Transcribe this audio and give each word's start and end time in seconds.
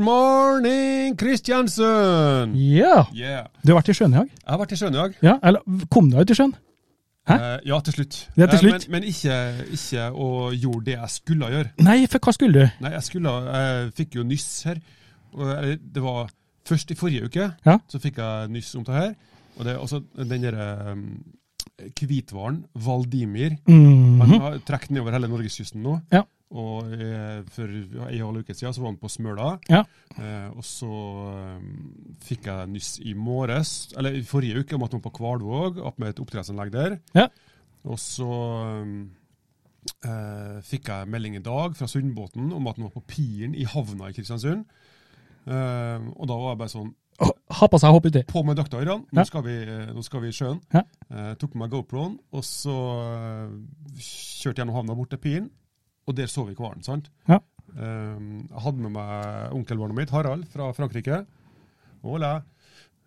Morning, 0.00 1.16
Kristiansund! 1.20 2.54
Ja. 2.56 3.04
Yeah. 3.14 3.46
Du 3.62 3.72
har 3.74 3.80
vært 3.82 3.90
i 3.92 3.96
Skjønøyag? 3.98 4.30
Jeg 4.32 4.48
har 4.48 4.60
vært 4.62 4.72
i 4.72 4.78
Skjønøyag. 4.80 5.16
Ja, 5.24 5.34
eller 5.44 5.86
kom 5.92 6.08
du 6.08 6.16
deg 6.16 6.24
ut 6.24 6.32
i 6.32 6.36
sjøen? 6.38 6.54
Hæ? 7.28 7.36
Eh, 7.36 7.58
ja, 7.68 7.80
til 7.84 7.96
slutt. 7.98 8.16
Ja, 8.40 8.46
til 8.48 8.56
Eh, 8.56 8.62
slutt. 8.64 8.86
men 8.88 9.02
men 9.02 9.08
ikke, 9.10 9.36
ikke 9.76 10.06
å 10.16 10.28
gjøre 10.56 10.84
det 10.86 10.94
jeg 10.96 11.10
skulle 11.18 11.50
gjøre. 11.52 11.70
Nei, 11.84 11.98
for 12.06 12.18
hva 12.24 12.32
skulle 12.32 12.52
du? 12.64 12.70
Nei, 12.80 12.92
jeg 12.96 13.02
skulle 13.10 13.34
Jeg 13.52 13.92
fikk 14.00 14.14
jo 14.16 14.24
nyss 14.24 14.48
her. 14.70 14.80
Og, 15.34 15.52
det 15.94 16.02
var 16.02 16.30
først 16.66 16.90
i 16.90 16.94
forrige 16.98 17.24
uke, 17.28 17.52
Ja. 17.66 17.78
så 17.88 18.00
fikk 18.00 18.16
jeg 18.18 18.48
nyss 18.50 18.74
om 18.76 18.84
det 18.84 18.94
her. 18.94 19.14
Og 19.58 19.64
det 19.64 19.74
er 19.74 19.78
også 19.78 20.02
den 20.16 20.42
derre 20.42 20.96
hvithvalen, 22.00 22.64
Valdimir. 22.74 23.58
-hmm. 23.68 24.20
Han 24.20 24.40
har 24.40 24.58
trukket 24.64 24.90
nedover 24.90 25.12
hele 25.12 25.28
norgeskysten 25.28 25.82
nå. 25.82 26.00
Ja. 26.12 26.22
Og 26.50 26.90
eh, 26.96 27.42
for 27.54 27.70
en 27.70 28.00
halv 28.10 28.42
uke 28.42 28.54
siden 28.56 28.74
så 28.74 28.82
var 28.82 28.90
han 28.90 28.98
på 28.98 29.10
Smøla. 29.12 29.52
Ja. 29.70 29.84
Eh, 30.18 30.48
og 30.50 30.64
så 30.66 30.90
um, 30.90 31.68
fikk 32.26 32.48
jeg 32.50 32.72
nyss 32.72 32.96
i 33.06 33.14
morges, 33.14 33.92
eller 33.96 34.18
i 34.18 34.24
forrige 34.26 34.64
uke, 34.64 34.74
om 34.74 34.82
at 34.82 34.96
han 34.96 34.98
var 34.98 35.06
på 35.06 35.16
Kvalvåg, 35.20 35.78
opp 35.86 36.00
med 36.02 36.10
et 36.10 36.22
oppdrettsanlegg 36.22 36.72
der. 36.74 36.96
Ja. 37.14 37.28
Og 37.86 38.00
så 38.02 38.30
eh, 40.02 40.56
fikk 40.66 40.90
jeg 40.90 41.10
melding 41.12 41.38
i 41.38 41.44
dag 41.44 41.78
fra 41.78 41.88
Sundbåten 41.90 42.50
om 42.56 42.66
at 42.66 42.80
han 42.80 42.88
var 42.88 42.96
på 42.98 43.06
Piren 43.14 43.54
i 43.54 43.68
havna 43.68 44.10
i 44.10 44.16
Kristiansund. 44.16 44.66
Eh, 45.46 46.10
og 46.16 46.26
da 46.26 46.34
var 46.34 46.52
jeg 46.52 46.60
bare 46.64 46.74
sånn 46.74 46.90
Ha 47.20 47.66
på 47.68 47.78
seg 47.80 47.92
hopp 47.92 48.06
uti. 48.08 48.20
På 48.28 48.40
med. 48.46 48.56
Ja. 48.56 48.94
Nå, 48.96 49.22
skal 49.28 49.42
vi, 49.44 49.54
nå 49.92 50.02
skal 50.06 50.22
vi 50.22 50.30
i 50.30 50.34
sjøen. 50.34 50.60
Ja. 50.72 50.80
Eh, 51.12 51.32
tok 51.40 51.52
med 51.52 51.66
meg 51.66 51.74
GoProen, 51.74 52.14
og 52.32 52.44
så 52.46 52.74
kjørte 53.92 54.40
kjørte 54.40 54.62
gjennom 54.62 54.78
havna 54.78 54.96
bort 54.96 55.10
til 55.12 55.20
Piren. 55.20 55.50
Og 56.10 56.16
der 56.18 56.30
så 56.30 56.42
vi 56.48 56.56
hvalen, 56.58 56.82
sant? 56.82 57.10
Ja. 57.30 57.38
Um, 57.70 58.48
jeg 58.50 58.62
hadde 58.64 58.82
med 58.82 58.90
meg 58.96 59.52
onkelbarnet 59.54 59.94
mitt, 60.00 60.10
Harald, 60.10 60.48
fra 60.50 60.72
Frankrike. 60.74 61.20
Hola. 62.02 62.40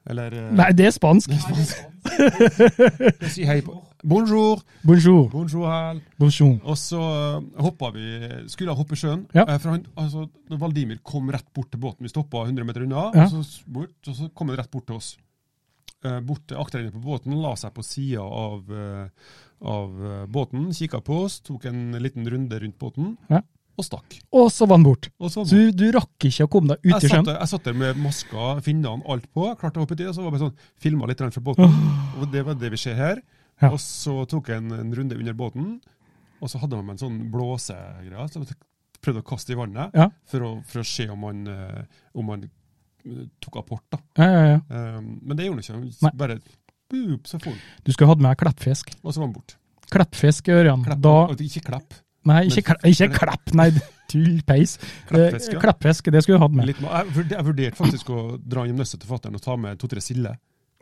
Eller 0.07 0.35
eh, 0.35 0.49
Nei, 0.55 0.69
det 0.75 0.89
er 0.89 0.95
spansk. 0.95 1.31
Si 3.33 3.45
hei 3.47 3.61
på 3.63 3.75
Bonjour. 4.03 4.59
Bonjour. 4.83 5.29
Bonjour, 5.31 5.67
Hal. 5.71 6.01
Bonjour. 6.19 6.57
Og 6.67 6.75
så 6.77 6.99
uh, 6.99 7.37
hoppa 7.63 7.87
vi 7.95 8.03
Skulle 8.51 8.73
jeg 8.73 8.79
hoppe 8.81 8.97
i 8.97 8.99
sjøen. 8.99 9.21
Ja. 9.35 9.45
Eh, 9.47 9.59
for 9.63 9.71
han, 9.77 9.85
altså, 9.95 10.25
Valdimir 10.59 10.99
kom 11.07 11.31
rett 11.31 11.47
bort 11.55 11.71
til 11.71 11.79
båten, 11.83 12.03
vi 12.03 12.11
stoppa 12.11 12.43
100 12.49 12.67
meter 12.67 12.83
unna, 12.83 13.09
Ja. 13.15 13.29
og, 13.29 13.45
så, 13.47 13.87
og 14.11 14.17
så 14.19 14.27
kom 14.35 14.51
han 14.51 14.59
rett 14.59 14.71
bort 14.75 14.87
til 14.91 14.99
oss. 14.99 15.13
Eh, 16.03 16.19
bort 16.19 16.51
akterenden 16.51 16.91
på 16.97 16.99
båten, 17.05 17.35
la 17.41 17.53
seg 17.55 17.71
på 17.77 17.83
sida 17.87 18.19
av, 18.27 18.67
eh, 18.75 19.35
av 19.63 19.93
eh, 20.05 20.25
båten, 20.27 20.65
kikka 20.75 20.99
på 21.05 21.21
oss, 21.23 21.37
tok 21.39 21.63
en 21.69 21.93
liten 22.03 22.25
runde 22.29 22.59
rundt 22.59 22.75
båten, 22.81 23.13
Ja. 23.31 23.39
og 23.79 23.85
stakk. 23.87 24.17
Og 24.35 24.49
så 24.51 24.67
var 24.67 24.75
han 24.81 24.83
borte. 24.83 25.09
Så, 25.31 25.45
du, 25.47 25.71
du 25.71 25.85
rakk 25.95 26.27
ikke 26.27 26.43
å 26.43 26.51
komme 26.51 26.73
deg 26.75 26.83
ut 26.83 26.89
jeg, 26.91 26.97
i 26.97 27.07
satt 27.07 27.13
sjøen? 27.13 27.29
jeg 27.39 27.51
satt 27.53 27.63
der 27.69 27.77
med 27.79 28.01
maska, 28.03 28.49
finnene, 28.65 28.99
alt 29.07 29.29
på, 29.31 29.47
klarte 29.61 29.79
å 29.79 29.85
hoppe 29.85 29.95
uti, 29.95 30.09
og 30.11 30.17
så 30.17 30.25
var 30.25 30.31
det 30.31 30.35
bare 30.35 30.49
sånn, 30.49 30.67
filma 30.83 31.07
litt 31.07 31.23
fra 31.23 31.45
båten. 31.47 31.79
Og 32.19 32.27
det 32.35 32.43
var 32.49 32.59
det 32.59 32.73
vi 32.75 32.81
ser 32.83 32.99
her. 32.99 33.23
Ja. 33.61 33.69
Og 33.71 33.79
så 33.79 34.17
tok 34.27 34.49
jeg 34.51 34.59
en, 34.59 34.71
en 34.75 34.91
runde 34.99 35.15
under 35.15 35.33
båten, 35.39 35.69
og 36.43 36.51
så 36.51 36.59
hadde 36.59 36.75
man 36.81 36.89
med 36.91 36.97
en 36.97 37.03
sånn 37.05 37.21
blåsegreie. 37.31 38.27
Så 38.27 38.43
jeg 38.43 38.59
prøvde 38.99 39.23
å 39.23 39.29
kaste 39.31 39.55
i 39.55 39.59
vannet 39.59 39.95
Ja. 39.95 40.09
for, 40.27 40.43
å, 40.43 40.51
for 40.67 40.83
å 40.83 40.85
se 40.87 41.07
om 41.11 41.23
man, 41.23 41.45
om 42.13 42.27
man 42.27 42.43
tok 43.43 43.57
apport. 43.63 43.83
da. 43.91 43.99
Ja, 44.19 44.29
ja, 44.31 44.43
ja. 44.53 44.59
Um, 44.97 45.19
men 45.21 45.37
det 45.39 45.47
gjorde 45.49 45.65
han 45.73 45.83
ikke. 45.89 46.13
Bare 46.19 46.39
boop, 46.93 47.27
så 47.27 47.39
for 47.41 47.51
han. 47.51 47.59
Du 47.83 47.91
skulle 47.93 48.09
hatt 48.13 48.23
med 48.23 48.37
kleppfisk. 48.39 48.93
Og 49.03 49.13
så 49.13 49.21
var 49.21 49.27
han 49.29 49.35
borte. 49.35 49.57
Kleppfisk, 49.93 50.49
Ørjan. 50.53 50.83
Klepp, 50.85 51.01
Da 51.03 51.15
Ikke 51.37 51.63
klepp. 51.67 51.99
Nei, 52.23 52.45
ikke, 52.47 52.61
kle- 52.69 52.87
ikke 52.87 53.09
klepp, 53.17 53.51
nei, 53.59 53.65
tull, 54.11 54.37
peis. 54.47 54.77
Kleppfisk, 55.09 55.49
ja. 55.51 55.57
Eh, 55.57 55.61
Kleppfisk, 55.65 56.07
det 56.15 56.21
skulle 56.23 56.39
du 56.39 56.43
hatt 56.45 56.55
med. 56.55 56.69
Litt, 56.69 56.79
jeg, 56.79 57.43
vurderte 57.49 57.75
faktisk 57.75 58.11
å 58.15 58.21
dra 58.39 58.63
hjem 58.69 58.79
nøstet 58.79 59.03
til 59.03 59.09
fatter'n 59.11 59.35
og 59.35 59.43
ta 59.43 59.57
med 59.59 59.81
to-tre 59.81 59.99
silder 60.03 60.37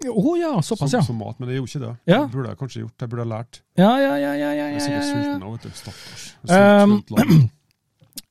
Å 0.05 0.35
ja, 0.38 0.51
såpass, 0.61 0.91
som, 0.91 0.99
ja. 0.99 1.01
som 1.05 1.17
mat, 1.17 1.39
men 1.41 1.49
det 1.49 1.57
gjorde 1.57 1.71
ikke 1.73 1.81
det. 1.88 1.95
Ja. 2.13 2.19
Det 2.27 2.33
burde 2.35 2.51
jeg 2.53 2.59
kanskje 2.61 2.83
gjort. 2.83 2.95
Jeg 3.01 3.09
burde 3.09 3.25
ha 3.25 3.31
lært. 3.31 3.61
Ja, 3.77 3.89
ja, 4.01 4.13
ja, 4.21 4.35
ja, 4.35 4.35
ja, 4.38 4.51
ja, 4.51 4.51
ja, 4.51 4.53
ja, 4.53 4.67
Jeg 4.69 4.77
er 4.77 4.85
sikkert 4.85 5.09
sulten 5.09 5.41
nå, 5.41 5.51
vet 5.55 5.65
du. 5.65 5.73
Stakkars. 5.81 6.27
Um, 6.45 6.95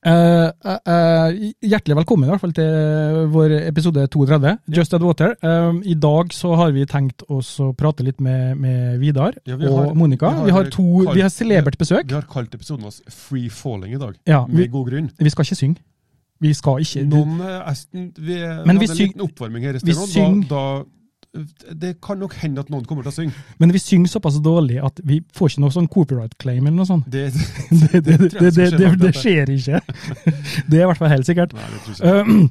Eh, 0.01 0.47
eh, 0.65 0.77
eh, 0.89 1.51
hjertelig 1.61 1.93
velkommen 1.99 2.25
i 2.25 2.31
hvert 2.31 2.41
fall 2.41 2.53
til 2.57 3.27
vår 3.29 3.51
episode 3.67 4.01
32, 4.09 4.53
Just 4.73 4.95
Ad 4.97 5.03
Water. 5.05 5.35
Eh, 5.45 5.75
I 5.93 5.93
dag 5.93 6.33
så 6.33 6.55
har 6.57 6.71
vi 6.73 6.87
tenkt 6.89 7.21
oss 7.29 7.51
å 7.61 7.67
prate 7.77 8.01
litt 8.07 8.17
med, 8.19 8.57
med 8.57 8.97
Vidar 8.99 9.35
Ja, 9.45 9.55
vi 9.61 9.67
og 9.69 9.77
har- 9.77 9.93
Monica. 9.93 10.31
vi 10.39 10.45
Vi 10.49 10.51
har 10.57 10.63
har, 10.71 11.13
vi 11.13 11.21
har 11.21 11.29
celebert 11.29 11.77
besøk. 11.77 12.07
Vi 12.09 12.15
har 12.17 12.23
kalt 12.25 12.49
episoden 12.55 12.85
oss 12.89 13.01
Free 13.09 13.47
Falling 13.49 13.93
i 13.93 13.99
dag, 14.01 14.15
Ja, 14.25 14.45
med 14.47 14.57
vi, 14.57 14.67
god 14.67 14.89
grunn. 14.89 15.11
vi 15.19 15.29
skal 15.29 15.45
ikke 15.45 15.55
synge. 15.61 15.77
Vi 16.41 16.53
skal 16.53 16.79
ikke. 16.81 17.05
Noen 17.07 17.39
er- 17.39 17.75
vi, 17.93 18.39
Men 18.65 18.79
vi 18.79 18.87
hadde 18.87 19.01
en 19.01 19.07
liten 19.07 19.21
oppvarming 19.21 19.61
her 19.63 19.75
i 19.75 19.79
sted. 19.79 19.93
syng- 19.93 20.47
Da, 20.49 20.79
da, 20.79 20.83
det 21.31 21.93
kan 22.03 22.19
nok 22.19 22.33
hende 22.41 22.59
at 22.59 22.71
noen 22.73 22.83
kommer 22.87 23.05
til 23.05 23.11
å 23.11 23.15
synge. 23.15 23.43
men 23.61 23.71
vi 23.71 23.79
synger 23.79 24.11
såpass 24.11 24.39
dårlig 24.43 24.81
at 24.83 24.99
vi 25.07 25.21
får 25.35 25.53
ikke 25.53 25.63
noe 25.63 25.75
sånn 25.75 25.87
copyright 25.91 26.33
claim 26.41 26.65
eller 26.67 26.81
noe 26.81 26.89
sånt. 26.89 27.07
Det, 27.07 27.29
Det, 27.93 28.01
det, 28.03 28.89
det, 28.99 29.13
skjer 29.15 29.53
ikke. 29.53 29.79
Det 30.69 30.81
er 30.81 30.83
i 30.83 30.89
hvert 30.89 30.99
fall 30.99 31.13
helt 31.13 31.29
sikkert. 31.29 31.55
Nei, 31.55 32.49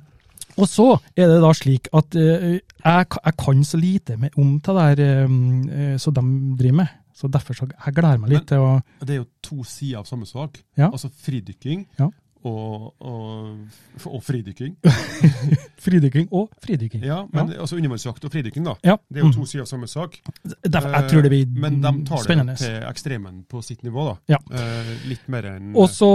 og 0.60 0.66
så 0.68 0.86
er 1.16 1.28
det 1.30 1.36
da 1.42 1.50
slik 1.56 1.88
at 1.96 2.16
eh, 2.18 2.46
jeg, 2.58 3.10
jeg 3.14 3.36
kan 3.38 3.60
så 3.64 3.80
lite 3.80 4.16
med, 4.20 4.34
om 4.40 4.56
det 4.58 4.74
der 4.76 5.04
eh, 5.04 5.94
som 6.00 6.16
de 6.16 6.24
driver 6.58 6.80
med. 6.82 6.96
Så 7.20 7.28
derfor 7.28 7.56
så 7.56 7.68
jeg 7.68 7.94
gleder 7.94 8.20
meg 8.22 8.32
litt 8.32 8.46
til 8.48 8.64
å 8.64 8.72
Det 9.04 9.12
er 9.12 9.20
jo 9.20 9.28
to 9.44 9.60
sider 9.68 10.00
av 10.00 10.08
samme 10.08 10.28
sak. 10.28 10.56
Ja. 10.80 10.88
Altså 10.88 11.12
fridykking 11.12 11.84
Ja. 12.00 12.08
Og, 12.44 12.94
og, 13.00 13.58
og 14.06 14.22
fridykking. 14.24 14.76
Fridykking 15.84 16.28
og 16.32 16.50
fridykking. 16.64 17.02
Ja, 17.04 17.22
men 17.32 17.52
altså 17.56 17.76
undervannsjakt 17.78 18.24
og 18.24 18.32
fridykking, 18.32 18.64
da. 18.66 18.74
Ja. 18.84 18.96
Det 19.08 19.20
er 19.20 19.24
jo 19.24 19.30
Mm. 19.30 19.34
to 19.38 19.44
sider 19.46 19.62
av 19.62 19.66
samme 19.70 19.86
sak. 19.88 20.16
Derfor, 20.64 20.88
jeg 20.90 21.10
tror 21.10 21.22
det 21.22 21.30
blir 21.30 21.44
spennende. 21.46 21.90
Men 21.92 22.00
de 22.04 22.06
tar 22.08 22.24
spennende. 22.24 22.52
det 22.56 22.58
til 22.66 22.88
ekstremen 22.90 23.44
på 23.48 23.62
sitt 23.62 23.82
nivå, 23.86 24.04
da. 24.10 24.36
Ja. 24.36 24.38
Eh, 24.52 24.94
litt 25.08 25.28
mer 25.28 25.42
enn 25.54 25.72
Også 25.74 26.08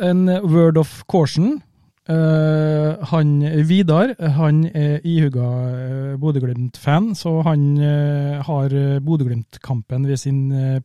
eh, 0.00 0.08
en 0.10 0.26
word 0.42 0.76
of 0.80 1.02
caution. 1.10 1.62
Eh, 2.10 3.04
han 3.12 3.28
Vidar 3.68 4.10
han 4.34 4.64
er 4.74 4.96
ihuga 5.06 5.44
uh, 5.46 6.16
Bodø-Glimt-fan, 6.18 7.12
så 7.14 7.36
han 7.46 7.60
uh, 7.78 8.40
har 8.42 8.74
Bodø-Glimt-kampen 9.06 10.08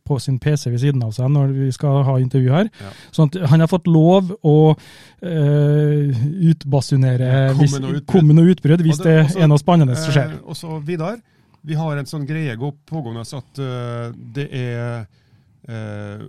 på 0.06 0.18
sin 0.22 0.38
PC 0.38 0.70
ved 0.70 0.78
siden 0.78 1.02
av 1.02 1.10
seg 1.16 1.32
når 1.34 1.50
vi 1.56 1.72
skal 1.74 2.04
ha 2.06 2.14
intervju 2.22 2.52
her. 2.54 2.70
Ja. 2.78 2.92
Sånn 3.10 3.32
at 3.32 3.50
han 3.50 3.64
har 3.64 3.70
fått 3.72 3.90
lov 3.90 4.30
å 4.46 4.54
uh, 4.78 6.22
utbasunere 6.52 7.32
hvis, 7.58 7.74
noe 7.82 7.96
utbrudd. 7.98 8.06
komme 8.14 8.38
utbrudd 8.54 8.86
hvis 8.86 9.02
det 9.02 9.16
også- 9.24 9.42
er 9.42 9.50
noe 9.50 9.58
spennende 9.58 9.98
som 9.98 10.14
skjer. 10.14 10.36
Eh, 10.38 10.44
og 10.46 10.54
så 10.54 10.78
Vidar, 10.86 11.18
vi 11.66 11.74
har 11.74 11.98
en 11.98 12.06
sånn 12.06 12.26
greie 12.30 12.54
gå- 12.56 12.76
pågående 12.86 13.26
at 13.42 14.14
det 14.38 14.46
er 14.54 15.08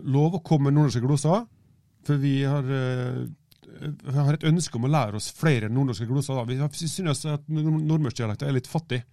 lov 0.03 0.33
å 0.33 0.43
komme 0.43 0.67
med 0.71 0.73
nordnorske 0.79 1.05
gloser. 1.05 1.45
For 2.03 2.17
vi 2.17 2.41
har, 2.43 2.63
har 4.13 4.33
et 4.33 4.43
ønske 4.49 4.75
om 4.79 4.85
å 4.87 4.91
lære 4.91 5.15
oss 5.19 5.31
flere 5.35 5.69
nordnorske 5.69 6.07
gloser. 6.09 6.35
Da. 6.35 6.67
Vi 6.67 6.87
synes 6.87 7.25
at 7.25 7.47
nord- 7.47 7.83
nordmørsdialekten 7.85 8.47
er 8.49 8.57
litt 8.57 8.67
fattig. 8.67 9.03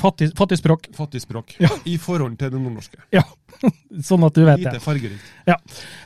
Fattig, 0.00 0.30
fattig 0.36 0.56
språk, 0.58 0.86
Fattig 0.96 1.20
språk. 1.20 1.56
Ja. 1.60 1.68
I 1.84 1.98
forhold 2.00 2.38
til 2.40 2.50
det 2.54 2.60
nordnorske. 2.60 3.02
sånn 4.08 4.24
at 4.26 4.34
du 4.36 4.44
vet 4.44 4.62
det. 4.62 4.72
Lite 4.72 4.82
fargerikt. 4.84 5.30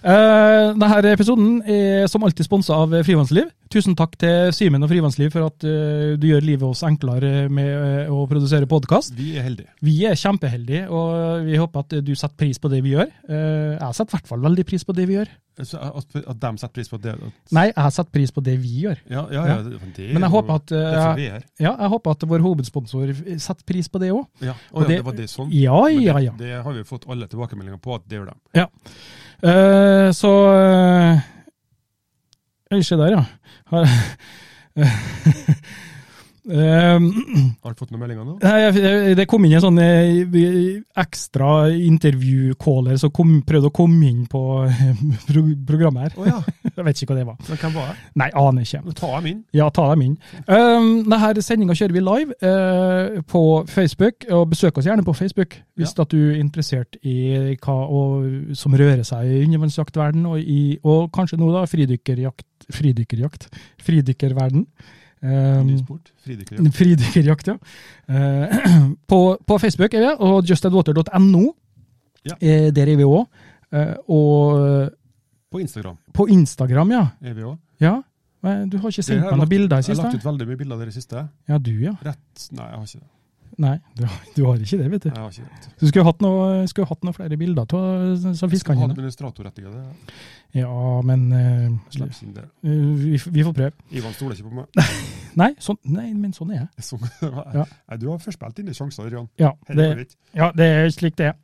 Uh, 0.02 0.74
denne 0.78 1.12
episoden 1.14 1.60
er 1.66 2.06
som 2.10 2.24
alltid 2.26 2.46
sponsa 2.46 2.76
av 2.84 2.94
Frivannsliv. 3.06 3.48
Tusen 3.68 3.92
takk 3.98 4.14
til 4.20 4.48
Simen 4.56 4.82
og 4.86 4.88
Frivannsliv 4.90 5.32
for 5.34 5.48
at 5.50 5.66
uh, 5.66 6.14
du 6.18 6.28
gjør 6.30 6.46
livet 6.46 6.64
oss 6.68 6.84
enklere 6.88 7.48
med 7.52 7.68
uh, 8.08 8.14
å 8.14 8.22
produsere 8.30 8.68
podkast. 8.70 9.12
Vi 9.18 9.34
er 9.38 9.44
heldige. 9.48 9.72
Vi 9.84 9.98
er 10.08 10.16
kjempeheldige, 10.18 10.86
og 10.88 11.44
vi 11.48 11.58
håper 11.60 11.84
at 11.84 11.98
du 12.06 12.14
setter 12.16 12.38
pris 12.40 12.58
på 12.62 12.70
det 12.72 12.80
vi 12.86 12.96
gjør. 12.96 13.10
Jeg 13.28 13.94
setter 13.98 14.14
i 14.14 14.18
hvert 14.18 14.30
fall 14.32 14.42
veldig 14.48 14.64
pris 14.68 14.86
på 14.88 14.94
det 14.96 15.06
vi 15.10 15.18
gjør. 15.20 15.30
Så 15.66 15.74
At, 15.82 16.12
at 16.14 16.38
de 16.38 16.50
setter 16.62 16.70
pris 16.76 16.86
på 16.92 17.00
det. 17.02 17.16
At, 17.18 17.38
Nei, 17.56 17.64
jeg 17.72 17.94
satt 17.96 18.10
pris 18.14 18.30
på 18.30 18.42
det 18.46 18.54
vi 18.62 18.84
gjør. 18.84 19.00
ja, 19.10 19.24
ja, 19.34 19.42
ja, 19.50 19.56
det, 19.66 19.80
det 19.96 20.06
Men 20.14 20.22
jeg 20.22 20.30
håper 20.30 20.54
at. 20.54 20.74
Ja, 21.58 21.72
jeg 21.72 21.90
håper 21.94 22.14
at 22.14 22.22
vår 22.30 22.44
hovedsponsor 22.44 23.10
setter 23.42 23.66
pris 23.66 23.90
på 23.90 23.98
det 23.98 24.12
òg. 24.14 24.22
Ja. 24.44 24.54
Oh, 24.70 24.84
ja, 24.84 24.88
det- 24.92 25.00
det 25.00 25.06
var 25.08 25.16
det 25.18 25.26
sånn? 25.32 25.50
Ja, 25.50 25.80
ja, 25.90 26.18
ja. 26.22 26.36
Det 26.38 26.52
har 26.62 26.76
vi 26.78 26.84
fått 26.86 27.08
alle 27.10 27.26
tilbakemeldinger 27.38 27.80
på 27.82 27.96
at 27.96 28.06
det 28.06 28.18
gjør 28.18 28.30
de. 28.32 28.38
Eh, 29.38 30.08
så 30.18 30.32
uh, 30.50 31.26
se 32.82 32.98
der, 32.98 33.14
ja. 33.14 33.24
Har, 33.70 33.86
Um, 36.48 37.10
Har 37.62 37.74
du 37.74 37.76
fått 37.76 37.90
noen 37.92 38.00
meldinger 38.00 38.24
nå? 38.24 38.38
Nei, 38.40 39.12
Det 39.18 39.26
kom 39.28 39.44
inn 39.44 39.58
en 39.58 39.64
sånn 39.66 39.80
ekstra 39.82 40.78
ekstra 40.96 41.68
intervjucaller 41.76 42.96
som 43.00 43.12
kom, 43.12 43.34
prøvde 43.44 43.68
å 43.68 43.74
komme 43.76 44.08
inn 44.08 44.22
på 44.30 44.42
eh, 44.68 45.02
programmet 45.68 46.08
her. 46.08 46.16
Å 46.16 46.30
ja. 46.30 46.67
Jeg 46.78 46.86
vet 46.86 47.00
ikke 47.02 47.12
hva 47.12 47.18
det 47.18 47.26
var. 47.26 47.38
Men 47.48 47.58
hvem 47.58 47.72
var 47.74 47.88
det? 47.90 47.94
Nei, 48.20 48.28
aner 48.38 48.66
ikke. 48.66 48.94
Ta 48.98 49.08
dem 49.16 49.26
inn. 49.32 49.40
Ja, 49.56 49.66
ta 49.74 49.86
dem 49.90 50.04
inn. 50.04 50.12
Um, 50.46 50.90
denne 51.10 51.42
sendinga 51.42 51.74
kjører 51.78 51.96
vi 51.96 52.02
live 52.06 52.36
uh, 52.44 53.18
på 53.26 53.42
Facebook, 53.70 54.26
og 54.30 54.52
besøk 54.52 54.78
oss 54.78 54.86
gjerne 54.86 55.06
på 55.06 55.16
Facebook 55.18 55.58
hvis 55.78 55.94
at 55.98 56.10
du 56.10 56.18
er 56.30 56.38
interessert 56.40 56.98
i 57.06 57.16
hva 57.62 57.74
og, 57.86 58.54
som 58.58 58.74
rører 58.78 59.04
seg 59.06 59.26
i 59.26 59.42
undervannsjaktverden, 59.46 60.24
og, 60.30 60.38
i, 60.38 60.78
og 60.86 61.10
kanskje 61.14 61.38
nå 61.40 61.50
da 61.54 61.64
fridykkerjakt, 61.70 62.68
fridykkerjakt, 62.74 63.48
fridykkerverden. 63.86 64.66
Um, 65.18 65.70
Fridykkerjakt. 66.22 66.74
Fridykkerjakt, 66.78 67.50
ja. 67.50 67.56
Uh, 68.06 68.90
på, 69.10 69.22
på 69.46 69.58
Facebook 69.58 69.94
er 69.94 70.06
vi, 70.06 70.12
og 70.30 70.46
justedwater.no. 70.46 71.44
Ja. 72.26 72.38
Eh, 72.42 72.68
der 72.74 72.90
er 72.92 72.98
vi 72.98 73.06
òg. 73.06 73.26
og 74.08 74.90
På 75.50 75.60
Instagram 75.62 75.96
på 76.12 76.28
Instagram, 76.28 76.90
ja. 76.92 77.04
er 77.22 77.34
vi 77.34 77.42
òg. 77.42 77.58
ja. 77.80 77.98
Men 78.42 78.68
Du 78.70 78.76
har 78.78 78.92
ikke 78.92 79.02
sendt 79.02 79.24
meg 79.24 79.34
noen 79.34 79.48
bilder 79.50 79.80
i 79.80 79.82
Jeg 79.82 79.96
har 79.96 80.04
lagt 80.04 80.14
ut 80.20 80.26
veldig 80.28 80.46
mye 80.46 80.58
bilder 80.60 80.86
i 80.86 80.92
siste. 80.94 81.28
Ja, 81.50 81.56
du, 81.58 81.72
ja. 81.82 81.96
Rett 82.06 82.44
Nei, 82.54 82.66
jeg 82.68 82.76
har 82.78 82.84
ikke 82.86 83.00
det. 83.00 83.08
Nei, 83.58 83.72
du, 83.98 84.04
har- 84.06 84.26
du 84.36 84.44
har 84.46 84.60
ikke 84.62 84.78
det, 84.78 84.90
vet 84.92 85.02
du. 85.02 85.08
Jeg 85.08 85.18
har 85.18 85.30
ikke 85.32 85.48
det. 85.64 85.72
Du 85.80 85.86
skulle 85.88 86.04
hatt 86.06 86.20
noen 86.22 86.68
noe 87.02 87.16
flere 87.16 87.36
bilder 87.40 87.64
av 87.64 87.66
som 88.38 88.50
dine. 88.78 88.94
administratorrettigheter. 88.94 89.88
Ja, 90.56 91.00
men 91.04 91.26
uh, 91.32 91.74
det. 92.34 92.44
vi, 92.62 93.18
vi 93.30 93.42
får 93.44 93.52
prøve. 93.52 93.72
Ivan 93.92 94.14
stoler 94.16 94.34
ikke 94.38 94.48
på 94.48 94.54
meg. 94.62 94.78
Nei, 95.38 95.50
sånn, 95.62 95.76
nei, 95.86 96.08
men 96.18 96.32
sånn 96.34 96.50
er 96.50 96.56
jeg. 96.64 96.68
Sånn. 96.88 97.02
Ja. 97.54 97.64
Du 98.00 98.08
har 98.10 98.18
først 98.18 98.40
spilt 98.40 98.58
inn 98.58 98.70
sjanser, 98.74 99.10
Jan. 99.12 99.28
Ja, 99.38 99.52
det. 99.68 100.08
Ja, 100.34 100.48
det 100.56 100.66
er 100.66 100.88
slik 100.90 101.14
det 101.20 101.28
er. 101.28 101.36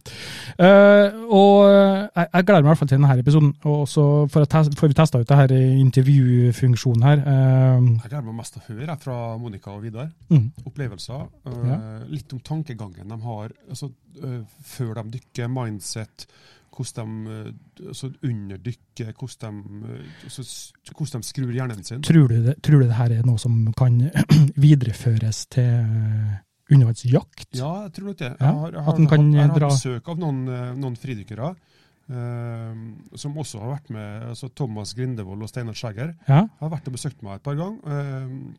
Uh, 0.58 1.20
og 1.28 1.58
jeg, 1.68 2.26
jeg 2.32 2.46
gleder 2.48 2.64
meg 2.64 2.66
i 2.66 2.70
hvert 2.72 2.80
fall 2.80 2.90
til 2.90 2.98
denne 2.98 3.18
episoden, 3.20 3.52
og 3.70 3.84
så 3.92 4.06
får, 4.32 4.46
jeg 4.46 4.50
tes- 4.56 4.72
får 4.80 4.90
vi 4.90 4.96
testa 4.98 5.20
ut 5.22 5.30
denne 5.30 5.60
intervjufunksjonen 5.84 7.06
her. 7.06 7.22
Jeg 7.28 8.08
gleder 8.08 8.26
meg 8.30 8.38
mest 8.40 8.56
til 8.56 8.64
å 8.64 8.66
høre 8.72 8.88
jeg, 8.88 9.02
fra 9.04 9.18
Monica 9.44 9.76
og 9.76 9.84
Vidar. 9.84 10.10
mm, 10.32 10.48
Opplevelser. 10.66 11.28
Ja. 11.68 11.78
Litt 12.10 12.34
om 12.34 12.42
tankegangen 12.50 13.14
de 13.14 13.20
har 13.28 13.54
altså, 13.68 13.92
før 14.74 14.94
de 15.02 15.06
dykker, 15.18 15.48
mindset, 15.60 16.26
hvordan 16.76 17.24
de 17.26 17.30
øh, 17.30 17.88
altså, 17.88 18.10
underdykker, 18.24 19.12
hvordan 19.18 19.60
de, 19.64 19.92
øh, 19.92 20.04
altså, 20.24 20.72
hvordan 20.96 21.22
de 21.22 21.26
skrur 21.28 21.52
hjernen 21.52 21.84
sin. 21.84 22.02
tror, 22.02 22.26
du 22.28 22.42
det, 22.46 22.54
tror 22.62 22.78
du 22.80 22.86
det 22.88 22.94
her 22.98 23.10
er 23.18 23.22
noe 23.26 23.38
som 23.38 23.72
kan 23.78 24.00
videreføres 24.66 25.46
til 25.46 25.70
undervannsjakt? 26.72 27.50
Ja, 27.58 27.70
jeg 27.84 27.92
tror 27.92 28.04
nok 28.10 28.18
det. 28.18 28.30
Jeg 28.40 28.48
har, 28.48 28.72
jeg 28.72 28.82
har, 28.82 28.98
jeg 28.98 29.48
har 29.50 29.58
dra- 29.58 29.70
besøk 29.70 30.08
av 30.08 30.18
noen, 30.18 30.44
noen 30.80 30.96
fridykkere. 30.96 31.54
øh, 32.10 32.76
som 33.16 33.36
også 33.38 33.60
har 33.62 33.70
vært 33.78 33.90
med 33.90 34.28
altså 34.28 34.48
Thomas 34.56 34.94
Grindevold 34.94 35.42
og 35.42 35.48
Steinar 35.48 35.72
Skjæger. 35.78 36.14
Ja, 36.28 36.42
har 36.60 36.68
vært 36.72 36.88
og 36.90 36.92
besøkt 36.98 37.22
meg 37.22 37.36
et 37.38 37.42
par 37.42 37.54
ganger. 37.54 37.78
øh, 37.88 38.54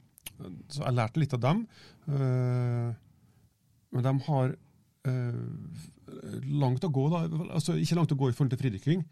så 0.70 0.84
jeg 0.84 0.94
lærte 0.98 1.20
litt 1.22 1.34
av 1.34 1.42
dem. 1.42 1.68
Øh, 2.10 2.94
men 3.96 4.04
de 4.04 4.14
har 4.28 4.56
langt 6.62 6.84
å 6.88 6.92
gå, 6.94 7.06
da. 7.14 7.24
Altså, 7.58 7.78
ikke 7.82 7.98
langt 8.00 8.14
å 8.16 8.20
gå 8.20 8.30
i 8.32 8.36
forhold 8.36 8.54
til 8.56 8.62
fridykking, 8.64 9.06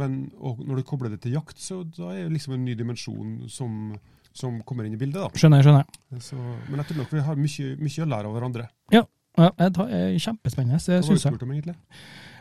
men 0.00 0.18
når 0.40 0.80
du 0.80 0.84
kobler 0.88 1.14
det 1.14 1.22
til 1.24 1.36
jakt, 1.38 1.60
så 1.60 1.82
da 1.84 2.12
er 2.14 2.26
det 2.26 2.36
liksom 2.36 2.56
en 2.56 2.64
ny 2.66 2.76
dimensjon 2.78 3.34
som, 3.52 3.94
som 4.32 4.60
kommer 4.66 4.88
inn 4.88 4.96
i 4.96 5.00
bildet. 5.00 5.20
da. 5.22 5.30
skjønner 5.40 5.64
skjønner. 5.66 6.22
Så, 6.22 6.38
men 6.38 6.80
jeg 6.80 6.90
tror 6.90 7.02
nok 7.02 7.12
vi 7.14 7.26
har 7.28 7.40
mye, 7.40 7.74
mye 7.80 8.06
å 8.06 8.10
lære 8.14 8.30
av 8.30 8.38
hverandre. 8.38 8.68
Ja, 8.94 9.04
det 9.34 9.70
er 9.82 10.14
kjempespennende, 10.22 10.78
syns 10.78 11.26
jeg. 11.26 11.34
om? 11.34 11.76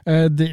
Eh, 0.05 0.25
det, 0.29 0.49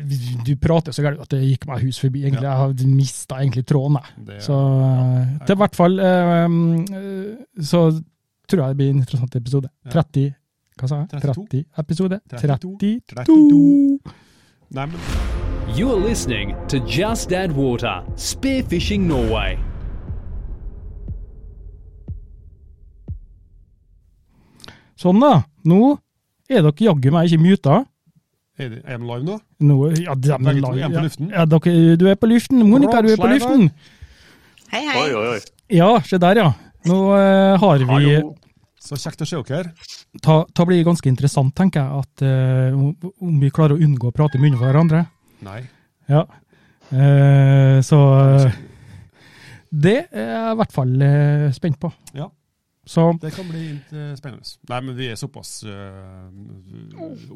du 0.47 0.55
prater 0.62 0.95
så 0.95 1.03
gærent 1.05 1.25
at 1.25 1.33
det 1.35 1.43
gikk 1.43 1.67
meg 1.69 1.83
hus 1.85 1.99
forbi. 2.01 2.25
egentlig. 2.25 2.47
Jeg 2.47 2.61
har 2.62 2.75
mista 2.89 3.41
egentlig 3.41 3.67
tråden, 3.69 3.99
jeg. 3.99 4.43
Så 4.47 4.57
ja, 4.57 5.25
er 5.49 5.57
i 5.57 5.61
hvert 5.65 5.79
fall 5.79 5.99
eh, 5.99 6.45
eh, 7.01 7.65
Så 7.73 7.83
tror 8.51 8.62
jeg 8.62 8.69
det 8.69 8.79
blir 8.79 8.93
en 8.95 9.03
interessant 9.03 9.37
episode. 9.37 9.71
Ja. 9.85 9.91
30 10.01 10.33
Hva 10.81 10.88
sa 10.88 11.03
jeg? 11.03 11.21
30 11.21 11.65
episode. 11.79 12.21
32. 12.32 13.00
32. 13.12 14.00
Nei, 14.71 14.87
men 14.87 14.97
You're 15.77 16.00
listening 16.09 16.56
to 16.69 16.81
Just 16.81 17.32
Add 17.32 17.53
Water 17.53 18.00
Spearfishing 18.17 19.05
Norway. 19.06 19.59
Sånn, 24.99 25.21
da. 25.21 25.44
Nå 25.69 25.94
er 26.50 26.65
dere 26.65 26.88
jaggu 26.88 27.12
meg 27.15 27.29
ikke 27.29 27.44
muta. 27.44 27.79
er, 28.59 28.81
er 28.83 28.99
de 28.99 29.06
live 29.06 29.25
nå? 29.29 29.38
Nå, 29.69 29.76
ja, 30.00 30.17
de, 30.17 30.33
er 30.33 30.59
live, 30.59 30.75
er 30.81 30.97
på 30.97 31.05
luften? 31.06 31.31
Ja, 31.31 31.47
dere, 31.49 31.97
du 32.00 32.09
er 32.09 32.19
på 32.19 32.33
luften. 32.33 32.65
Monica, 32.67 33.05
du 33.05 33.12
er 33.12 33.21
på 33.21 33.31
luften. 33.31 33.71
Hei, 34.73 34.85
hei. 34.88 35.05
Oi, 35.05 35.15
oi, 35.15 35.26
oi. 35.37 35.41
Ja, 35.76 35.94
se 36.09 36.19
der, 36.21 36.41
ja. 36.41 36.50
Nå 36.88 37.00
uh, 37.12 37.61
har 37.61 37.85
vi 37.85 37.93
Hallo. 37.93 38.35
Så 38.81 38.97
kjekt 38.97 39.21
å 39.21 39.29
se 39.29 39.41
dere. 39.44 39.75
ta 40.25 40.65
blir 40.67 40.87
ganske 40.87 41.09
interessant, 41.11 41.53
tenker 41.56 41.85
jeg, 41.85 42.00
at 42.00 42.25
uh, 42.25 42.81
om, 43.21 43.37
vi 43.43 43.53
klarer 43.53 43.77
å 43.77 43.85
unngå 43.85 44.09
å 44.09 44.17
prate 44.17 44.38
i 44.38 44.43
munnen 44.43 44.59
på 44.59 44.65
hverandre. 44.65 45.05
Nei. 45.44 45.61
Ja. 46.11 46.25
Uh, 46.91 47.79
så 47.87 48.00
uh, 48.00 48.59
Det 49.71 49.99
er 50.11 50.31
jeg 50.32 50.53
i 50.55 50.59
hvert 50.59 50.75
fall 50.75 50.94
spent 51.55 51.81
på. 51.82 51.93
Ja. 52.17 52.31
Så 52.91 53.05
Det 53.23 53.31
kan 53.37 53.47
bli 53.47 53.67
spennende. 54.19 54.43
Nei, 54.73 54.79
men 54.83 54.97
vi 54.97 55.11
er 55.12 55.19
såpass 55.21 55.61
uh, 55.69 56.25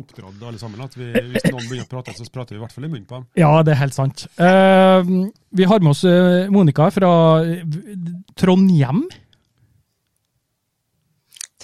oppdratt 0.01 0.41
alle 0.41 0.59
sammen 0.59 0.81
at 0.83 0.97
vi, 0.97 1.13
hvis 1.13 1.45
noen 1.53 1.69
begynner 1.69 1.85
å 1.85 1.91
prate, 1.93 2.17
så 2.17 2.27
prater 2.33 2.57
vi 2.57 2.59
i 2.59 2.65
hvert 2.65 2.75
fall 2.75 2.89
i 2.89 2.91
munnen 2.91 3.05
på 3.07 3.21
dem. 3.21 3.29
ja, 3.39 3.53
det 3.63 3.77
er 3.77 3.83
helt 3.85 3.95
sant. 3.95 4.25
Uh, 4.41 5.29
vi 5.55 5.69
har 5.69 5.85
med 5.85 5.93
oss 5.93 6.03
Monica 6.51 6.89
fra 6.97 7.13
Trondhjem. 8.41 9.05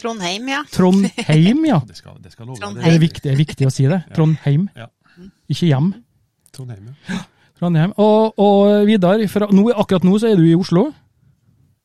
Trondheim, 0.01 0.49
ja. 0.49 0.63
Trondheim, 0.73 1.65
ja. 1.69 1.81
Det 1.91 1.97
skal, 1.99 2.17
det 2.25 2.33
skal 2.33 2.47
love 2.49 2.59
Trondheim. 2.61 2.85
Det 2.87 2.95
er 2.95 3.03
viktig, 3.03 3.23
det 3.27 3.33
er 3.35 3.41
viktig 3.43 3.69
å 3.69 3.73
si 3.75 3.87
det. 3.91 4.01
Trondheim, 4.17 4.69
Ja. 4.79 4.87
ikke 5.53 5.69
hjem. 5.69 5.91
Trondheim, 6.57 6.89
ja. 7.11 7.21
Trondheim. 7.61 7.93
Og, 8.01 8.39
og 8.41 8.87
Vidar, 8.89 9.21
fra, 9.29 9.47
nå, 9.53 9.67
akkurat 9.77 10.05
nå 10.09 10.15
så 10.23 10.31
er 10.33 10.41
du 10.41 10.47
i 10.49 10.55
Oslo. 10.57 10.87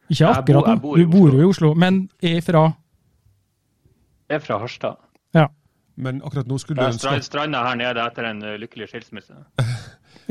Ikke 0.08 0.30
akkurat 0.32 0.64
nå, 0.64 0.72
jeg 0.72 0.82
bor 0.86 0.98
i 1.00 1.04
du 1.04 1.10
bor 1.12 1.34
jo 1.34 1.42
i 1.44 1.50
Oslo, 1.50 1.74
men 1.76 2.04
er 2.24 2.40
fra 2.46 2.68
Jeg 4.30 4.40
er 4.40 4.44
fra 4.46 4.60
Harstad. 4.62 5.02
Ja. 5.36 5.48
Men 5.98 6.22
akkurat 6.26 6.48
nå 6.50 6.58
skulle 6.62 6.82
du 6.82 6.88
ønske 6.94 7.08
stra- 7.08 7.24
stranda 7.24 7.62
her 7.68 7.76
nede 7.80 8.04
etter 8.04 8.28
en 8.32 8.42
uh, 8.44 8.56
lykkelig 8.62 8.88
skilsmisse. 8.92 9.36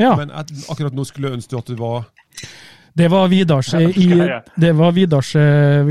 ja. 0.01 0.15
men 0.19 0.31
akkurat 0.35 0.93
nå 0.97 1.05
skulle 1.09 1.31
du 1.31 1.39
ønske 1.39 1.59
at 1.61 1.71
du 1.71 1.77
var 1.81 2.09
Det 2.95 3.09
var 3.11 3.29
Vidars, 3.29 3.73
Ja, 3.75 3.81
i, 3.91 4.07
det 4.61 4.73
var 4.79 4.93
Vidars 4.95 5.33
eh, 5.37 5.89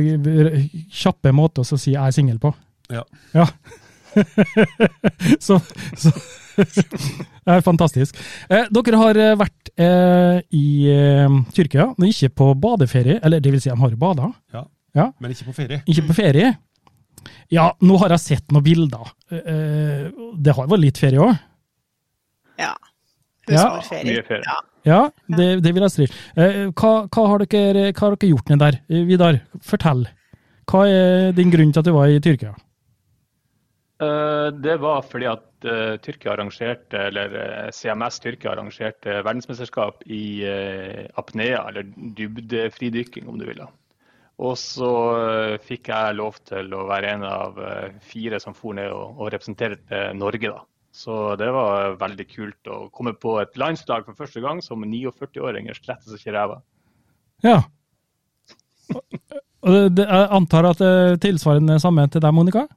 kjappe 0.87 1.33
måte 1.35 1.63
å 1.63 1.67
si 1.67 1.91
'jeg 1.91 1.99
er 1.99 2.15
singel' 2.15 2.39
på. 2.39 2.53
Ja. 2.89 3.03
Ja. 3.33 3.47
så, 5.45 5.59
så 5.97 6.11
Det 7.43 7.49
er 7.49 7.63
fantastisk. 7.65 8.17
Eh, 8.49 8.67
dere 8.73 8.99
har 8.99 9.19
eh, 9.19 9.33
vært 9.39 9.71
eh, 9.75 10.39
i 10.53 10.65
eh, 10.93 11.39
Tyrkia, 11.55 11.89
men 11.97 12.11
ikke 12.11 12.29
på 12.29 12.51
badeferie. 12.61 13.19
Eller 13.23 13.43
det 13.43 13.53
vil 13.55 13.63
si, 13.63 13.71
de 13.71 13.79
har 13.79 13.95
bada. 13.99 14.29
Ja, 14.53 14.65
ja, 14.93 15.09
Men 15.19 15.33
ikke 15.33 15.49
på 15.49 15.57
ferie. 15.57 15.81
Ikke 15.89 16.05
på 16.07 16.17
ferie. 16.17 16.53
Ja, 17.53 17.71
nå 17.81 17.97
har 18.01 18.13
jeg 18.13 18.23
sett 18.23 18.53
noen 18.53 18.65
bilder. 18.65 19.09
Eh, 19.33 20.11
det 20.37 20.55
har 20.55 20.69
vært 20.69 20.83
litt 20.83 21.01
ferie 21.01 21.21
òg. 21.23 21.33
Ja. 22.61 22.73
Ja. 23.49 23.65
Husmorferie. 23.65 24.13
Mye 24.13 24.27
ferie. 24.27 24.45
Ja. 24.47 24.59
Ja, 24.83 25.07
det, 25.31 25.47
det 25.63 25.71
vil 25.71 25.85
jeg 25.85 25.93
si. 25.93 26.09
Eh, 26.35 26.59
hva, 26.75 26.91
hva, 27.07 27.23
har 27.31 27.45
dere, 27.45 27.87
hva 27.91 28.09
har 28.09 28.17
dere 28.17 28.31
gjort 28.33 28.51
ned 28.51 28.63
der? 28.63 28.79
Eh, 28.91 29.05
Vidar, 29.07 29.39
fortell. 29.63 30.05
Hva 30.69 30.83
er 30.91 31.35
din 31.35 31.51
grunn 31.53 31.71
til 31.71 31.83
at 31.83 31.87
du 31.87 31.93
var 31.95 32.11
i 32.11 32.19
Tyrkia? 32.23 32.51
Eh, 34.03 34.49
det 34.59 34.75
var 34.83 35.05
fordi 35.07 35.29
at 35.31 35.49
Tyrkia 36.03 36.33
arrangerte, 36.33 37.05
eller 37.07 37.69
CMS 37.71 38.17
Tyrkia 38.19 38.51
arrangerte 38.51 39.21
verdensmesterskap 39.23 40.01
i 40.11 40.43
apnea, 41.15 41.61
eller 41.69 41.87
dybdefridykking, 42.17 43.29
om 43.31 43.37
du 43.39 43.45
vil. 43.47 43.61
Og 44.43 44.57
så 44.59 44.89
fikk 45.63 45.87
jeg 45.93 46.17
lov 46.19 46.41
til 46.43 46.75
å 46.75 46.83
være 46.89 47.13
en 47.15 47.23
av 47.29 47.63
fire 48.03 48.41
som 48.43 48.57
for 48.57 48.75
ned 48.75 48.91
og, 48.91 49.23
og 49.23 49.31
representerte 49.31 50.09
Norge. 50.19 50.51
da. 50.51 50.67
Så 50.93 51.35
det 51.41 51.49
var 51.49 51.95
veldig 51.97 52.25
kult 52.29 52.69
å 52.69 52.83
komme 52.93 53.15
på 53.17 53.39
et 53.41 53.55
landslag 53.57 54.05
for 54.05 54.17
første 54.17 54.43
gang 54.43 54.61
som 54.61 54.83
49-åringer 54.85 55.79
slettes 55.79 56.13
ikke 56.19 56.35
ræva. 56.35 56.59
Ja. 57.41 57.63
Og 58.93 59.73
det, 59.73 59.81
det, 59.97 60.05
jeg 60.05 60.27
antar 60.37 60.69
at 60.69 60.83
det 60.83 61.21
tilsvarende 61.23 61.79
samme 61.81 62.05
til 62.13 62.21
deg, 62.21 62.35
Monica? 62.35 62.67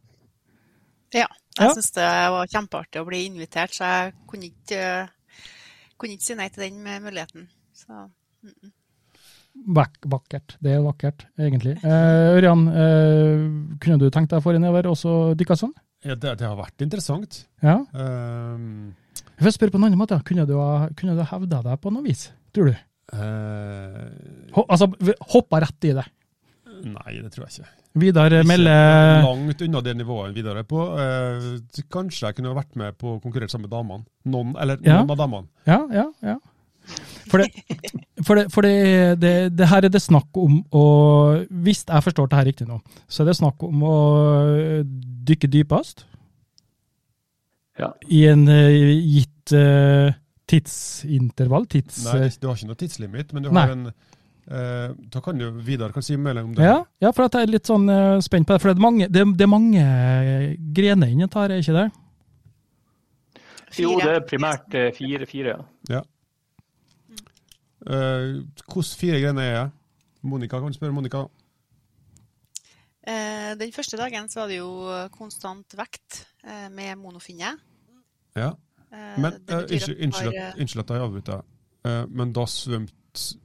Ja. 1.12 1.26
Ja. 1.56 1.70
Jeg 1.70 1.78
syns 1.78 1.94
det 1.96 2.08
var 2.34 2.48
kjempeartig 2.52 3.00
å 3.00 3.06
bli 3.08 3.22
invitert, 3.30 3.72
så 3.72 3.88
jeg 3.88 4.10
kunne 4.28 4.50
ikke, 4.50 4.80
kunne 5.96 6.16
ikke 6.16 6.26
si 6.26 6.36
nei 6.36 6.48
til 6.52 6.66
den 6.66 6.82
muligheten. 6.84 7.46
Så, 7.76 8.02
mm, 8.44 8.52
mm. 8.52 8.72
vakkert. 10.12 10.58
Det 10.60 10.74
er 10.76 10.84
vakkert, 10.84 11.24
egentlig. 11.40 11.78
Eh, 11.80 12.34
Ørjan, 12.36 12.66
eh, 12.68 13.46
kunne 13.80 14.00
du 14.02 14.10
tenkt 14.12 14.34
deg 14.36 14.44
for 14.44 14.56
en 14.56 14.68
over 14.68 14.90
også 14.92 15.16
dykka 15.40 15.56
sånn? 15.56 15.72
Ja, 16.04 16.14
det, 16.14 16.36
det 16.38 16.46
har 16.46 16.56
vært 16.58 16.82
interessant. 16.84 17.46
Ja. 17.64 17.78
Ehm, 17.96 18.94
Jeg 19.38 19.44
vil 19.46 19.52
spørre 19.54 19.72
på 19.74 19.78
en 19.80 19.86
annen 19.88 19.98
måte. 20.00 20.18
Kunne 20.28 20.44
du 20.48 20.54
kunne 20.98 21.16
du 21.16 21.22
hevda 21.24 21.62
deg 21.64 21.80
på 21.80 21.90
noe 21.92 22.04
vis, 22.04 22.28
tror 22.52 22.70
du? 22.72 22.76
Uh, 23.14 24.10
Ho, 24.56 24.64
altså, 24.68 24.88
hoppa 25.32 25.60
rett 25.62 25.84
i 25.86 25.92
det. 25.94 26.04
nei, 26.84 27.12
det 27.22 27.30
tror 27.32 27.46
jeg 27.46 27.60
ikke. 27.60 27.70
Vidar 27.96 28.34
melder 28.44 29.22
langt 29.24 29.62
unna 29.64 29.80
det 29.80 29.94
nivået 29.96 30.34
Vidar 30.36 30.58
er 30.60 30.66
på. 30.68 30.82
Uh, 30.98 31.80
kanskje 31.92 32.26
jeg 32.28 32.36
kunne 32.36 32.52
vært 32.58 32.74
med 32.76 32.98
på 33.00 33.14
å 33.14 33.20
konkurrere 33.22 33.48
sammen 33.52 33.70
med 33.70 33.76
damene. 33.76 34.04
Noen, 34.28 34.52
eller 34.60 34.76
Ja. 34.84 34.98
noen 35.00 35.14
av 35.14 35.20
damene. 35.22 35.48
Ja, 35.66 35.78
ja, 35.94 36.06
ja. 36.22 36.36
For 37.26 37.42
det, 37.42 37.48
for 38.26 38.38
det, 38.38 38.44
for 38.54 38.66
det, 38.66 38.74
det, 39.22 39.32
det 39.58 39.66
her 39.70 39.86
er 39.86 39.90
det 39.92 40.02
snakk 40.02 40.36
om 40.38 40.60
å 40.70 40.82
Hvis 41.50 41.82
jeg 41.88 42.04
forstår 42.04 42.28
det 42.30 42.38
her 42.38 42.46
riktig 42.46 42.66
nå, 42.68 42.78
så 43.10 43.22
er 43.24 43.30
det 43.30 43.36
snakk 43.40 43.62
om 43.66 43.82
å 43.82 43.96
dykke 45.26 45.50
dypest 45.50 46.04
Ja. 47.80 47.90
i 48.08 48.22
en 48.30 48.46
eh, 48.48 48.94
gitt 49.18 49.52
uh, 49.52 50.14
tidsintervall. 50.48 51.66
Tids... 51.68 52.04
Nei, 52.06 52.30
du 52.40 52.46
har 52.48 52.56
ikke 52.56 52.70
noe 52.70 52.78
tidslimit, 52.80 53.34
men 53.36 53.44
du 53.44 53.50
Nei. 53.50 53.66
har 53.66 53.74
en 53.78 53.88
Uh, 54.46 54.92
Da 55.10 55.18
kan 55.18 55.40
jo 55.42 55.48
Vidar 55.66 55.90
kan 55.90 56.04
si 56.06 56.14
mer 56.16 56.38
om 56.38 56.52
det. 56.54 56.62
ja, 56.62 56.76
ja, 57.02 57.10
for 57.10 57.26
at 57.26 57.34
jeg 57.34 57.48
er 57.48 57.50
litt 57.50 57.66
sånn 57.66 57.88
uh, 57.90 58.20
spent 58.22 58.46
på 58.46 58.54
det. 58.54 58.60
For 58.62 58.70
det 58.70 58.78
er 58.78 58.84
mange, 58.84 59.08
det, 59.10 59.24
det 59.34 59.42
er 59.42 59.50
mange 59.50 59.86
grener 60.76 61.10
inni 61.10 61.26
dette, 61.26 61.42
er 61.48 61.56
ikke 61.58 61.74
det? 61.74 61.86
Jo, 63.82 63.96
det 63.98 64.12
er 64.12 64.22
primært 64.22 64.76
fire, 64.94 65.26
fire 65.26 65.56
ja. 65.56 65.64
Ja. 65.96 66.04
Eh, 67.86 68.42
Hvordan 68.66 68.98
fire 68.98 69.20
grener 69.22 69.42
er 69.42 69.52
jeg? 69.54 69.70
Monica, 70.26 70.60
kan 70.60 70.74
spørre 70.74 70.92
Monica? 70.92 71.26
Uh, 73.06 73.52
Den 73.54 73.72
første 73.72 73.96
dagen 73.96 74.28
så 74.28 74.40
var 74.40 74.48
det 74.50 74.56
jo 74.58 74.70
konstant 75.14 75.76
vekt 75.78 76.24
uh, 76.42 76.66
med 76.74 76.96
monofinne. 76.98 77.52
Ja. 78.36 78.50
Men 78.90 79.32
det 79.46 79.82
unnskyld, 80.02 80.80
at 80.82 80.90
jeg 80.90 81.04
avbryter. 81.04 81.44
Men 82.08 82.32
da 82.32 82.46
svømte 82.48 83.36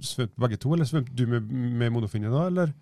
Svømte 0.00 0.40
begge 0.40 0.56
to, 0.60 0.72
eller 0.74 0.88
svømte 0.88 1.12
du 1.16 1.26
med, 1.28 1.40
med 1.50 1.90
monofinne 1.92 2.30
da, 2.32 2.46
eller? 2.48 2.72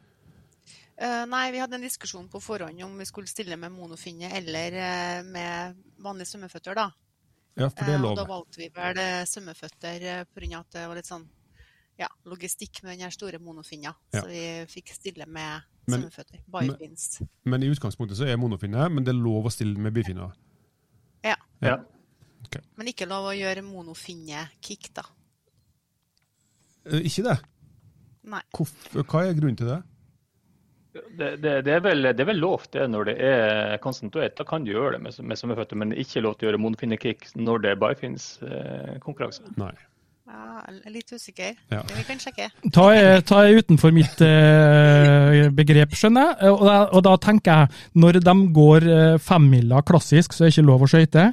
Uh, 0.99 1.25
Nei, 1.30 1.49
vi 1.54 1.61
hadde 1.62 1.78
en 1.78 1.85
diskusjon 1.87 2.26
på 2.30 2.40
forhånd 2.42 2.83
om 2.83 2.97
vi 2.99 3.07
skulle 3.07 3.30
stille 3.30 3.57
med 3.61 3.71
monofinne 3.71 4.33
eller 4.35 4.75
uh, 4.75 5.26
med 5.26 5.78
vanlige 6.02 6.33
svømmeføtter, 6.33 6.75
da. 6.78 6.88
Ja, 7.58 7.68
for 7.70 7.84
det 7.84 7.94
er 7.94 7.98
Eh, 7.98 8.02
lov. 8.02 8.12
Og 8.12 8.16
da 8.20 8.24
valgte 8.28 8.56
vi 8.62 8.68
vel 8.74 8.98
eh, 9.02 9.24
svømmeføtter 9.26 9.98
pga. 10.04 10.24
på 10.30 10.40
grunn 10.40 10.54
av 10.54 10.60
at 10.60 10.70
det 10.76 10.86
var 10.88 10.94
litt 11.00 11.08
sånn 11.10 11.28
ja, 11.98 12.06
logistikk 12.30 12.82
med 12.84 12.92
den 12.94 13.00
her 13.08 13.10
store 13.10 13.38
monofinna. 13.42 13.94
Ja. 14.14 14.20
Så 14.22 14.28
vi 14.30 14.42
fikk 14.70 14.92
stille 14.94 15.26
med 15.26 15.62
Men- 15.88 16.02
svømmeføtter. 16.04 16.42
Bifins. 16.46 17.20
Men 17.44 17.62
i 17.62 17.70
utgangspunktet 17.72 18.16
så 18.20 18.28
er 18.28 18.36
monofinne, 18.38 18.88
men 18.92 19.02
det 19.04 19.10
er 19.14 19.18
lov 19.18 19.46
å 19.46 19.50
stille 19.50 19.76
med 19.78 19.92
bifinner. 19.94 20.32
Ja. 21.24 21.34
Ja. 21.60 21.78
Men 22.76 22.86
ikke 22.86 23.08
lov 23.10 23.26
å 23.32 23.34
gjøre 23.34 23.64
monofinne-kick, 23.66 24.92
da. 24.94 25.02
Eh, 26.86 27.02
ikke 27.08 27.24
det? 27.26 27.38
Nei. 28.28 28.42
Hva 28.54 29.24
er 29.26 29.34
grunnen 29.34 29.56
til 29.58 29.66
det? 29.66 29.82
Det, 31.18 31.30
det, 31.42 31.52
det, 31.66 31.74
er 31.74 31.84
vel, 31.84 32.08
det 32.12 32.24
er 32.24 32.30
vel 32.30 32.40
lov 32.42 32.64
det 32.74 32.86
når 32.90 33.10
det 33.10 33.16
er 33.28 33.76
konsentrert. 33.84 34.36
Da 34.38 34.46
kan 34.48 34.64
du 34.64 34.72
gjøre 34.72 34.96
det 34.96 35.04
med, 35.04 35.20
med 35.24 35.40
svømmeføtter, 35.40 35.78
men 35.80 35.94
ikke 35.96 36.24
lov 36.24 36.38
til 36.38 36.48
å 36.48 36.50
gjøre 36.50 36.62
monofinnekick 36.64 37.30
når 37.38 37.64
det 37.64 37.74
er 37.74 37.80
bifins-konkurranse. 37.84 39.54
Nei. 39.60 39.74
Ja, 40.28 40.60
litt 40.92 41.08
usikker. 41.08 41.54
Ja. 41.72 41.80
Vi 41.88 42.04
kan 42.04 42.18
sjekke. 42.20 42.50
Ta 42.74 42.84
er, 42.92 43.22
ta 43.24 43.40
er 43.46 43.62
utenfor 43.62 43.94
mitt 43.96 44.20
eh, 44.24 45.46
begrep, 45.56 45.96
skjønner 45.96 46.34
jeg. 46.34 46.52
Og 46.52 46.64
da, 46.68 46.78
og 46.92 47.04
da 47.06 47.14
tenker 47.24 47.62
jeg, 47.62 47.84
når 48.04 48.20
de 48.20 48.34
går 48.58 48.88
eh, 48.92 49.18
femmila 49.24 49.80
klassisk, 49.88 50.36
så 50.36 50.44
er 50.44 50.50
det 50.50 50.58
ikke 50.58 50.68
lov 50.68 50.84
å 50.84 50.90
skøyte. 50.92 51.26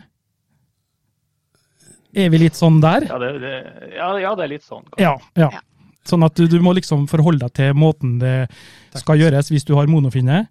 Er 2.15 2.31
vi 2.31 2.39
litt 2.39 2.55
sånn 2.55 2.79
der? 2.79 3.09
Ja, 3.11 3.19
det, 3.19 3.33
det, 3.43 3.55
ja, 3.97 4.09
ja, 4.23 4.35
det 4.39 4.45
er 4.45 4.53
litt 4.53 4.63
sånn. 4.63 4.85
kanskje. 4.87 5.03
Ja. 5.03 5.49
ja. 5.49 5.63
Sånn 6.05 6.23
at 6.25 6.35
du, 6.37 6.45
du 6.47 6.59
må 6.61 6.73
liksom 6.77 7.07
forholde 7.09 7.39
deg 7.47 7.53
til 7.57 7.73
måten 7.73 8.19
det 8.21 8.47
skal 8.93 9.17
gjøres 9.17 9.49
hvis 9.49 9.65
du 9.65 9.73
har 9.75 9.87
monofinne. 9.89 10.43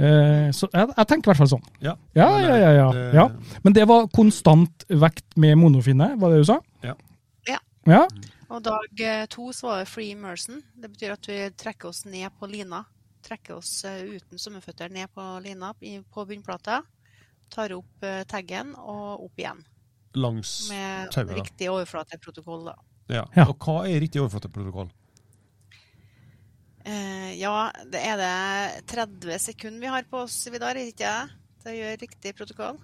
Eh, 0.00 0.48
så 0.56 0.68
jeg, 0.72 0.88
jeg 0.96 1.06
tenker 1.10 1.28
i 1.28 1.30
hvert 1.32 1.40
fall 1.42 1.50
sånn. 1.52 1.64
Ja, 1.84 1.92
Ja, 2.16 2.28
Men, 2.38 2.44
ja, 2.48 2.56
ja, 2.56 2.70
ja, 2.78 2.86
det- 2.96 3.14
ja. 3.14 3.26
Men 3.64 3.72
det 3.76 3.86
var 3.90 4.06
konstant 4.08 4.84
vekt 4.88 5.36
med 5.36 5.58
monofinne, 5.60 6.14
var 6.18 6.30
det 6.32 6.38
du 6.40 6.44
sa? 6.48 6.60
Ja. 6.82 6.94
Ja. 7.46 7.58
Ja, 7.86 8.06
Og 8.50 8.62
dag 8.64 9.00
eh, 9.00 9.26
to 9.30 9.52
så 9.52 9.68
var 9.68 9.78
det 9.84 9.88
free 9.88 10.10
immersion. 10.14 10.62
Det 10.74 10.90
betyr 10.90 11.12
at 11.12 11.26
vi 11.28 11.36
trekker 11.56 11.88
oss 11.92 12.04
ned 12.06 12.30
på 12.40 12.48
lina. 12.50 12.84
Trekker 13.22 13.56
oss 13.60 13.84
eh, 13.84 14.16
uten 14.16 14.38
sommerføtter 14.40 14.90
ned 14.90 15.08
på 15.14 15.26
lina 15.44 15.74
på 15.74 16.24
bunnplata. 16.26 16.80
Tar 17.50 17.72
opp 17.76 18.06
taggen 18.30 18.72
og 18.78 19.24
opp 19.26 19.38
igjen. 19.38 19.60
Langs 20.14 20.68
Med 20.70 21.10
tauet, 21.12 21.28
da. 21.28 21.34
riktig 21.42 21.68
overflateprotokoll, 21.70 22.64
da. 22.72 22.74
Ja. 23.10 23.24
Ja. 23.36 23.46
Og 23.48 23.56
hva 23.64 23.82
er 23.88 24.00
riktig 24.02 24.22
overflateprotokoll? 24.22 24.90
Uh, 26.80 27.30
ja, 27.36 27.54
det 27.92 28.00
er 28.00 28.20
det 28.20 28.84
30 28.90 29.42
sekunder 29.42 29.82
vi 29.82 29.92
har 29.92 30.06
på 30.08 30.24
oss, 30.24 30.38
Vidar, 30.48 30.72
er 30.72 30.80
det 30.80 30.94
ikke 30.94 31.10
det? 31.10 31.36
Til 31.60 31.72
å 31.72 31.76
gjøre 31.76 32.00
riktig 32.00 32.32
protokoll. 32.38 32.80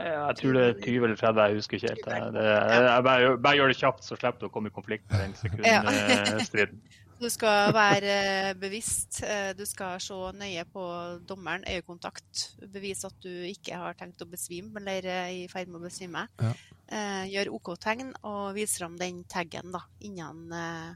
Jeg 0.00 0.36
tror 0.38 0.56
det 0.56 0.62
er 0.64 0.76
20 0.80 1.04
eller 1.06 1.16
30, 1.18 1.40
jeg 1.44 1.56
husker 1.58 1.76
ikke 1.76 1.90
helt. 1.90 2.06
Det, 2.06 2.36
det, 2.36 2.44
jeg 2.86 3.04
bare, 3.04 3.32
bare 3.44 3.58
gjør 3.58 3.72
det 3.72 3.78
kjapt, 3.80 4.04
så 4.06 4.16
slipper 4.16 4.40
du 4.40 4.48
å 4.48 4.52
komme 4.54 4.70
i 4.70 4.74
konflikt 4.74 5.04
med 5.10 5.26
den 5.26 5.34
sekundstriden. 5.36 6.80
Du 7.20 7.26
skal 7.28 7.74
være 7.76 8.54
bevisst. 8.56 9.22
eh, 9.22 9.52
Du 9.56 9.66
skal 9.68 10.00
se 10.00 10.14
nøye 10.14 10.64
på 10.72 10.84
dommeren, 11.28 11.64
øyekontakt. 11.68 12.56
Bevise 12.72 13.10
at 13.10 13.18
du 13.20 13.28
ikke 13.28 13.76
har 13.76 13.94
tenkt 13.98 14.22
å 14.24 14.28
besvime 14.30 14.80
eller 14.80 15.04
er 15.04 15.28
i 15.28 15.46
ferd 15.52 15.68
med 15.68 15.82
å 15.82 15.84
besvime. 15.84 16.26
Ja. 16.40 16.54
Eh, 16.88 17.24
Gjør 17.34 17.52
OK-tegn 17.58 18.14
og 18.24 18.54
vis 18.56 18.78
fram 18.78 18.96
den 18.98 19.24
taggen 19.28 19.70
da, 19.74 19.82
innen 20.00 20.52
eh, 20.52 20.94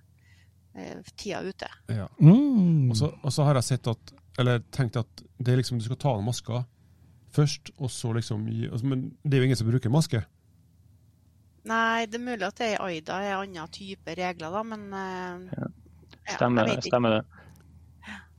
eh, 0.81 1.03
tida 1.15 1.43
er 1.43 1.53
ute. 1.53 1.69
Ja. 1.93 2.09
mm. 2.19 2.91
Og 2.91 2.97
så, 2.97 3.13
og 3.23 3.33
så 3.33 3.45
har 3.45 3.61
jeg 3.61 3.69
sett 3.69 3.93
at, 3.93 4.15
eller 4.41 4.65
tenkt 4.73 4.97
at 4.97 5.25
det 5.39 5.53
er 5.53 5.61
liksom, 5.61 5.79
du 5.79 5.85
skal 5.85 6.01
ta 6.01 6.17
av 6.17 6.25
maska 6.25 6.65
først, 7.35 7.75
og 7.77 7.91
så 7.91 8.13
liksom 8.17 8.49
gi, 8.49 8.69
altså, 8.71 8.87
Men 8.87 9.11
det 9.23 9.37
er 9.37 9.43
jo 9.43 9.51
ingen 9.51 9.61
som 9.61 9.69
bruker 9.69 9.93
maske. 9.93 10.25
Nei, 11.65 12.07
det 12.07 12.19
er 12.19 12.25
mulig 12.27 12.45
at 12.47 12.59
det 12.61 12.75
i 12.75 12.81
AIDA 12.81 13.23
er 13.25 13.39
andre 13.39 13.65
type 13.73 14.15
regler, 14.19 14.53
da, 14.53 14.63
men 14.63 14.83
uh, 14.93 15.55
ja, 15.57 15.71
Stemmer, 16.29 16.69
ja, 16.69 16.81
stemmer 16.81 17.19
det. 17.19 17.25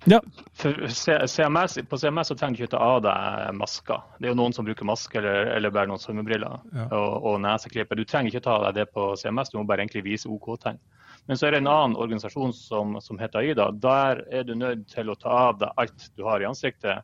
Ja. 0.06 0.20
For 0.54 0.88
CMS, 1.28 1.80
på 1.90 1.98
CMS 1.98 2.28
så 2.28 2.36
trenger 2.38 2.58
du 2.58 2.64
ikke 2.64 2.76
ta 2.76 2.82
av 2.84 3.00
deg 3.06 3.56
masker. 3.58 4.04
Det 4.20 4.28
er 4.28 4.34
jo 4.36 4.38
noen 4.38 4.54
som 4.54 4.68
bruker 4.68 4.86
maske 4.86 5.18
eller, 5.18 5.50
eller 5.56 5.74
bare 5.74 5.90
noen 5.90 6.02
svømmebriller 6.02 6.60
Ja. 6.76 6.86
og, 6.94 7.26
og 7.26 7.40
neseklippet. 7.42 7.98
Du 7.98 8.06
trenger 8.06 8.30
ikke 8.30 8.44
ta 8.46 8.60
av 8.60 8.68
deg 8.68 8.84
det 8.84 8.92
på 8.94 9.08
CMS, 9.18 9.50
du 9.50 9.58
må 9.58 9.66
bare 9.66 9.86
egentlig 9.86 10.06
vise 10.06 10.30
OK-tegn. 10.30 10.78
Men 11.26 11.40
så 11.40 11.48
er 11.48 11.56
det 11.56 11.64
en 11.64 11.72
annen 11.72 11.98
organisasjon 11.98 12.54
som, 12.54 13.00
som 13.02 13.18
heter 13.18 13.42
AIDA. 13.42 13.72
Der 13.82 14.22
er 14.30 14.46
du 14.46 14.54
nødt 14.54 14.86
til 14.94 15.10
å 15.10 15.18
ta 15.18 15.40
av 15.48 15.58
deg 15.64 15.82
alt 15.82 16.10
du 16.14 16.26
har 16.28 16.44
i 16.44 16.46
ansiktet. 16.46 17.02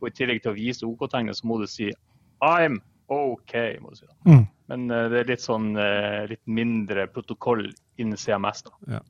Og 0.00 0.08
i 0.08 0.14
tillegg 0.16 0.40
til 0.40 0.54
å 0.54 0.56
vise 0.56 0.88
OK-tegnet, 0.88 1.36
så 1.36 1.48
må 1.50 1.58
du 1.60 1.66
si 1.68 1.90
I'm 2.44 2.80
OK. 3.12 3.52
må 3.82 3.92
du 3.92 4.00
si. 4.00 4.08
Mm. 4.24 4.46
Men 4.72 4.88
uh, 4.92 5.04
det 5.12 5.20
er 5.20 5.30
litt 5.34 5.44
sånn 5.44 5.74
uh, 5.76 6.24
litt 6.30 6.44
mindre 6.48 7.08
protokoll 7.12 7.66
innen 8.00 8.16
CMS. 8.16 8.64
da. 8.64 8.96
Ja. 8.96 9.04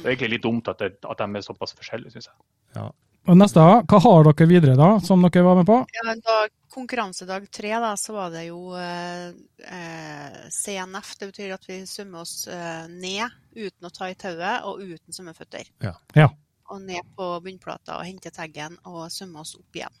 Det 0.00 0.08
er 0.08 0.14
egentlig 0.14 0.34
litt 0.36 0.48
dumt 0.48 0.68
at, 0.72 0.82
det, 0.82 0.98
at 1.04 1.22
de 1.22 1.38
er 1.38 1.46
såpass 1.46 1.76
forskjellige, 1.78 2.16
syns 2.16 2.30
jeg. 2.30 2.36
Ja. 2.78 2.88
Og 3.28 3.36
neste, 3.36 3.60
hva 3.60 3.98
har 4.00 4.24
dere 4.30 4.48
videre 4.48 4.74
da, 4.78 4.94
som 5.04 5.20
dere 5.26 5.44
var 5.44 5.58
med 5.58 5.68
på? 5.68 5.76
Ja, 5.98 6.14
da 6.24 6.38
konkurransedag 6.70 7.50
tre, 7.52 7.72
da, 7.82 7.92
så 7.98 8.14
var 8.14 8.30
det 8.32 8.46
jo 8.46 8.72
eh, 8.78 9.28
eh, 9.66 10.38
CNF. 10.54 11.16
Det 11.18 11.30
betyr 11.32 11.54
at 11.56 11.66
vi 11.68 11.80
svømmer 11.86 12.24
oss 12.24 12.46
eh, 12.48 12.86
ned 12.88 13.26
uten 13.56 13.88
å 13.88 13.92
ta 13.92 14.10
i 14.10 14.16
tauet 14.18 14.66
og 14.68 14.80
uten 14.80 15.16
svømmeføtter. 15.16 15.68
Ja. 15.84 15.96
Ja. 16.16 16.30
Og 16.70 16.82
ned 16.86 17.06
på 17.18 17.32
bunnplata 17.44 17.98
og 17.98 18.06
hente 18.06 18.32
taggen 18.32 18.78
og 18.86 19.10
svømme 19.12 19.42
oss 19.42 19.56
opp 19.58 19.76
igjen. 19.76 20.00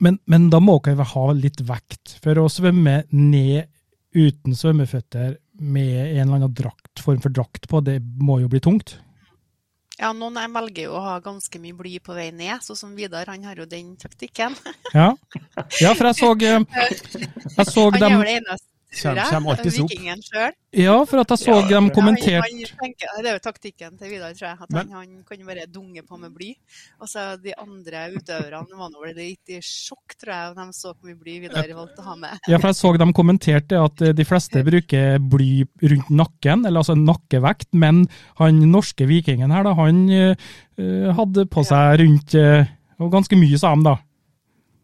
Men, 0.00 0.16
men 0.24 0.48
da 0.52 0.62
må 0.64 0.78
dere 0.80 1.02
vel 1.02 1.12
ha 1.12 1.26
litt 1.36 1.60
vekt 1.68 2.16
for 2.24 2.40
å 2.40 2.48
svømme 2.50 3.02
ned 3.12 3.68
uten 4.16 4.56
svømmeføtter 4.56 5.36
med 5.60 6.16
en 6.16 6.24
eller 6.24 6.40
annen 6.40 6.54
drakt, 6.56 7.02
form 7.04 7.20
for 7.20 7.32
drakt 7.34 7.68
på. 7.68 7.80
Det 7.84 8.00
må 8.00 8.40
jo 8.40 8.48
bli 8.50 8.60
tungt. 8.64 8.96
Ja, 10.00 10.14
noen 10.16 10.38
velger 10.54 10.86
jo 10.86 10.94
å 10.96 11.02
ha 11.04 11.18
ganske 11.20 11.60
mye 11.60 11.76
bly 11.76 11.98
på 12.00 12.14
vei 12.16 12.30
ned, 12.32 12.62
sånn 12.64 12.78
som 12.78 12.92
Vidar, 12.96 13.28
han 13.28 13.44
har 13.44 13.58
jo 13.60 13.66
den 13.68 13.92
taktikken. 14.00 14.56
Ja, 14.96 15.12
ja 15.82 15.92
for 15.94 16.08
jeg 16.08 16.16
så, 16.16 16.30
eh, 16.40 16.64
jeg 17.58 17.66
så 17.68 17.84
Han 17.90 17.98
er 17.98 18.00
dem 18.00 18.16
jo 18.16 18.22
det 18.24 18.36
eneste, 18.38 18.69
Kjem- 18.90 19.18
kjem 19.30 19.46
alltid 19.46 19.76
opp. 19.84 19.90
Vikingen 19.90 20.22
sjøl. 20.26 20.54
Ja, 20.74 20.94
for 21.06 21.20
at 21.22 21.30
jeg 21.30 21.38
så 21.44 21.52
Ja, 21.54 21.66
dem 21.68 21.90
kommentert 21.94 22.42
Han, 22.42 22.56
han 22.58 22.78
tenker, 22.80 23.12
det 23.22 23.30
er 23.30 23.36
jo 23.36 23.42
taktikken 23.44 23.92
til 23.98 24.10
Vidar, 24.10 24.32
tror 24.34 24.48
jeg. 24.48 24.58
At 24.66 24.72
han, 24.74 24.90
han 24.90 25.12
kan 25.28 25.44
bare 25.46 25.66
dunge 25.70 26.02
på 26.06 26.18
med 26.18 26.32
bly. 26.34 26.48
Og 27.00 27.10
så 27.10 27.24
de 27.42 27.54
andre 27.54 28.02
utøverne 28.16 28.80
var 28.80 28.90
nå 28.90 29.12
litt 29.14 29.52
i 29.54 29.60
sjokk, 29.62 30.16
tror 30.18 30.34
jeg, 30.34 30.56
når 30.58 30.72
de 30.72 30.76
så 30.80 30.90
hvor 30.94 31.06
mye 31.06 31.20
bly 31.22 31.36
Vidar 31.44 31.70
valgte 31.78 32.02
å 32.02 32.08
ha 32.08 32.16
med. 32.18 32.42
Ja, 32.50 32.58
for 32.58 32.72
jeg 32.72 32.80
så 32.80 32.92
dem 33.04 33.14
kommenterte 33.14 33.78
at 33.78 34.02
eh, 34.02 34.12
de 34.18 34.26
fleste 34.26 34.64
bruker 34.66 35.18
bly 35.22 35.52
rundt 35.94 36.10
nakken, 36.10 36.66
eller 36.66 36.82
altså 36.82 36.98
nakkevekt, 36.98 37.70
men 37.78 38.04
han 38.42 38.58
norske 38.74 39.06
vikingen 39.06 39.54
her, 39.54 39.66
da, 39.70 39.76
han 39.78 40.02
eh, 40.10 40.50
hadde 41.14 41.46
på 41.50 41.62
seg 41.66 42.00
rundt 42.02 42.34
og 43.00 43.08
ganske 43.14 43.38
mye, 43.38 43.56
sa 43.58 43.70
han 43.72 43.86
da. 43.86 43.94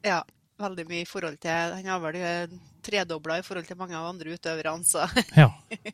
Ja, 0.07 0.23
veldig 0.59 0.87
mye 0.89 1.03
i 1.05 1.09
forhold 1.09 1.37
til 1.43 1.75
Han 1.77 1.85
har 1.91 2.01
vel 2.01 2.17
eh, 2.21 2.55
tredobla 2.87 3.39
i 3.41 3.45
forhold 3.47 3.67
til 3.69 3.77
mange 3.81 3.97
av 3.99 4.09
andre 4.13 4.37
utøverne, 4.39 4.85
så 4.87 5.05
Ja. 5.37 5.51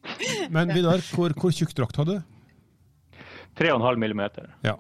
Men 0.55 0.73
Vidar, 0.75 1.03
hvor, 1.15 1.35
hvor 1.35 1.51
tjukk 1.55 1.75
drakt 1.79 1.97
hadde 2.01 2.21
du? 2.21 3.21
3,5 3.59 3.97
millimeter. 4.01 4.49
Ja. 4.65 4.77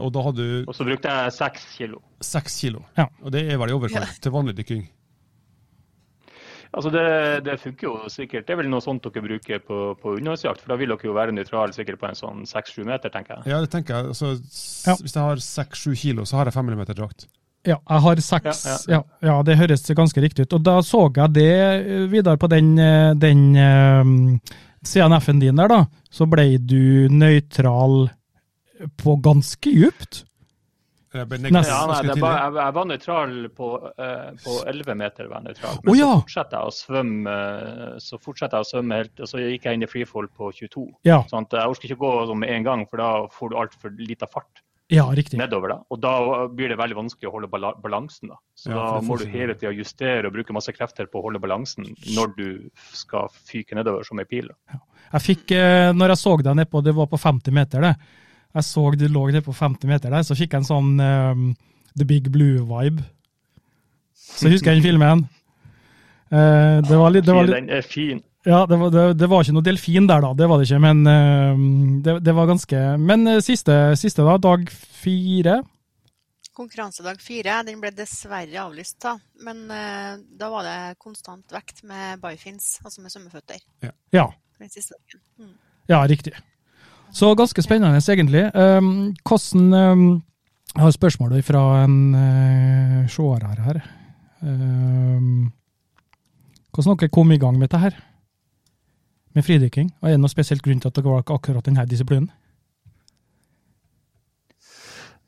Og 0.00 0.12
da 0.14 0.22
hadde 0.24 0.40
du 0.48 0.64
Og 0.70 0.74
så 0.74 0.84
brukte 0.88 1.10
jeg 1.12 1.32
6 1.36 1.64
kilo. 1.76 1.98
6 2.24 2.60
kilo. 2.62 2.84
Ja. 2.96 3.08
Og 3.22 3.32
det 3.34 3.42
er 3.52 3.58
vel 3.60 3.70
i 3.74 3.76
overkant 3.76 4.18
til 4.24 4.32
vanlig 4.32 4.54
dykking. 4.62 4.86
Altså 6.72 6.88
det, 6.88 7.02
det 7.44 7.58
funker 7.60 7.84
jo 7.84 8.08
sikkert. 8.08 8.46
Det 8.48 8.54
er 8.54 8.62
vel 8.62 8.70
noe 8.72 8.80
sånt 8.80 9.04
dere 9.04 9.20
bruker 9.26 9.60
på, 9.60 9.80
på 10.00 10.14
undervannsjakt, 10.16 10.62
for 10.62 10.72
da 10.72 10.78
vil 10.80 10.88
dere 10.94 11.04
jo 11.10 11.12
være 11.18 11.34
nøytrale 11.36 11.74
sikkert 11.76 12.00
på 12.00 12.08
en 12.08 12.16
sånn 12.16 12.46
6-7 12.48 12.86
meter, 12.88 13.12
tenker 13.12 13.34
jeg. 13.42 13.52
Ja, 13.52 13.58
det 13.60 13.68
tenker 13.74 13.98
jeg. 13.98 14.14
Altså, 14.14 14.30
s- 14.48 14.86
Ja. 14.88 14.94
Hvis 14.96 15.12
jeg 15.18 15.22
har 15.26 15.42
seks-sju 15.44 15.92
kilo, 16.00 16.24
så 16.24 16.38
har 16.40 16.48
jeg 16.48 16.56
5 16.56 16.64
millimeter 16.70 16.96
drakt. 16.96 17.26
Ja, 17.62 17.76
jeg 17.78 18.02
har 18.04 18.20
seks 18.26 18.64
Ja, 18.66 18.78
ja, 18.90 19.02
ja. 19.22 19.36
det 19.46 19.58
høres 19.60 19.86
ganske 19.94 20.22
riktig 20.24 20.48
ut. 20.48 20.56
Og 20.58 20.64
da 20.66 20.80
så 20.82 21.04
jeg 21.14 21.34
det 21.36 21.52
Vidar, 21.52 22.08
videre 22.10 22.40
på 22.40 22.50
den, 22.50 22.74
eh, 22.78 23.12
den 23.14 23.52
um, 23.54 24.40
CNF-en 24.82 25.42
din 25.42 25.62
der, 25.62 25.70
da. 25.70 25.84
Så 26.10 26.26
ble 26.26 26.56
du 26.58 27.08
nøytral 27.12 28.10
på 28.98 29.16
ganske 29.22 29.70
djupt. 29.70 30.24
Jeg. 31.12 31.28
Ja, 31.28 31.28
nei, 31.28 31.60
det 31.60 32.14
er 32.14 32.22
jeg, 32.24 32.52
jeg 32.56 32.72
var 32.72 32.86
nøytral 32.88 33.32
på, 33.52 33.66
elleve 34.00 34.62
uh, 34.64 34.70
11 34.72 34.94
meter. 34.96 35.26
Var 35.28 35.42
nøytral. 35.44 35.78
Men 35.84 35.92
Men 35.92 35.98
ja. 35.98 36.08
så 36.08 36.22
fortsatte 36.24 36.56
jeg 36.56 36.70
å 36.72 36.76
svømme 36.78 37.34
eh, 37.36 37.96
så 38.00 38.18
fortsatte 38.18 38.58
jeg 38.58 38.64
å 38.64 38.70
svømme 38.70 39.00
helt, 39.02 39.14
og 39.20 39.28
så 39.28 39.42
gikk 39.42 39.68
jeg 39.68 39.76
inn 39.76 39.84
i 39.84 39.90
freefall 39.92 40.30
på 40.32 40.48
22. 40.56 40.86
Ja, 41.06 41.20
Sånn 41.28 41.44
at 41.44 41.58
jeg 41.60 41.74
orker 41.74 41.92
ikke 41.92 42.00
gå 42.00 42.38
med 42.40 42.54
en 42.56 42.66
gang, 42.66 42.86
for 42.88 43.04
da 43.04 43.10
får 43.36 43.52
du 43.52 43.58
altfor 43.60 43.92
lita 44.00 44.30
fart 44.32 44.64
ja 44.92 45.06
nedover. 45.40 45.72
da. 45.72 45.78
Og 45.90 46.00
da 46.02 46.14
blir 46.52 46.72
det 46.72 46.78
veldig 46.80 46.98
vanskelig 46.98 47.30
å 47.30 47.34
holde 47.34 47.50
balansen. 47.50 48.32
da. 48.32 48.38
Så 48.54 48.70
Ja, 48.70 48.76
da 48.76 49.00
må 49.00 49.18
du 49.18 49.24
hele 49.26 49.54
tida 49.54 49.72
justere 49.72 50.28
og 50.28 50.34
bruke 50.36 50.52
masse 50.52 50.72
krefter 50.72 51.08
på 51.10 51.20
å 51.20 51.26
holde 51.28 51.40
balansen 51.42 51.88
når 52.14 52.36
du 52.36 52.48
skal 52.92 53.28
fyke 53.48 53.74
nedover 53.78 54.04
som 54.04 54.20
ei 54.20 54.28
pil. 54.28 54.48
da. 54.48 54.80
Jeg 55.12 55.22
fikk, 55.22 55.50
eh, 55.52 55.92
når 55.92 56.14
jeg 56.14 56.22
så 56.22 56.36
deg 56.42 56.56
nedpå, 56.56 56.82
det 56.84 56.94
var 56.94 57.06
på 57.06 57.20
50 57.20 57.52
meter, 57.52 57.80
det. 57.80 57.94
Jeg 58.54 58.64
så 58.64 58.90
du 58.96 59.08
lå 59.08 59.26
nede 59.28 59.44
på 59.44 59.52
50 59.52 59.88
meter 59.88 60.10
der, 60.10 60.22
så 60.22 60.36
fikk 60.36 60.52
jeg 60.52 60.60
en 60.60 60.68
sånn 60.68 61.00
um, 61.00 61.54
The 61.96 62.04
Big 62.04 62.28
Blue-vibe. 62.32 63.02
Så 64.12 64.48
husker 64.52 64.72
jeg 64.72 64.82
den 64.82 64.84
filmen. 64.84 65.24
Uh, 66.32 66.80
det 66.84 66.96
var 66.96 67.10
litt, 67.12 67.24
det 67.24 67.34
var 67.36 67.48
litt 67.48 67.56
Den 67.56 67.70
er 67.70 67.82
fin. 67.84 68.20
Ja, 68.44 68.64
det 68.66 68.76
var, 68.76 68.90
det, 68.90 69.02
det 69.20 69.28
var 69.30 69.44
ikke 69.44 69.54
noe 69.54 69.66
delfin 69.66 70.08
der, 70.10 70.22
da. 70.24 70.32
Det 70.34 70.48
var 70.50 70.58
det 70.58 70.66
ikke. 70.66 70.80
Men 70.82 71.04
eh, 71.06 71.60
det, 72.02 72.16
det 72.26 72.34
var 72.34 72.50
ganske 72.50 72.80
Men 72.98 73.26
eh, 73.30 73.42
siste, 73.44 73.76
siste 73.98 74.26
da, 74.26 74.34
dag 74.42 74.66
fire. 75.02 75.60
konkurransedag 76.52 77.20
fire 77.22 77.62
den 77.64 77.78
ble 77.80 77.92
dessverre 77.94 78.64
avlyst, 78.64 78.98
da. 79.04 79.14
Men 79.46 79.62
eh, 79.70 80.18
da 80.38 80.50
var 80.50 80.66
det 80.66 80.78
konstant 80.98 81.54
vekt 81.54 81.84
med 81.86 82.18
bifins, 82.22 82.80
altså 82.84 83.04
med 83.04 83.14
svømmeføtter. 83.14 83.62
Ja, 83.86 83.94
ja. 84.12 84.26
Mm. 84.62 85.54
ja, 85.90 86.02
riktig. 86.06 86.36
Så 87.12 87.34
ganske 87.34 87.62
spennende, 87.62 87.98
egentlig. 87.98 88.44
Um, 88.54 89.14
hvordan 89.26 89.72
um, 89.72 90.22
Jeg 90.74 90.82
har 90.82 90.90
spørsmål 90.90 91.42
fra 91.42 91.62
en 91.84 92.14
uh, 92.14 93.08
seer 93.10 93.62
her. 93.66 93.82
Um, 94.40 95.52
hvordan 96.72 96.96
dere 96.96 97.12
kom 97.12 97.32
i 97.32 97.38
gang 97.38 97.58
med 97.58 97.68
dette 97.68 97.82
her? 97.82 97.98
Med 99.32 99.46
fridykking? 99.46 99.90
Og 100.00 100.08
er 100.08 100.16
det 100.16 100.20
noen 100.20 100.32
spesielt 100.32 100.64
grunn 100.64 100.80
til 100.82 100.90
at 100.90 100.98
dere 100.98 101.12
valgte 101.14 101.36
akkurat 101.36 101.68
denne 101.68 101.84
disiplinen? 101.88 102.30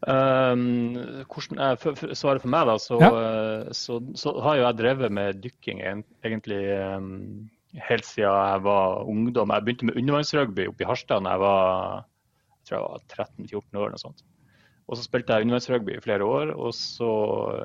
Um, 0.05 0.99
hvordan 1.33 1.61
jeg 1.63 1.79
for, 1.81 1.97
for, 1.97 2.13
svaret 2.13 2.43
for 2.43 2.53
meg, 2.53 2.67
da, 2.69 2.75
så, 2.77 2.99
ja. 3.01 3.13
så, 3.73 3.97
så 4.21 4.35
har 4.45 4.59
jo 4.59 4.67
jeg 4.67 4.77
drevet 4.83 5.15
med 5.17 5.39
dykking 5.41 5.81
egentlig 5.81 6.61
um, 6.77 7.15
helt 7.89 8.05
siden 8.05 8.29
jeg 8.29 8.65
var 8.67 9.09
ungdom. 9.09 9.55
Jeg 9.55 9.65
begynte 9.65 9.89
med 9.89 9.97
undervannsrugby 10.03 10.69
oppe 10.69 10.85
i 10.85 10.91
Harstad 10.91 11.25
da 11.25 11.33
jeg 11.35 11.45
var, 11.47 12.05
jeg 12.69 12.77
jeg 12.77 12.85
var 12.85 13.01
13-14 13.17 13.57
år. 13.57 13.87
eller 13.87 13.97
noe 13.97 14.05
sånt. 14.05 14.25
Og 14.85 14.99
så 14.99 15.05
spilte 15.07 15.33
jeg 15.33 15.47
undervannsrugby 15.47 15.95
i 15.97 16.03
flere 16.05 16.27
år. 16.29 16.51
og 16.53 16.75
så, 16.77 17.09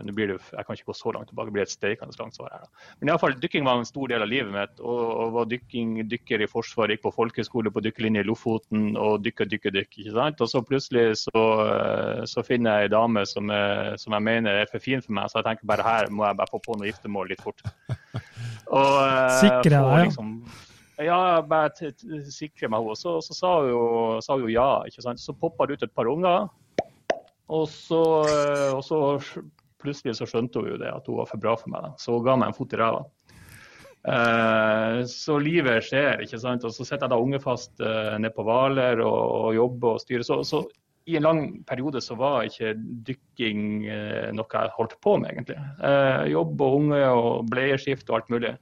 nå 0.05 0.13
blir 0.15 0.31
det, 0.31 0.37
Jeg 0.51 0.65
kan 0.65 0.75
ikke 0.75 0.91
gå 0.91 0.95
så 0.95 1.11
langt 1.11 1.27
tilbake, 1.27 1.49
det 1.49 1.53
blir 1.53 1.63
et 1.65 1.71
steikende 1.71 2.15
langt 2.19 2.35
svar 2.35 2.49
her. 2.53 2.63
da. 2.63 2.85
Men 2.99 3.09
i 3.09 3.11
alle 3.11 3.19
fall, 3.19 3.35
dykking 3.41 3.65
var 3.65 3.79
en 3.79 3.85
stor 3.85 4.07
del 4.07 4.23
av 4.23 4.31
livet 4.31 4.51
mitt. 4.53 4.79
og, 4.79 5.01
og 5.19 5.33
var 5.33 5.49
dykking, 5.51 6.07
dykker 6.09 6.41
i 6.41 6.47
Forsvaret, 6.47 6.95
gikk 6.95 7.03
på 7.07 7.15
folkeskole 7.17 7.71
på 7.71 7.83
dykkerlinje 7.83 8.23
i 8.23 8.29
Lofoten 8.29 8.95
og 8.97 9.23
dykker, 9.25 9.51
dykker, 9.51 9.75
dykker. 9.75 10.05
ikke 10.05 10.15
sant? 10.15 10.41
Og 10.41 10.49
så 10.49 10.63
plutselig 10.63 11.05
så, 11.25 11.43
eh, 11.65 12.23
så 12.25 12.45
finner 12.45 12.79
jeg 12.79 12.89
ei 12.89 12.95
dame 12.95 13.25
som, 13.27 13.51
som 13.99 14.15
jeg 14.15 14.23
mener 14.23 14.61
er 14.61 14.71
for 14.71 14.79
fin 14.79 15.03
for 15.03 15.11
meg, 15.17 15.27
så 15.27 15.41
jeg 15.41 15.49
tenker 15.49 15.67
bare 15.67 15.83
her 15.83 16.09
må 16.09 16.25
jeg 16.25 16.39
bare 16.39 16.51
få 16.51 16.63
på 16.63 16.79
noe 16.79 16.87
giftermål 16.87 17.33
litt 17.33 17.43
fort. 17.43 17.61
Og, 18.69 18.95
eh, 19.03 19.37
Sikre 19.41 19.75
deg, 19.75 20.07
liksom, 20.07 20.33
ja, 20.99 21.39
bare 21.47 21.91
sikre 22.27 22.69
meg 22.71 22.83
henne. 22.83 22.97
Så, 22.99 23.19
så 23.23 23.35
sa, 23.35 23.53
hun 23.63 24.23
sa 24.23 24.35
hun 24.39 24.51
ja. 24.51 24.69
ikke 24.87 25.03
sant? 25.05 25.21
Så 25.21 25.35
poppa 25.35 25.67
det 25.67 25.79
ut 25.79 25.85
et 25.87 25.95
par 25.95 26.09
unger. 26.11 26.49
Og 27.49 27.69
så, 27.71 28.01
eh, 28.29 28.73
og 28.75 28.83
så 28.85 28.99
plutselig 29.79 30.17
så 30.19 30.27
skjønte 30.29 30.61
hun 30.61 30.73
jo 30.73 30.81
det, 30.81 30.91
at 30.91 31.07
hun 31.09 31.21
var 31.21 31.29
for 31.29 31.41
bra 31.41 31.55
for 31.57 31.71
meg. 31.73 31.87
Da. 31.87 31.93
Så 32.01 32.13
hun 32.17 32.25
ga 32.27 32.35
meg 32.37 32.51
en 32.51 32.57
fot 32.57 32.75
i 32.75 32.79
ræva. 32.79 33.05
Eh, 34.09 34.99
så 35.11 35.37
livet 35.41 35.87
skjer, 35.87 36.23
ikke 36.25 36.39
sant. 36.41 36.67
Og 36.67 36.75
så 36.75 36.85
sitter 36.85 37.07
jeg 37.07 37.13
da 37.15 37.23
ungefast 37.23 37.81
eh, 37.83 38.13
nede 38.19 38.35
på 38.35 38.45
Hvaler 38.47 39.01
og, 39.05 39.23
og 39.39 39.57
jobber 39.57 39.97
og 39.97 40.03
styrer. 40.03 40.27
Så, 40.27 40.41
så 40.47 40.63
i 41.09 41.17
en 41.17 41.25
lang 41.25 41.41
periode 41.67 42.01
så 42.05 42.15
var 42.19 42.45
ikke 42.45 42.75
dykking 43.07 43.61
eh, 43.89 44.29
noe 44.35 44.49
jeg 44.53 44.75
holdt 44.77 44.97
på 45.03 45.17
med, 45.21 45.33
egentlig. 45.33 45.59
Eh, 45.81 46.25
jobb 46.35 46.61
og 46.65 46.81
unge 46.83 47.03
og 47.09 47.49
bleieskift 47.49 48.11
og 48.11 48.19
alt 48.19 48.33
mulig. 48.35 48.53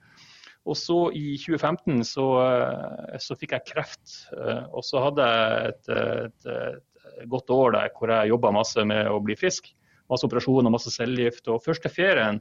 Og 0.68 0.76
så 0.76 0.98
i 1.16 1.38
2015 1.40 2.04
så, 2.08 2.28
eh, 2.44 3.18
så 3.24 3.38
fikk 3.40 3.56
jeg 3.56 3.68
kreft. 3.74 4.20
eh, 4.36 4.64
Og 4.72 4.84
så 4.84 5.04
hadde 5.06 5.28
jeg 5.28 5.74
et, 5.74 5.92
et, 5.98 6.52
et 6.58 6.97
godt 7.26 7.50
år 7.54 7.74
der 7.76 7.90
hvor 7.98 8.14
jeg 8.14 8.30
jobba 8.34 8.52
masse 8.56 8.86
med 8.86 9.10
å 9.12 9.20
bli 9.24 9.36
frisk. 9.40 9.74
Masse 10.12 10.28
operasjoner, 10.28 10.72
masse 10.72 10.92
cellegift. 10.94 11.48
Og 11.52 11.64
første 11.66 11.90
ferien 11.92 12.40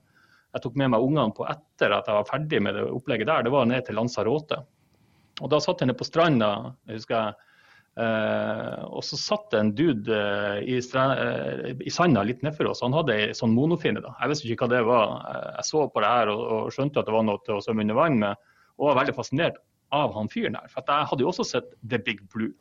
jeg 0.55 0.63
tok 0.63 0.77
med 0.79 0.93
meg 0.95 1.03
ungene 1.05 1.35
på 1.37 1.45
etter 1.51 1.93
at 1.97 2.07
jeg 2.09 2.17
var 2.17 2.29
ferdig 2.29 2.61
med 2.63 2.77
det 2.79 2.85
opplegget 2.89 3.29
der, 3.29 3.43
det 3.45 3.53
var 3.53 3.67
ned 3.69 3.85
til 3.85 3.99
Lanzarote. 3.99 4.61
Og 5.43 5.51
da 5.53 5.59
satt 5.61 5.83
jeg 5.83 5.91
nede 5.91 5.99
på 6.01 6.07
stranda, 6.09 6.51
husker 6.89 7.17
jeg. 7.19 7.35
Eh, 7.97 8.81
og 8.93 9.01
så 9.09 9.17
satt 9.17 9.47
det 9.53 9.61
en 9.61 9.71
dude 9.77 10.13
eh, 10.17 10.59
i, 10.69 10.79
stra- 10.85 11.17
eh, 11.17 11.71
i 11.81 11.93
sanda 11.93 12.23
litt 12.29 12.43
nedfor 12.45 12.69
oss. 12.71 12.83
Han 12.85 12.93
hadde 12.97 13.15
ei 13.17 13.31
sånn 13.37 13.55
monofinne. 13.57 14.03
da. 14.05 14.13
Jeg 14.21 14.33
visste 14.33 14.49
ikke 14.53 14.67
hva 14.67 14.73
det 14.75 14.83
var. 14.89 15.15
Jeg 15.59 15.69
så 15.71 15.85
på 15.93 16.05
det 16.05 16.11
her 16.13 16.33
og, 16.33 16.43
og 16.59 16.75
skjønte 16.77 17.01
at 17.01 17.09
det 17.09 17.17
var 17.17 17.25
noe 17.29 17.41
til 17.47 17.57
å 17.57 17.63
svømme 17.65 17.87
under 17.87 17.99
vann 18.01 18.19
med. 18.21 18.45
Og 18.77 18.91
var 18.91 19.01
veldig 19.01 19.17
fascinert 19.17 19.61
av 19.97 20.13
han 20.17 20.29
fyren 20.33 20.59
her. 20.61 20.69
For 20.73 20.85
jeg 20.85 21.09
hadde 21.13 21.25
jo 21.25 21.31
også 21.33 21.47
sett 21.49 21.73
The 21.89 22.01
Big 22.05 22.21
Blue. 22.33 22.53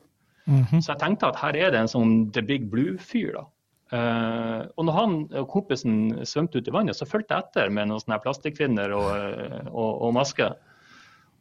Mhm. 0.45 0.81
Så 0.81 0.93
jeg 0.93 1.01
tenkte 1.01 1.29
at 1.31 1.41
her 1.41 1.57
er 1.57 1.73
det 1.73 1.81
en 1.81 1.91
sånn 1.91 2.15
The 2.33 2.43
Big 2.45 2.69
Blue-fyr. 2.71 3.33
da. 3.33 3.45
Uh, 3.93 4.65
og 4.81 4.87
når 4.87 4.95
han 4.97 5.11
og 5.39 5.49
kompisen 5.51 5.97
svømte 6.25 6.57
ut 6.57 6.67
i 6.67 6.73
vannet, 6.73 6.97
så 6.97 7.05
fulgte 7.05 7.37
jeg 7.37 7.45
etter 7.45 7.69
med 7.69 7.91
noen 7.91 8.01
sånne 8.01 8.17
plastikkvinner 8.23 8.89
plastikkfinner 8.89 8.95
og, 8.97 9.59
eh, 9.61 9.67
og, 9.69 9.91
og 10.07 10.15
maske. 10.17 10.47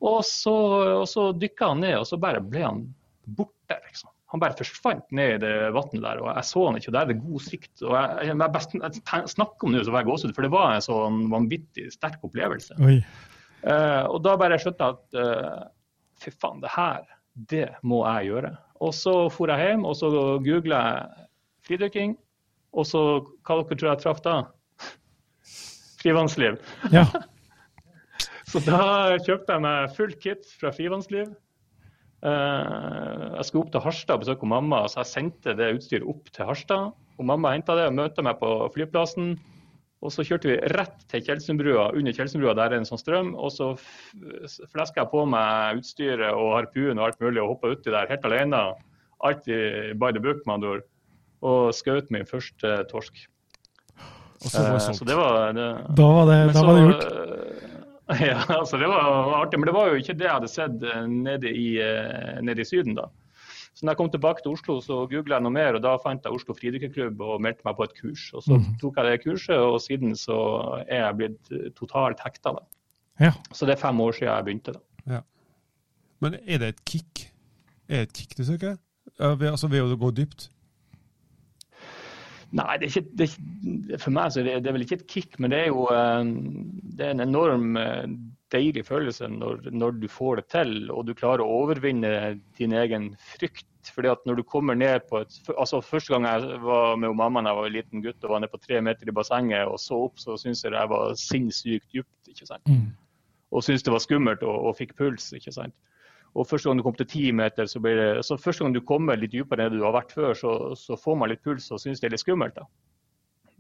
Og 0.05 0.21
så, 0.29 0.55
og 1.01 1.07
så 1.09 1.31
dykka 1.33 1.71
han 1.73 1.81
ned, 1.81 1.97
og 2.03 2.07
så 2.09 2.19
bare 2.21 2.43
ble 2.45 2.65
han 2.67 2.83
borte. 3.25 3.79
liksom. 3.89 4.11
Han 4.35 4.43
bare 4.43 4.59
forsvant 4.59 5.07
ned 5.15 5.37
i 5.37 5.41
det 5.45 5.55
vannet 5.73 6.03
der, 6.03 6.21
og 6.21 6.29
jeg 6.33 6.49
så 6.51 6.65
han 6.67 6.77
ikke. 6.81 6.91
og 6.91 6.97
Der 6.97 7.01
er 7.01 7.13
det 7.13 7.23
god 7.23 7.45
sikt. 7.47 7.73
og 7.83 7.95
jeg, 7.95 8.29
jeg, 8.29 8.51
best, 8.57 8.75
jeg 8.75 9.31
snakker 9.37 9.69
om 9.69 9.77
det, 9.77 9.85
så 9.87 9.95
var 9.95 10.05
jeg 10.05 10.11
gåsehud, 10.11 10.35
for 10.37 10.47
det 10.47 10.53
var 10.53 10.75
en 10.75 10.85
sånn 10.85 11.21
vanvittig 11.33 11.87
sterk 11.95 12.27
opplevelse. 12.27 12.77
Eh, 13.65 14.05
og 14.11 14.19
da 14.27 14.37
bare 14.41 14.61
skjønte 14.61 14.91
jeg 14.91 14.99
at 14.99 15.21
uh, 15.23 15.69
fy 16.21 16.35
faen, 16.35 16.61
det 16.61 16.73
her, 16.75 17.07
det 17.55 17.69
må 17.87 18.03
jeg 18.05 18.35
gjøre. 18.35 18.53
Og 18.83 18.95
så 18.97 19.13
for 19.31 19.53
jeg 19.53 19.71
hjem, 19.71 19.85
og 19.87 19.95
så 19.99 20.11
googla 20.43 20.81
jeg 20.89 21.29
fridykking. 21.69 22.17
Og 22.75 22.89
så, 22.89 23.01
hva 23.47 23.61
dere 23.61 23.79
tror 23.79 23.93
jeg 23.93 24.03
traff 24.03 24.25
da? 24.25 24.35
Frivannsliv. 26.03 26.59
Ja. 26.95 27.07
Så 28.55 28.61
da 28.63 29.17
kjøpte 29.19 29.51
jeg 29.51 29.63
meg 29.65 29.95
full 29.97 30.13
kit 30.23 30.45
fra 30.61 30.71
Frivannsliv. 30.71 31.33
Eh, 32.25 33.25
jeg 33.35 33.47
skulle 33.49 33.65
opp 33.65 33.73
til 33.75 33.83
Harstad 33.83 34.15
og 34.15 34.23
besøke 34.23 34.47
mamma, 34.49 34.85
så 34.87 35.01
jeg 35.03 35.11
sendte 35.11 35.57
det 35.59 35.73
utstyret 35.75 36.07
opp 36.09 36.31
til 36.31 36.47
Harstad. 36.47 36.93
Og 37.19 37.27
mamma 37.27 37.51
henta 37.57 37.75
det 37.79 37.89
og 37.91 37.97
møtte 37.99 38.23
meg 38.23 38.39
på 38.39 38.53
flyplassen. 38.77 39.35
Og 40.05 40.13
så 40.13 40.25
kjørte 40.27 40.51
vi 40.51 40.57
rett 40.75 41.05
til 41.09 41.23
Kjelsenbrua, 41.25 41.87
Under 41.97 42.13
Kjelsenbrua 42.13 42.53
der 42.59 42.75
er 42.75 42.83
en 42.83 42.89
sånn 42.89 43.01
strøm. 43.01 43.31
Og 43.41 43.53
så 43.55 43.71
fleska 44.73 45.01
jeg 45.01 45.11
på 45.13 45.23
meg 45.33 45.81
utstyret 45.81 46.29
og 46.37 46.51
harpuen 46.59 47.01
og 47.01 47.07
alt 47.09 47.23
mulig 47.25 47.41
og 47.41 47.55
hoppa 47.55 47.73
uti 47.73 47.95
der 47.95 48.11
helt 48.11 48.27
alene. 48.29 48.61
Alltid 49.25 49.97
by 50.01 50.13
the 50.13 50.21
book, 50.21 50.45
ord. 50.47 50.85
Og 51.45 51.73
skjøt 51.77 52.13
min 52.13 52.29
første 52.29 52.77
torsk. 52.91 53.25
Og 54.45 54.51
så 54.53 54.61
var 54.61 54.77
det 54.77 54.85
sånt. 54.85 54.99
solgt. 54.99 55.01
Så 55.01 55.09
det 55.09 55.17
var 55.17 55.53
det. 55.57 55.69
Da 55.97 56.09
var 56.19 56.29
det, 56.29 56.39
da 56.53 56.59
så, 56.59 56.67
var 56.67 56.77
det 56.77 56.85
gjort. 56.85 57.05
eh, 57.09 57.71
Ja, 58.29 58.41
altså 58.59 58.77
det 58.77 58.89
var 58.93 59.33
artig. 59.41 59.59
Men 59.59 59.71
det 59.71 59.77
var 59.77 59.89
jo 59.89 60.01
ikke 60.01 60.17
det 60.21 60.29
jeg 60.29 60.37
hadde 60.37 60.53
sett 60.53 60.85
eh, 60.85 61.05
nede 61.09 61.49
i, 61.49 61.69
eh, 61.81 62.41
nede 62.45 62.61
i 62.61 62.69
Syden, 62.69 62.99
da. 63.01 63.09
Så 63.75 63.83
når 63.85 63.91
jeg 63.93 63.97
kom 63.99 64.11
tilbake 64.11 64.43
til 64.45 64.53
Oslo, 64.55 64.77
så 64.81 65.01
googla 65.11 65.35
jeg 65.41 65.43
noe 65.43 65.51
mer, 65.53 65.75
og 65.75 65.83
da 65.83 65.97
fant 65.99 66.23
jeg 66.23 66.33
Oslo 66.33 66.55
fridykkerklubb 66.55 67.21
og 67.27 67.41
meldte 67.43 67.65
meg 67.67 67.75
på 67.77 67.83
et 67.89 67.95
kurs. 68.01 68.29
Og 68.35 68.43
så 68.47 68.55
Mhm. 68.59 68.77
tok 68.81 68.97
jeg 68.97 69.05
det 69.11 69.25
kurset, 69.25 69.59
og 69.59 69.81
siden 69.83 70.15
så 70.17 70.37
er 70.89 71.01
jeg 71.09 71.17
blitt 71.17 71.51
eh, 71.53 71.71
totalt 71.75 72.21
hekta. 72.23 72.55
Ja. 73.21 73.33
Så 73.53 73.67
det 73.67 73.75
er 73.75 73.83
fem 73.83 74.01
år 74.01 74.13
siden 74.13 74.29
jeg 74.31 74.45
begynte. 74.45 74.73
da. 75.09 75.21
Men 76.21 76.35
er 76.47 76.59
det 76.59 76.69
et 76.69 76.85
kick? 76.85 77.33
Er 77.89 77.97
det 78.05 78.09
et 78.09 78.13
kick 78.13 78.37
du 78.39 78.45
søker? 78.45 78.77
Ja, 79.21 79.35
altså 79.51 79.69
ved 79.69 79.83
å 79.83 79.97
gå 79.99 80.11
dypt? 80.15 80.49
Nei, 82.55 82.77
det 82.79 82.87
er 82.87 83.01
ikke, 83.01 83.11
det 83.19 83.95
er 83.95 83.99
for 83.99 84.11
meg 84.15 84.31
så 84.31 84.43
det, 84.47 84.61
det 84.63 84.71
er 84.71 84.73
vel 84.77 84.85
ikke 84.87 84.95
et 85.01 85.07
kick, 85.11 85.39
men 85.43 85.51
det 85.51 85.59
er 85.65 85.67
jo 85.73 85.89
eh, 85.91 86.25
det 86.97 87.07
er 87.09 87.11
en 87.17 87.21
enorm 87.25 87.77
eh, 87.77 88.07
deilig 88.55 88.85
følelse 88.87 89.29
når, 89.31 89.69
når 89.75 90.01
du 90.01 90.09
får 90.11 90.41
det 90.41 90.45
til 90.55 90.75
og 90.95 91.05
du 91.09 91.15
klarer 91.19 91.45
å 91.45 91.61
overvinne 91.63 92.11
din 92.59 92.75
egen 92.79 93.13
frykt. 93.35 93.69
Fordi 93.93 94.09
at 94.09 94.23
når 94.25 94.39
du 94.41 94.45
kommer 94.49 94.77
ned 94.79 95.05
på 95.11 95.21
et, 95.21 95.35
altså 95.53 95.83
Første 95.85 96.15
gang 96.15 96.25
jeg 96.25 96.61
var 96.65 96.95
med 96.97 97.13
mamma 97.19 97.43
da 97.45 97.53
jeg 97.53 97.59
var 97.59 97.67
en 97.69 97.75
liten 97.75 98.05
gutt 98.05 98.25
og 98.25 98.33
var 98.33 98.41
nede 98.41 98.55
på 98.55 98.63
tre 98.63 98.81
meter 98.81 99.11
i 99.11 99.17
bassenget 99.17 99.69
og 99.69 99.77
så 99.83 99.99
opp, 100.07 100.17
så 100.23 100.39
syntes 100.41 100.65
jeg 100.65 100.73
det 100.73 100.85
var 100.93 101.17
sinnssykt 101.21 101.91
dypt. 101.93 102.31
ikke 102.33 102.49
sant? 102.49 102.71
Mm. 102.71 102.95
Og 103.53 103.67
syntes 103.67 103.85
det 103.85 103.93
var 103.93 104.03
skummelt 104.03 104.47
og, 104.47 104.71
og 104.71 104.79
fikk 104.81 104.97
puls. 104.97 105.33
ikke 105.37 105.53
sant? 105.53 105.77
Og 106.35 106.49
første 106.51 106.69
gang 106.69 106.81
du 106.81 106.87
kom 106.87 106.97
til 106.99 107.07
ti 107.07 107.29
meter, 107.31 107.69
så 107.71 107.81
blir 107.83 107.99
det, 108.01 108.09
så 108.27 108.39
første 108.41 108.65
gang 108.65 108.75
du 108.75 108.83
kommer 108.83 109.19
litt 109.21 109.35
dypere 109.37 109.69
enn 109.69 109.77
du 109.77 109.85
har 109.85 109.95
vært 109.95 110.15
før, 110.17 110.33
så, 110.35 110.55
så 110.79 110.99
får 110.99 111.21
man 111.21 111.31
litt 111.31 111.45
puls 111.45 111.69
og 111.71 111.79
syns 111.83 112.03
det 112.03 112.09
er 112.09 112.17
litt 112.17 112.25
skummelt. 112.25 112.57
da. 112.57 112.67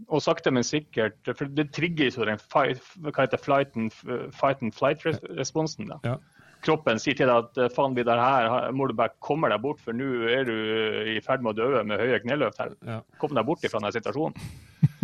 Og 0.08 0.22
sakte, 0.24 0.52
men 0.52 0.66
sikkert, 0.66 1.18
for 1.32 1.48
det 1.48 1.70
trigger 1.76 2.10
jo 2.12 2.28
den 2.28 2.40
fight, 2.40 2.82
hva 3.04 3.24
heter 3.24 3.40
flight 3.40 3.76
and, 3.78 3.92
fight 4.36 4.62
and 4.62 4.74
flight-responsen. 4.76 5.92
Ja. 6.04 6.18
Kroppen 6.64 7.00
sier 7.00 7.16
til 7.16 7.28
deg 7.28 7.36
at 7.44 7.74
faen, 7.76 7.96
vi 7.96 8.04
der 8.06 8.20
her 8.20 8.70
må 8.72 8.86
du 8.88 8.94
bare 8.96 9.12
komme 9.24 9.50
deg 9.52 9.60
bort, 9.60 9.82
for 9.84 9.96
nå 9.96 10.28
er 10.32 10.46
du 10.48 10.54
i 11.12 11.18
ferd 11.24 11.44
med 11.44 11.52
å 11.52 11.58
dø 11.60 11.82
med 11.84 12.00
høye 12.00 12.22
kneløft 12.22 12.62
her. 12.62 12.72
Ja. 12.88 13.02
Kom 13.20 13.36
deg 13.36 13.44
bort 13.48 13.64
fra 13.64 13.80
denne 13.80 13.92
situasjonen. 13.92 14.38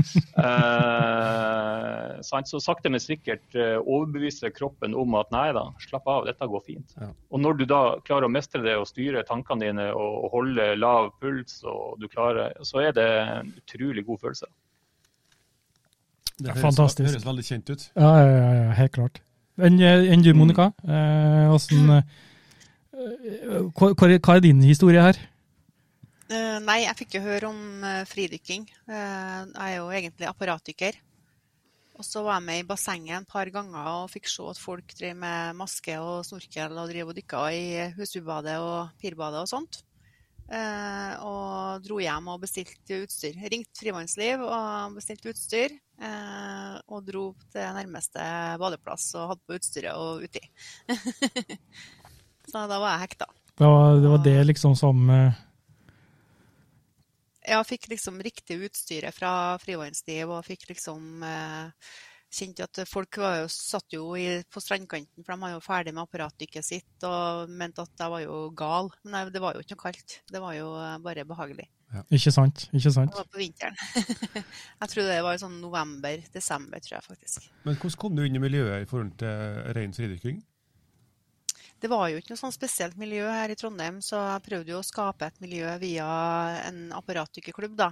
eh? 0.46 2.20
Så 2.24 2.60
sakte, 2.64 2.92
men 2.92 3.02
sikkert 3.02 3.56
eh, 3.58 3.76
overbeviser 3.76 4.54
kroppen 4.56 4.96
om 4.96 5.18
at 5.20 5.28
nei 5.34 5.50
da, 5.56 5.66
slapp 5.84 6.08
av, 6.08 6.24
dette 6.28 6.48
går 6.48 6.64
fint. 6.64 6.96
Ja. 6.96 7.10
Og 7.28 7.44
når 7.44 7.60
du 7.60 7.66
da 7.68 7.82
klarer 8.08 8.28
å 8.28 8.32
mestre 8.32 8.64
det 8.64 8.78
og 8.80 8.88
styre 8.88 9.26
tankene 9.28 9.68
dine 9.68 9.90
og 9.92 10.30
holde 10.32 10.72
lav 10.80 11.12
puls, 11.20 11.60
og 11.68 12.00
du 12.00 12.08
klarer, 12.08 12.56
så 12.64 12.86
er 12.86 12.96
det 12.96 13.08
en 13.20 13.52
utrolig 13.60 14.06
god 14.08 14.24
følelse. 14.24 14.48
Det 16.40 16.48
Ja, 16.48 16.55
høres, 16.57 16.64
fantastisk. 16.64 17.11
høres 17.11 17.24
veldig 17.26 17.44
kjent 17.44 17.70
ut. 17.74 17.83
Ja, 17.96 18.11
ja, 18.20 18.29
ja, 18.31 18.53
ja, 18.64 18.70
helt 18.81 18.92
klart. 18.96 19.20
Enn 19.61 19.76
enn 19.85 20.22
du, 20.24 20.33
Monica? 20.35 20.70
Eh, 20.88 21.50
hvordan, 21.53 21.90
eh, 21.98 23.68
hva, 23.76 23.92
hva 23.94 24.37
er- 24.37 24.40
din 24.40 24.62
historie 24.64 25.00
her? 25.03 25.18
Eh, 26.31 26.59
nei, 26.62 26.85
jeg 26.87 26.96
fikk 26.96 27.14
jo 27.18 27.20
høre 27.26 27.48
om 27.50 27.85
eh, 27.85 28.05
fridykking. 28.07 28.66
Eh, 28.88 29.44
jeg 29.50 29.74
er 29.74 29.76
jo 29.76 29.88
egentlig 29.90 30.29
apparatdykker. 30.31 30.94
Og 32.00 32.05
så 32.07 32.22
var 32.24 32.38
jeg 32.38 32.46
med 32.46 32.61
i 32.62 32.66
bassenget 32.68 33.16
en 33.18 33.26
par 33.29 33.44
ganger 33.53 33.85
og 33.90 34.09
fikk 34.09 34.26
se 34.31 34.42
at 34.48 34.57
folk 34.57 34.94
drev 34.96 35.16
med 35.20 35.57
maske 35.59 35.98
og 36.00 36.24
snorkel 36.24 36.72
og 36.79 36.88
driver 36.88 37.11
og 37.12 37.16
dykker 37.18 37.50
i 37.53 37.92
Husbybadet 37.98 38.57
og 38.62 38.88
Pirbadet 39.03 39.42
og 39.42 39.48
sånt. 39.50 39.83
Eh, 40.50 41.12
og 41.20 41.83
dro 41.85 41.98
hjem 42.00 42.29
og 42.33 42.40
bestilte 42.40 43.03
utstyr. 43.05 43.37
Ringte 43.53 43.76
Frimannsliv 43.83 44.40
og 44.40 44.96
bestilte 44.96 45.29
utstyr. 45.35 45.76
Eh, 46.00 46.76
og 46.88 47.04
dro 47.04 47.24
til 47.52 47.74
nærmeste 47.76 48.24
badeplass 48.60 49.10
og 49.20 49.34
hadde 49.34 49.44
på 49.44 49.58
utstyret 49.58 50.00
og 50.00 50.24
uti. 50.24 50.40
så 52.50 52.64
da 52.70 52.78
var 52.80 52.94
jeg 52.94 53.04
hekta. 53.04 53.28
Det 53.60 53.68
var 53.68 53.98
det, 54.00 54.08
var 54.08 54.22
det 54.24 54.36
liksom 54.46 54.76
som 54.78 55.10
eh, 55.12 55.40
Jeg 57.50 57.66
fikk 57.68 57.90
liksom 57.90 58.22
riktig 58.24 58.56
utstyret 58.70 59.12
fra 59.12 59.58
Frivannsliv 59.60 60.32
og 60.32 60.46
fikk 60.46 60.70
liksom 60.70 61.26
eh, 61.26 61.90
kjente 62.32 62.64
at 62.64 62.80
folk 62.88 63.20
var 63.20 63.42
jo, 63.42 63.50
satt 63.52 63.92
jo 63.92 64.06
i, 64.16 64.40
på 64.48 64.62
strandkanten, 64.62 65.26
for 65.26 65.34
de 65.34 65.44
var 65.44 65.52
jo 65.52 65.64
ferdig 65.64 65.92
med 65.92 66.06
apparatdykket 66.06 66.64
sitt 66.64 67.04
og 67.04 67.52
mente 67.52 67.84
at 67.84 68.06
jeg 68.06 68.14
var 68.14 68.24
jo 68.24 68.40
gal. 68.56 68.88
Men 69.02 69.18
nei, 69.18 69.22
det 69.34 69.44
var 69.44 69.52
jo 69.58 69.66
ikke 69.66 69.76
noe 69.76 69.84
kaldt. 69.84 70.16
Det 70.30 70.40
var 70.40 70.56
jo 70.56 70.72
bare 71.04 71.28
behagelig. 71.28 71.68
Ikke 72.14 72.31
sant? 72.31 72.68
Ikke 72.70 72.92
sant? 72.94 73.11
Det 73.11 73.18
var 73.18 73.26
på 73.33 73.40
vinteren. 73.40 73.74
jeg 74.81 74.90
tror 74.92 75.09
det 75.09 75.16
var 75.26 75.40
sånn 75.42 75.57
november-desember, 75.62 76.79
tror 76.85 76.96
jeg 77.00 77.07
faktisk. 77.09 77.48
Men 77.66 77.74
hvordan 77.81 77.98
kom 77.98 78.14
du 78.14 78.22
inn 78.26 78.38
i 78.38 78.42
miljøet 78.42 78.85
i 78.85 78.88
forhold 78.90 79.16
til 79.18 79.74
ren 79.74 79.96
fridykking? 79.96 80.38
Det 81.81 81.88
var 81.90 82.11
jo 82.12 82.20
ikke 82.20 82.35
noe 82.35 82.42
sånn 82.42 82.53
spesielt 82.55 82.98
miljø 83.00 83.24
her 83.26 83.50
i 83.50 83.57
Trondheim, 83.59 83.98
så 84.05 84.20
jeg 84.35 84.44
prøvde 84.46 84.74
jo 84.74 84.79
å 84.83 84.87
skape 84.87 85.26
et 85.33 85.40
miljø 85.42 85.70
via 85.81 86.07
en 86.68 86.90
apparatdykkerklubb, 86.98 87.74
da. 87.81 87.90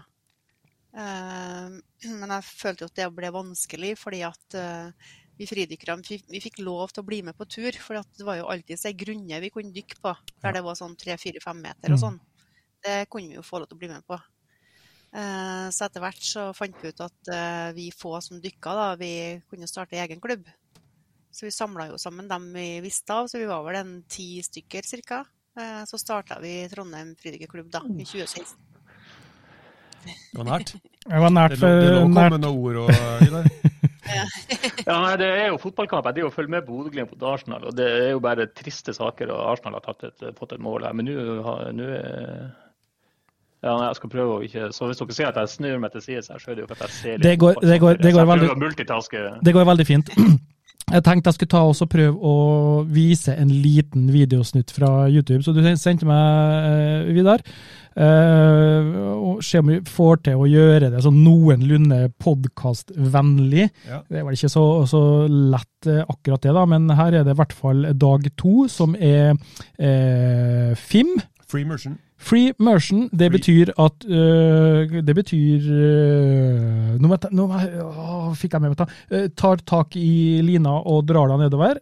Eh, 0.95 1.79
Men 2.07 2.35
jeg 2.37 2.45
følte 2.49 2.85
jo 2.85 2.91
at 2.93 2.99
det 3.01 3.09
ble 3.17 3.31
vanskelig, 3.35 3.95
fordi 3.99 4.23
at 4.29 4.55
eh, 4.61 5.09
vi 5.39 5.47
fridykkerne 5.47 6.03
vi 6.29 6.41
fikk 6.43 6.61
lov 6.67 6.91
til 6.93 7.03
å 7.03 7.07
bli 7.09 7.21
med 7.27 7.37
på 7.39 7.47
tur. 7.51 7.73
For 7.83 7.99
det 7.99 8.27
var 8.27 8.39
jo 8.41 8.49
alltid 8.51 8.87
ei 8.87 8.95
grunne 8.99 9.41
vi 9.43 9.51
kunne 9.55 9.75
dykke 9.75 10.01
på, 10.03 10.15
der 10.43 10.57
det 10.59 10.63
var 10.67 10.79
sånn 10.79 10.97
tre-fire-fem 10.99 11.61
meter 11.63 11.93
og 11.95 11.99
Mm. 11.99 12.03
sånn. 12.05 12.21
Det 12.85 13.09
kunne 13.11 13.29
vi 13.33 13.39
jo 13.39 13.43
få 13.47 13.59
lov 13.63 13.69
til 13.71 13.77
å 13.77 13.83
bli 13.83 13.89
med 13.91 14.05
på. 14.07 14.19
Eh, 15.15 15.69
Så 15.75 15.85
etter 15.89 16.01
hvert 16.05 16.23
så 16.23 16.49
fant 16.55 16.77
vi 16.83 16.89
ut 16.93 17.01
at 17.01 17.33
eh, 17.35 17.73
vi 17.77 17.89
få 17.91 18.21
som 18.23 18.41
dykka, 18.41 18.75
da, 18.77 18.89
vi 19.01 19.41
kunne 19.51 19.67
starte 19.71 19.99
egen 19.99 20.21
klubb. 20.21 20.47
Så 21.33 21.47
vi 21.47 21.51
samla 21.55 21.89
jo 21.91 21.99
sammen 22.01 22.29
dem 22.29 22.53
vi 22.55 22.81
visste 22.83 23.13
av, 23.15 23.27
så 23.29 23.39
vi 23.39 23.47
var 23.51 23.63
vel 23.67 23.77
en 23.83 23.93
ti 24.09 24.41
stykker 24.43 24.83
ca. 25.07 25.25
Så 25.91 25.99
starta 25.99 26.37
vi 26.41 26.69
Trondheim 26.71 27.17
fridykkerklubb 27.19 27.69
da, 27.75 27.81
i 27.99 28.05
2016. 28.07 28.57
Det 30.05 30.39
var 30.39 30.47
nært. 30.47 30.71
Det 31.03 31.19
var 31.25 31.33
nært 31.35 31.55
Det 31.57 31.59
lå, 31.59 31.69
det 31.69 31.89
er 31.89 31.97
å 31.99 32.09
nært- 32.09 32.31
komme 32.31 32.39
noen 32.45 32.61
ord 32.63 32.77
og 32.85 32.91
Vidar. 33.25 33.49
Ja, 34.89 34.95
nei, 35.03 35.17
Det 35.21 35.27
er 35.29 35.49
jo 35.51 35.59
fotballkamp. 35.61 36.07
Jeg 36.09 36.15
driver 36.17 36.31
å 36.31 36.35
følger 36.37 36.51
med 36.55 36.65
på 36.65 36.73
Bodø-Glimt 36.79 37.11
mot 37.13 37.25
Arsenal. 37.29 37.67
og 37.69 37.75
Det 37.77 37.85
er 37.91 38.11
jo 38.15 38.21
bare 38.25 38.47
triste 38.57 38.95
saker. 38.97 39.29
og 39.35 39.43
Arsenal 39.53 39.75
har 39.77 39.85
tatt 39.85 40.05
et, 40.09 40.25
fått 40.39 40.55
et 40.57 40.63
mål 40.65 40.87
her. 40.87 40.95
Men 40.97 41.11
nå 41.11 41.89
er 41.93 42.55
ja, 43.63 43.73
jeg 43.89 43.97
skal 43.97 44.11
prøve 44.11 44.37
å 44.39 44.43
ikke 44.47 44.69
Så 44.73 44.87
hvis 44.87 45.01
dere 45.03 45.17
ser 45.17 45.27
at 45.33 45.41
jeg 45.43 45.49
snur 45.49 45.79
meg 45.83 45.91
til 45.93 46.03
side, 46.05 46.23
så 46.27 46.37
er 46.39 46.55
det 46.55 46.63
jo 46.63 46.69
for 46.71 46.77
at 46.79 46.87
jeg 46.87 46.91
ser 46.99 47.17
litt 47.19 47.23
Det 47.27 47.39
går- 47.39 47.59
det 47.61 47.81
går- 47.81 47.99
det 48.03 48.13
går 48.15 48.27
veldig-. 48.31 49.43
Det 49.43 49.55
går 49.55 49.65
veldig 49.73 49.87
fint. 49.87 50.11
Jeg 50.89 51.03
tenkte 51.05 51.29
jeg 51.29 51.35
skulle 51.37 51.51
ta 51.53 51.61
også 51.69 51.85
prøve 51.85 52.17
å 52.17 52.83
vise 52.89 53.35
en 53.37 53.51
liten 53.51 54.07
videosnutt 54.09 54.71
fra 54.73 55.05
YouTube, 55.13 55.43
så 55.45 55.53
du 55.53 55.61
sendte 55.77 56.07
meg, 56.09 56.65
eh, 56.65 57.13
Vidar. 57.13 57.43
Uh, 57.93 59.19
og 59.35 59.43
se 59.45 59.59
om 59.61 59.67
vi 59.69 59.81
får 59.85 60.23
til 60.23 60.39
å 60.41 60.47
gjøre 60.49 60.89
det 60.95 61.03
sånn 61.05 61.19
noenlunde 61.25 61.99
podkastvennlig. 62.25 63.69
Ja. 63.89 64.01
Det 64.09 64.21
er 64.21 64.25
vel 64.25 64.39
ikke 64.39 64.49
så, 64.53 64.65
så 64.89 65.03
lett 65.29 65.89
eh, 65.91 66.05
akkurat 66.09 66.41
det, 66.47 66.55
da, 66.57 66.65
men 66.65 66.89
her 66.95 67.19
er 67.21 67.27
det 67.27 67.35
i 67.35 67.41
hvert 67.43 67.53
fall 67.59 67.85
dag 67.99 68.25
to, 68.41 68.65
som 68.73 68.95
er 68.97 69.35
uh, 69.35 70.73
FIM. 70.79 71.19
Free 71.51 71.67
immersion. 71.67 71.99
Free 72.19 72.53
Mersion, 72.59 73.05
det 73.13 73.29
Free. 73.29 73.39
betyr 73.39 73.71
at 73.79 74.05
øh, 74.11 75.03
Det 75.07 75.15
betyr 75.15 75.69
øh, 75.71 76.99
Nå, 77.01 77.09
jeg 77.15 77.21
ta- 77.23 77.31
nå 77.33 77.47
å, 77.49 78.35
fikk 78.35 78.53
jeg 78.57 78.61
med 78.65 78.73
meg 78.75 78.79
ta. 78.81 78.87
Øh, 79.15 79.29
tar 79.39 79.57
tak 79.65 79.95
i 79.97 80.41
lina 80.43 80.73
og 80.83 81.07
drar 81.07 81.31
deg 81.31 81.45
nedover. 81.47 81.79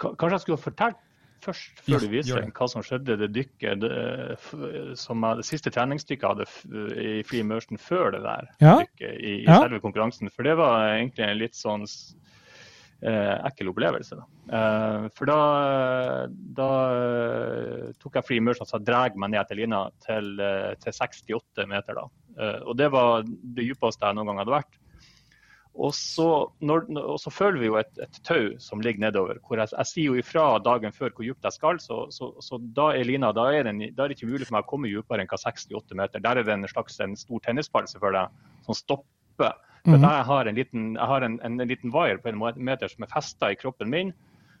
Ka- 0.00 0.14
Kanskje 0.16 0.36
jeg 0.38 0.44
skulle 0.46 0.62
fortalt 0.62 0.96
først, 1.44 1.80
før 1.84 1.92
Ja, 1.94 1.98
du 1.98 2.08
viser 2.12 2.40
deg 2.44 2.52
hva 2.56 2.68
som 2.68 2.82
skjedde 2.84 3.16
det 3.20 3.30
dykket 3.32 3.84
som 5.00 5.22
jeg, 5.24 5.36
det 5.40 5.46
siste 5.48 5.70
treningsdykket 5.72 6.22
jeg 6.22 6.30
hadde 6.30 6.94
i 7.00 7.22
free 7.28 7.42
Mersion 7.48 7.78
før 7.80 8.12
det 8.14 8.22
der 8.24 8.48
Ja. 8.60 8.74
dykket 8.84 9.14
i, 9.20 9.34
i 9.40 9.44
Ja. 9.48 9.58
selve 9.64 9.80
konkurransen. 9.80 10.30
For 10.30 10.42
det 10.44 10.56
var 10.56 10.94
egentlig 10.98 11.24
en 11.26 11.38
litt 11.38 11.56
sånn 11.56 11.86
ekkel 13.00 13.70
opplevelse. 13.72 14.18
Da. 14.18 14.26
Eh, 14.50 15.06
for 15.16 15.30
da, 15.30 15.38
da 16.58 16.70
eh, 16.96 17.86
tok 18.02 18.18
jeg 18.20 18.40
immersion 18.40 18.68
og 18.68 18.84
drar 18.84 19.16
meg 19.16 19.32
ned 19.34 19.48
til 19.48 19.62
lina 19.62 19.86
til, 20.04 20.34
eh, 20.42 20.74
til 20.82 20.92
68 20.92 21.68
meter. 21.70 21.96
Da. 21.96 22.06
Eh, 22.36 22.60
og 22.66 22.76
det 22.76 22.90
var 22.92 23.24
det 23.24 23.70
dypeste 23.70 24.06
jeg 24.06 24.18
noen 24.18 24.32
gang 24.32 24.42
hadde 24.42 24.56
vært. 24.58 24.80
Og 25.80 25.94
så, 25.94 26.26
når, 26.66 26.88
og 26.98 27.16
så 27.22 27.30
føler 27.30 27.60
vi 27.62 27.68
jo 27.68 27.76
et, 27.78 27.92
et 28.02 28.16
tau 28.26 28.56
som 28.60 28.82
ligger 28.82 29.04
nedover. 29.04 29.38
hvor 29.46 29.60
Jeg, 29.60 29.70
jeg 29.76 29.88
sier 29.88 30.10
jo 30.10 30.18
ifra 30.18 30.58
dagen 30.58 30.92
før 30.92 31.14
hvor 31.14 31.24
dypt 31.24 31.46
jeg 31.46 31.56
skal, 31.56 31.78
så, 31.80 32.02
så, 32.12 32.32
så 32.42 32.58
da 32.76 32.90
er 32.98 33.06
lina, 33.06 33.30
da 33.32 33.46
er, 33.54 33.68
den, 33.68 33.78
da 33.94 34.04
er 34.04 34.10
det 34.10 34.18
ikke 34.18 34.32
mulig 34.32 34.48
for 34.48 34.58
meg 34.58 34.66
å 34.66 34.70
komme 34.72 34.90
dypere 34.90 35.22
enn 35.22 35.30
hva 35.30 35.38
68 35.38 35.96
meter. 35.96 36.24
Der 36.26 36.42
er 36.42 36.44
det 36.44 36.56
en 36.56 36.68
slags 36.68 36.98
en 37.00 37.14
stor 37.16 37.46
tennisball 37.46 37.88
selvfølgelig, 37.88 38.50
som 38.66 38.76
stopper 38.76 39.19
oppe. 39.40 39.52
For 39.84 39.96
Mhm. 39.96 40.02
Jeg 40.02 40.24
har 40.24 40.46
en 40.46 40.54
liten, 40.54 40.94
jeg 40.94 41.06
har 41.06 41.22
en, 41.22 41.40
en, 41.42 41.60
en 41.60 41.68
liten 41.68 41.90
wire 41.90 42.18
på 42.18 42.28
en 42.28 42.64
meter 42.64 42.88
som 42.88 43.02
er 43.02 43.08
festa 43.08 43.50
i 43.50 43.56
kroppen 43.56 43.88
min. 43.88 44.12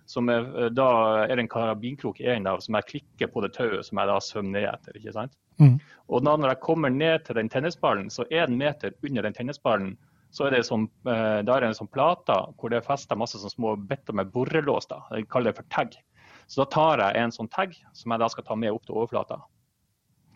Som 0.06 0.28
er, 0.28 0.46
eh, 0.56 0.68
da 0.70 1.24
er 1.24 1.36
det 1.36 1.44
en 1.44 1.48
karabinkrok 1.48 2.20
i 2.20 2.26
en 2.26 2.46
av 2.46 2.60
som 2.60 2.74
jeg 2.74 2.86
klikker 2.86 3.28
på 3.30 3.42
det 3.42 3.52
tauet 3.54 3.84
som 3.84 3.98
jeg 3.98 4.08
da 4.08 4.16
svømmer 4.18 4.50
ned 4.56 4.68
etter. 4.72 4.96
ikke 4.96 5.12
sant? 5.12 5.32
Mm. 5.60 5.78
Og 6.08 6.24
da 6.24 6.36
når 6.36 6.54
jeg 6.54 6.60
kommer 6.60 6.90
ned 6.90 7.24
til 7.24 7.34
den 7.34 7.48
tennisballen, 7.48 8.08
så 8.08 8.24
én 8.30 8.56
meter 8.56 8.92
under 9.04 9.22
den 9.22 9.34
tennisballen, 9.34 9.96
så 10.32 10.46
er 10.46 10.50
det 10.50 10.64
som, 10.66 10.88
eh, 11.06 11.42
da 11.42 11.56
er 11.56 11.64
en 11.64 11.74
sånn 11.74 11.90
plate 11.90 12.54
hvor 12.56 12.70
det 12.70 12.78
er 12.78 12.88
festa 12.88 13.14
masse 13.14 13.36
sånne 13.36 13.52
små 13.52 13.76
bitter 13.76 14.14
med 14.14 14.32
borrelås. 14.32 14.86
da, 14.88 15.02
Jeg 15.10 15.28
kaller 15.28 15.52
det 15.52 15.56
for 15.56 15.68
tag. 15.70 15.94
Så 16.48 16.64
da 16.64 16.64
tar 16.64 16.98
jeg 16.98 17.16
en 17.16 17.30
sånn 17.30 17.50
tag 17.50 17.74
som 17.92 18.10
jeg 18.10 18.18
da 18.20 18.28
skal 18.28 18.44
ta 18.44 18.54
med 18.56 18.72
opp 18.72 18.86
til 18.86 18.94
overflata. 18.94 19.42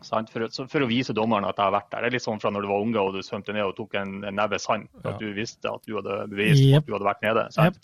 Sant? 0.04 0.30
For, 0.32 0.46
for 0.70 0.84
å 0.84 0.88
vise 0.90 1.16
dommeren 1.16 1.46
at 1.48 1.58
jeg 1.58 1.66
har 1.66 1.74
vært 1.74 1.90
der. 1.92 2.04
Det 2.04 2.10
er 2.10 2.16
litt 2.18 2.26
sånn 2.26 2.40
fra 2.42 2.52
når 2.52 2.66
du 2.66 2.70
var 2.70 2.84
unge 2.84 3.02
og 3.02 3.16
du 3.16 3.24
svømte 3.24 3.56
ned 3.56 3.66
og 3.66 3.76
tok 3.78 3.96
en, 4.00 4.16
en 4.28 4.38
neve 4.38 4.60
sand. 4.62 4.88
Ja. 5.00 5.14
at 5.14 5.22
du 5.22 5.30
visste 5.36 5.70
at 5.70 5.84
du 5.88 5.96
hadde 5.98 6.22
bevist 6.32 6.62
yep. 6.62 6.84
at 6.84 6.88
du 6.88 6.96
hadde 6.96 7.10
vært 7.10 7.26
nede. 7.26 7.46
Sant? 7.54 7.80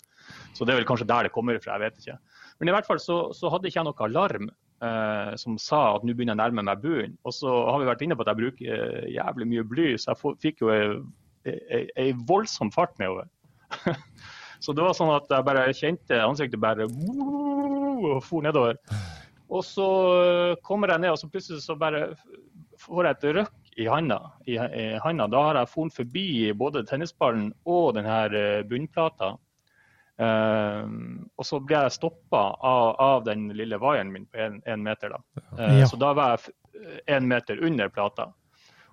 Så 0.55 0.65
det 0.65 0.73
er 0.73 0.81
vel 0.81 0.89
kanskje 0.89 1.09
der 1.09 1.27
det 1.27 1.33
kommer 1.35 1.57
fra, 1.61 1.77
jeg 1.77 1.89
vet 1.89 2.03
ikke. 2.03 2.17
Men 2.59 2.69
i 2.69 2.75
hvert 2.75 2.87
fall 2.87 3.01
så, 3.01 3.23
så 3.35 3.49
hadde 3.51 3.69
ikke 3.69 3.81
jeg 3.81 3.87
noe 3.87 4.05
alarm 4.05 4.51
eh, 4.85 5.31
som 5.41 5.57
sa 5.61 5.81
at 5.95 6.05
nå 6.05 6.13
begynner 6.13 6.35
jeg 6.35 6.39
å 6.39 6.43
nærme 6.43 6.65
meg 6.67 6.83
bunnen. 6.83 7.17
Og 7.25 7.35
så 7.35 7.51
har 7.67 7.81
vi 7.81 7.89
vært 7.89 8.05
inne 8.05 8.17
på 8.17 8.25
at 8.25 8.31
jeg 8.31 8.41
bruker 8.41 8.85
eh, 8.85 9.09
jævlig 9.15 9.49
mye 9.53 9.67
bly, 9.73 9.87
så 9.97 10.13
jeg 10.13 10.37
fikk 10.45 10.65
jo 10.65 10.71
ei 11.41 12.11
voldsom 12.29 12.69
fart 12.73 12.93
nedover. 13.01 13.25
så 14.63 14.75
det 14.77 14.85
var 14.85 14.93
sånn 14.97 15.13
at 15.15 15.31
jeg 15.31 15.47
bare 15.47 15.65
kjente 15.73 16.21
ansiktet 16.21 16.61
bare 16.61 16.85
og 16.85 18.21
for 18.25 18.45
nedover. 18.45 18.77
Og 19.51 19.65
så 19.67 19.87
øh, 20.23 20.55
kommer 20.63 20.93
jeg 20.93 21.03
ned, 21.03 21.13
og 21.13 21.19
så 21.19 21.29
plutselig 21.29 21.63
så 21.63 21.75
bare 21.75 22.13
får 22.79 23.05
jeg 23.07 23.17
et 23.17 23.29
røkk 23.37 23.71
i 23.81 23.87
handa. 23.91 24.19
I, 24.47 24.55
i 24.55 24.85
handa. 25.03 25.27
Da 25.31 25.45
har 25.49 25.59
jeg 25.59 25.71
fått 25.73 25.95
forbi 25.99 26.27
både 26.57 26.85
tennisballen 26.87 27.51
og 27.67 27.93
den 27.99 28.07
her 28.07 28.35
øh, 28.35 28.59
bunnplata. 28.69 29.35
Um, 30.21 31.23
og 31.39 31.45
så 31.47 31.57
ble 31.65 31.79
jeg 31.87 31.93
stoppa 31.95 32.41
av, 32.61 32.89
av 33.01 33.23
den 33.25 33.47
lille 33.57 33.79
vaieren 33.81 34.11
min 34.13 34.27
på 34.29 34.37
én 34.37 34.83
meter. 34.85 35.15
da. 35.15 35.21
Uh, 35.57 35.79
Ja. 35.79 35.87
Så 35.89 35.97
da 35.97 36.11
var 36.13 36.35
jeg 36.35 36.53
én 37.09 37.25
meter 37.27 37.63
under 37.65 37.89
plata. 37.89 38.29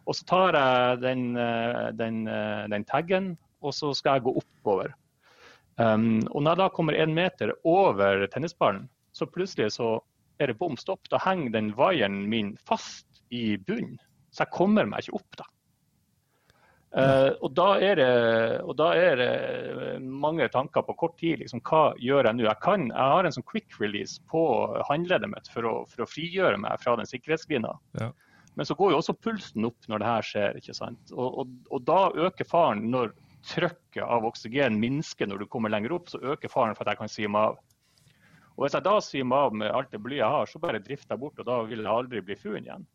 Og 0.09 0.17
så 0.17 0.25
tar 0.25 0.57
jeg 0.57 1.01
den, 1.03 1.37
eh, 1.37 1.89
den, 1.93 2.23
eh, 2.29 2.65
den 2.73 2.85
taggen, 2.89 3.37
og 3.61 3.75
så 3.77 3.93
skal 3.95 4.17
jeg 4.17 4.25
gå 4.25 4.39
oppover. 4.41 4.95
Um, 5.77 6.25
og 6.33 6.43
når 6.43 6.51
jeg 6.51 6.59
da 6.63 6.69
kommer 6.75 6.97
én 6.97 7.13
meter 7.15 7.53
over 7.65 8.27
tennisballen, 8.33 8.89
så 9.13 9.29
plutselig 9.29 9.73
så 9.77 9.99
er 10.39 10.51
det 10.51 10.59
bom 10.59 10.77
stopp. 10.81 11.09
Da 11.13 11.21
henger 11.25 11.55
den 11.55 11.71
vaieren 11.77 12.25
min 12.31 12.55
fast 12.69 13.23
i 13.35 13.57
bunnen. 13.59 13.99
Så 14.31 14.45
jeg 14.45 14.55
kommer 14.55 14.89
meg 14.89 15.07
ikke 15.07 15.21
opp, 15.21 15.41
da. 15.41 15.49
Uh, 16.89 17.35
og, 17.45 17.51
da 17.53 17.67
det, 18.01 18.05
og 18.65 18.73
da 18.81 18.87
er 18.97 19.21
det 19.21 19.99
mange 20.01 20.47
tanker 20.49 20.87
på 20.87 20.95
kort 20.97 21.19
tid. 21.21 21.43
Liksom, 21.43 21.61
hva 21.69 21.93
gjør 22.01 22.31
jeg 22.31 22.39
nå? 22.39 22.47
Jeg, 22.47 22.61
kan, 22.65 22.87
jeg 22.89 23.13
har 23.13 23.29
en 23.29 23.37
sånn 23.37 23.47
quick 23.49 23.77
release 23.81 24.23
på 24.33 24.41
håndleddet 24.89 25.29
mitt 25.29 25.51
for 25.53 25.69
å, 25.69 25.75
for 25.91 26.05
å 26.05 26.09
frigjøre 26.09 26.61
meg 26.63 26.81
fra 26.81 26.97
den 26.97 27.09
sikkerhetsbina. 27.09 27.75
Ja. 28.01 28.11
Men 28.59 28.67
så 28.67 28.75
går 28.75 28.95
jo 28.95 29.03
også 29.03 29.15
pulsen 29.21 29.69
opp 29.69 29.85
når 29.87 30.03
det 30.03 30.09
her 30.09 30.29
skjer. 30.31 30.57
ikke 30.59 30.77
sant? 30.77 31.13
Og, 31.13 31.43
og, 31.43 31.53
og 31.77 31.85
da 31.87 32.01
øker 32.27 32.49
faren 32.49 32.89
når 32.91 33.13
trykket 33.47 34.03
av 34.03 34.27
oksygen 34.27 34.81
minsker 34.81 35.29
når 35.29 35.45
du 35.45 35.51
kommer 35.53 35.73
lenger 35.73 35.95
opp, 35.95 36.09
så 36.11 36.21
øker 36.21 36.51
faren 36.51 36.75
for 36.75 36.87
at 36.87 36.97
jeg 36.97 37.03
kan 37.03 37.13
svime 37.13 37.45
av. 37.51 37.61
Og 38.59 38.65
Hvis 38.65 38.75
jeg 38.75 38.83
da 38.89 38.97
svimer 38.99 39.45
av 39.47 39.53
med 39.55 39.71
alt 39.71 39.93
det 39.95 40.01
blyet 40.03 40.19
jeg 40.19 40.35
har, 40.35 40.49
så 40.51 40.59
bare 40.59 40.81
drifter 40.83 41.15
jeg 41.15 41.23
bort, 41.23 41.39
og 41.39 41.47
da 41.47 41.61
vil 41.63 41.85
jeg 41.85 41.93
aldri 41.93 42.23
bli 42.27 42.37
funnet 42.37 42.67
igjen. 42.67 42.87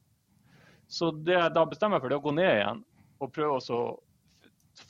Så 0.91 1.13
det 1.23 1.37
jeg 1.37 1.53
da 1.55 1.63
bestemmer 1.65 2.03
for, 2.03 2.11
det 2.11 2.17
er 2.17 2.19
å 2.19 2.25
gå 2.25 2.33
ned 2.35 2.49
igjen 2.57 2.81
og 3.23 3.31
prøve 3.31 3.61
å 3.61 3.77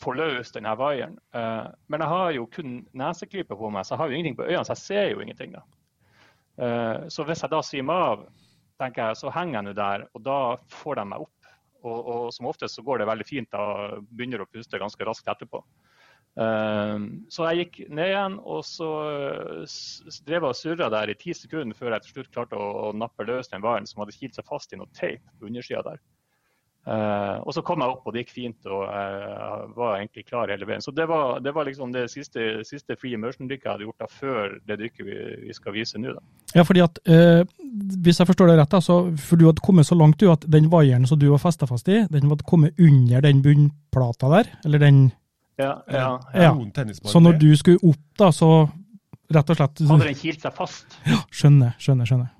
få 0.02 0.16
løs 0.18 0.50
denne 0.56 0.74
vaieren. 0.80 1.20
Eh, 1.36 1.68
men 1.94 2.02
jeg 2.02 2.14
har 2.16 2.32
jo 2.34 2.48
kun 2.50 2.80
neseklype 2.98 3.58
på 3.60 3.70
meg, 3.70 3.86
så 3.86 3.94
jeg 3.94 4.02
har 4.02 4.10
jo 4.10 4.18
ingenting 4.18 4.40
på 4.40 4.48
øynene, 4.48 4.66
så 4.66 4.74
jeg 4.74 4.82
ser 4.82 5.12
jo 5.12 5.22
ingenting. 5.22 5.54
da. 5.54 5.64
Eh, 6.58 7.06
så 7.14 7.28
hvis 7.28 7.46
jeg 7.46 7.54
da 7.54 7.62
svimer 7.62 8.08
av, 8.10 8.26
tenker 8.82 9.12
jeg, 9.12 9.22
så 9.22 9.34
henger 9.34 9.60
jeg 9.60 9.68
nå 9.68 9.76
der, 9.78 10.08
og 10.10 10.26
da 10.26 10.40
får 10.82 11.00
de 11.00 11.08
meg 11.12 11.28
opp. 11.28 11.52
Og, 11.84 11.98
og 12.00 12.28
som 12.34 12.48
oftest 12.48 12.80
så 12.80 12.84
går 12.86 13.02
det 13.02 13.10
veldig 13.12 13.28
fint. 13.28 13.50
Da 13.52 14.00
begynner 14.10 14.42
å 14.42 14.50
puste 14.50 14.80
ganske 14.80 15.06
raskt 15.06 15.28
etterpå. 15.28 15.60
Um, 16.34 17.04
så 17.30 17.46
jeg 17.52 17.68
gikk 17.68 17.92
ned 17.94 18.10
igjen, 18.10 18.40
og 18.42 18.64
så 18.66 18.90
uh, 19.62 19.76
drev 20.26 20.40
jeg 20.40 20.50
og 20.50 20.58
surra 20.58 20.90
der 20.90 21.12
i 21.14 21.18
ti 21.20 21.36
sekunder 21.38 21.78
før 21.78 21.94
jeg 21.94 22.08
til 22.08 22.16
slutt 22.16 22.32
klarte 22.34 22.58
å, 22.58 22.90
nappe 22.98 23.28
løs 23.28 23.52
den 23.52 23.62
varen 23.62 23.86
som 23.86 24.02
hadde 24.02 24.16
kilt 24.18 24.40
seg 24.40 24.48
fast 24.50 24.74
i 24.74 24.80
noe 24.80 24.90
teip 24.98 25.22
på 25.38 25.52
undersida 25.52 25.84
der. 25.86 26.02
Uh, 26.84 27.38
og 27.48 27.54
så 27.56 27.62
kom 27.64 27.80
jeg 27.80 27.94
opp, 27.94 28.02
og 28.04 28.12
det 28.12 28.26
gikk 28.26 28.34
fint, 28.36 28.66
og 28.68 28.82
jeg 28.90 29.68
var 29.78 29.94
egentlig 30.00 30.26
klar 30.28 30.52
hele 30.52 30.68
veien. 30.68 30.84
Så 30.84 30.92
det 30.92 31.06
var, 31.08 31.38
det 31.40 31.54
var 31.56 31.70
liksom 31.70 31.94
det 31.94 32.10
siste, 32.12 32.66
siste 32.68 32.98
free 33.00 33.16
immersion-dykket 33.16 33.70
jeg 33.70 33.72
hadde 33.72 33.88
gjort 33.88 34.04
da 34.04 34.10
før 34.12 34.58
det 34.68 34.82
dykket 34.82 35.08
vi, 35.08 35.20
vi 35.46 35.56
skal 35.56 35.78
vise 35.78 36.02
nå. 36.02 36.18
Ja, 36.52 36.66
fordi 36.68 36.84
at, 36.84 37.00
eh, 37.08 37.46
Hvis 38.04 38.20
jeg 38.20 38.28
forstår 38.28 38.52
det 38.52 38.58
rett, 38.60 38.76
så, 38.84 38.98
for 39.16 39.40
du 39.40 39.48
hadde 39.48 39.64
kommet 39.64 39.88
så 39.88 39.96
langt 39.96 40.20
du, 40.20 40.28
at 40.34 40.44
den 40.52 40.68
vaieren 40.74 41.08
som 41.08 41.22
du 41.22 41.30
var 41.32 41.42
festa 41.42 41.70
fast 41.70 41.88
i, 41.88 42.04
den 42.12 42.28
hadde 42.30 42.46
kommet 42.50 42.76
under 42.76 43.24
den 43.24 43.42
bunnplata 43.46 44.34
der? 44.36 44.52
eller 44.66 44.84
den... 44.84 45.06
Ja, 45.62 45.74
ja, 45.88 46.20
Ja. 46.34 46.54
Noen 46.54 46.72
Så 47.04 47.20
når 47.22 47.38
du 47.42 47.52
skulle 47.58 47.82
opp, 47.84 48.06
da, 48.18 48.32
så 48.34 48.70
rett 49.34 49.50
og 49.50 49.60
slett 49.60 49.84
Hadde 49.90 50.08
den 50.10 50.18
kilt 50.18 50.42
seg 50.42 50.56
fast. 50.56 50.98
Skjønner, 51.32 51.76
skjønner. 51.82 52.10
skjønner. 52.10 52.32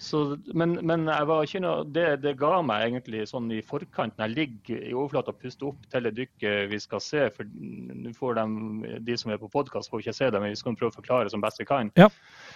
Så, 0.00 0.38
men, 0.56 0.78
men 0.88 1.02
jeg 1.12 1.26
var 1.28 1.44
ikke 1.44 1.60
noe, 1.60 1.82
det, 1.92 2.04
det 2.22 2.30
ga 2.40 2.62
meg 2.64 2.86
egentlig 2.86 3.26
sånn 3.28 3.50
i 3.52 3.58
forkant, 3.60 4.14
når 4.16 4.30
jeg 4.30 4.36
ligger 4.38 4.86
i 4.88 4.94
overflata 4.94 5.34
og 5.34 5.42
puster 5.42 5.68
opp 5.68 5.82
til 5.92 6.06
det 6.08 6.14
dykket 6.16 6.70
vi 6.70 6.78
skal 6.80 7.02
se. 7.04 7.26
for 7.34 7.44
nå 7.44 8.14
får 8.16 8.38
de, 8.38 8.94
de 9.04 9.18
som 9.20 9.34
er 9.34 9.42
på 9.42 9.50
podkast, 9.52 9.92
får 9.92 10.06
ikke 10.06 10.16
se 10.16 10.30
det, 10.32 10.40
men 10.40 10.54
vi 10.54 10.60
skal 10.62 10.78
prøve 10.80 10.94
å 10.94 10.96
forklare 10.96 11.32
som 11.32 11.44
best 11.44 11.60
vi 11.60 11.68
kan. 11.68 11.92
Ja. 12.00 12.08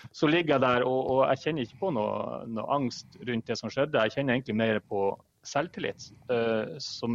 Så 0.09 0.31
ligger 0.33 0.57
jeg 0.57 0.65
der, 0.65 0.87
og, 0.89 1.01
og 1.13 1.21
jeg 1.35 1.43
kjenner 1.43 1.69
ikke 1.69 1.83
på 1.85 1.93
noe, 1.99 2.41
noe 2.49 2.65
angst 2.79 3.21
rundt 3.21 3.53
det 3.53 3.61
som 3.61 3.73
skjedde. 3.73 4.01
Jeg 4.09 4.17
kjenner 4.17 4.39
egentlig 4.39 4.57
mer 4.63 4.81
på 4.81 5.11
selvtillit. 5.49 6.09
Uh, 6.31 6.75
som, 6.83 7.15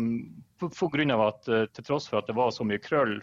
på, 0.60 0.70
på 0.70 0.90
grunn 0.94 1.12
av 1.16 1.22
at 1.28 1.48
eh, 1.50 1.66
til 1.74 1.84
tross 1.88 2.08
for 2.10 2.22
at 2.22 2.28
det 2.30 2.36
var 2.38 2.52
så 2.56 2.66
mye 2.68 2.82
krøll, 2.84 3.20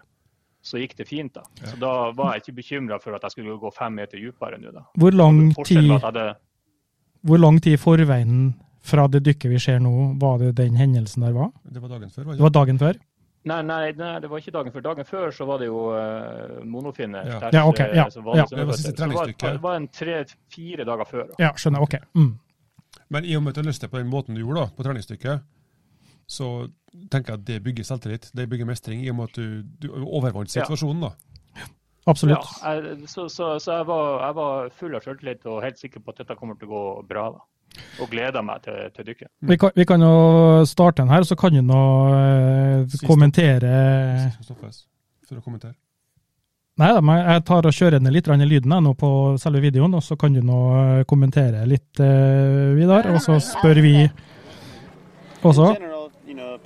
så 0.66 0.80
gikk 0.80 0.96
det 0.98 1.06
fint. 1.08 1.34
da. 1.34 1.44
Så 1.64 1.76
da 1.78 2.10
var 2.16 2.34
jeg 2.34 2.42
ikke 2.46 2.56
bekymra 2.60 2.98
for 3.02 3.14
at 3.14 3.22
jeg 3.22 3.36
skulle 3.36 3.58
gå 3.62 3.70
fem 3.74 3.94
meter 3.94 4.18
dypere 4.18 4.58
nå. 4.58 4.72
da. 4.74 4.82
Hvor 4.98 5.14
lang, 5.14 5.52
tid, 5.64 5.92
hadde 6.02 6.30
hvor 7.26 7.38
lang 7.38 7.60
tid 7.62 7.76
i 7.76 7.82
forveien 7.82 8.54
fra 8.86 9.06
det 9.10 9.22
dykket 9.26 9.50
vi 9.50 9.58
ser 9.62 9.78
nå, 9.82 9.92
var 10.22 10.38
det 10.42 10.54
den 10.58 10.76
hendelsen 10.78 11.22
der 11.26 11.34
var? 11.34 11.52
Det 11.62 11.82
var 11.82 11.94
dagen 11.94 12.10
før, 12.10 12.24
var 12.24 12.32
Det 12.32 12.38
det 12.38 12.46
var 12.48 12.56
dagen 12.60 12.78
før? 12.82 12.98
Nei, 13.46 13.60
nei, 13.62 13.92
nei, 13.94 14.14
det 14.18 14.26
var 14.30 14.40
ikke 14.42 14.52
dagen 14.56 14.72
før. 14.74 14.82
Dagen 14.82 15.06
før 15.06 15.30
så 15.34 15.46
var 15.46 15.60
det 15.62 15.68
jo 15.68 15.82
uh, 15.94 16.64
monofinner. 16.66 17.28
Ja. 17.30 17.50
Ja, 17.54 17.62
ok, 17.70 17.80
eh, 17.84 17.92
ja, 17.94 18.08
som 18.10 18.26
ja. 18.34 18.42
Det 18.50 18.64
var 18.66 18.74
siste 18.74 18.90
vet. 18.90 18.98
Det 18.98 19.14
var- 19.14 19.52
Det 19.52 19.62
var 19.62 19.76
en 19.78 19.86
tre-fire 19.88 20.84
dager 20.88 21.04
før. 21.06 21.28
da. 21.28 21.34
Ja, 21.44 21.52
skjønner. 21.54 21.84
Ok. 21.86 21.94
Mm. 22.18 22.32
Men 23.10 23.24
i 23.24 23.36
og 23.36 23.42
med 23.42 23.52
at 23.52 23.58
du 23.58 23.60
har 23.62 23.68
lyst 23.70 23.80
til 23.84 23.88
på 23.92 23.98
den 24.00 24.10
måten 24.10 24.34
du 24.34 24.40
gjorde 24.42 24.60
da, 24.64 24.66
på 24.76 24.82
treningsstykket, 24.86 25.40
så 26.26 26.68
tenker 27.12 27.32
jeg 27.34 27.40
at 27.40 27.46
det 27.46 27.60
bygger 27.62 27.84
selvtillit. 27.86 28.30
Det 28.34 28.48
bygger 28.50 28.66
mestring, 28.66 29.04
i 29.04 29.10
og 29.12 29.16
med 29.20 29.28
at 29.30 29.36
du, 29.36 29.62
du 29.82 29.92
overvant 30.04 30.50
Ja. 30.56 30.64
situasjonen. 30.64 31.02
da. 31.08 31.12
Absolutt. 32.06 32.46
Ja, 32.62 32.70
jeg, 32.78 33.08
så 33.10 33.28
så, 33.28 33.58
så 33.58 33.72
jeg, 33.80 33.86
var, 33.86 34.26
jeg 34.26 34.34
var 34.38 34.68
full 34.78 34.94
av 34.94 35.02
selvtillit 35.02 35.46
og 35.50 35.62
helt 35.64 35.78
sikker 35.78 36.00
på 36.00 36.10
at 36.14 36.18
dette 36.22 36.36
kommer 36.38 36.54
til 36.58 36.68
å 36.68 36.74
gå 36.74 36.82
bra. 37.08 37.30
da. 37.34 37.44
Og 38.00 38.08
gleder 38.10 38.42
meg 38.46 38.62
til, 38.64 38.76
til 38.94 39.04
dykket. 39.10 39.28
Vi 39.40 39.56
kan, 39.60 39.70
vi 39.76 39.84
kan 39.84 40.00
jo 40.00 40.64
starte 40.64 41.02
den 41.02 41.10
her, 41.12 41.22
så 41.28 41.36
kan 41.36 41.52
du 41.52 41.60
nå 41.66 41.80
eh, 42.14 42.94
kommentere 43.06 43.72
Siste 44.30 44.46
stoppes 44.46 44.84
for 45.28 45.40
å 45.40 45.42
kommentere. 45.44 45.74
Nei 46.76 46.90
jeg 46.92 47.40
tar 47.48 47.64
og 47.64 47.72
kjører 47.72 48.02
ned 48.04 48.12
litt 48.12 48.26
lyden 48.28 48.74
nå 48.84 48.90
på 49.00 49.08
selve 49.40 49.62
videoen, 49.64 49.94
og 49.96 50.02
så 50.04 50.12
kan 50.20 50.34
du 50.36 50.42
nå 50.44 50.58
eh, 50.76 51.04
kommentere 51.08 51.64
litt, 51.64 52.00
eh, 52.04 52.76
Vidar. 52.76 53.08
Og 53.14 53.20
så 53.24 53.38
spør 53.40 53.80
vi 53.80 53.94
også. 55.40 55.70
In 55.72 55.80
general, 55.80 56.10
you 56.28 56.34
know, 56.34 56.58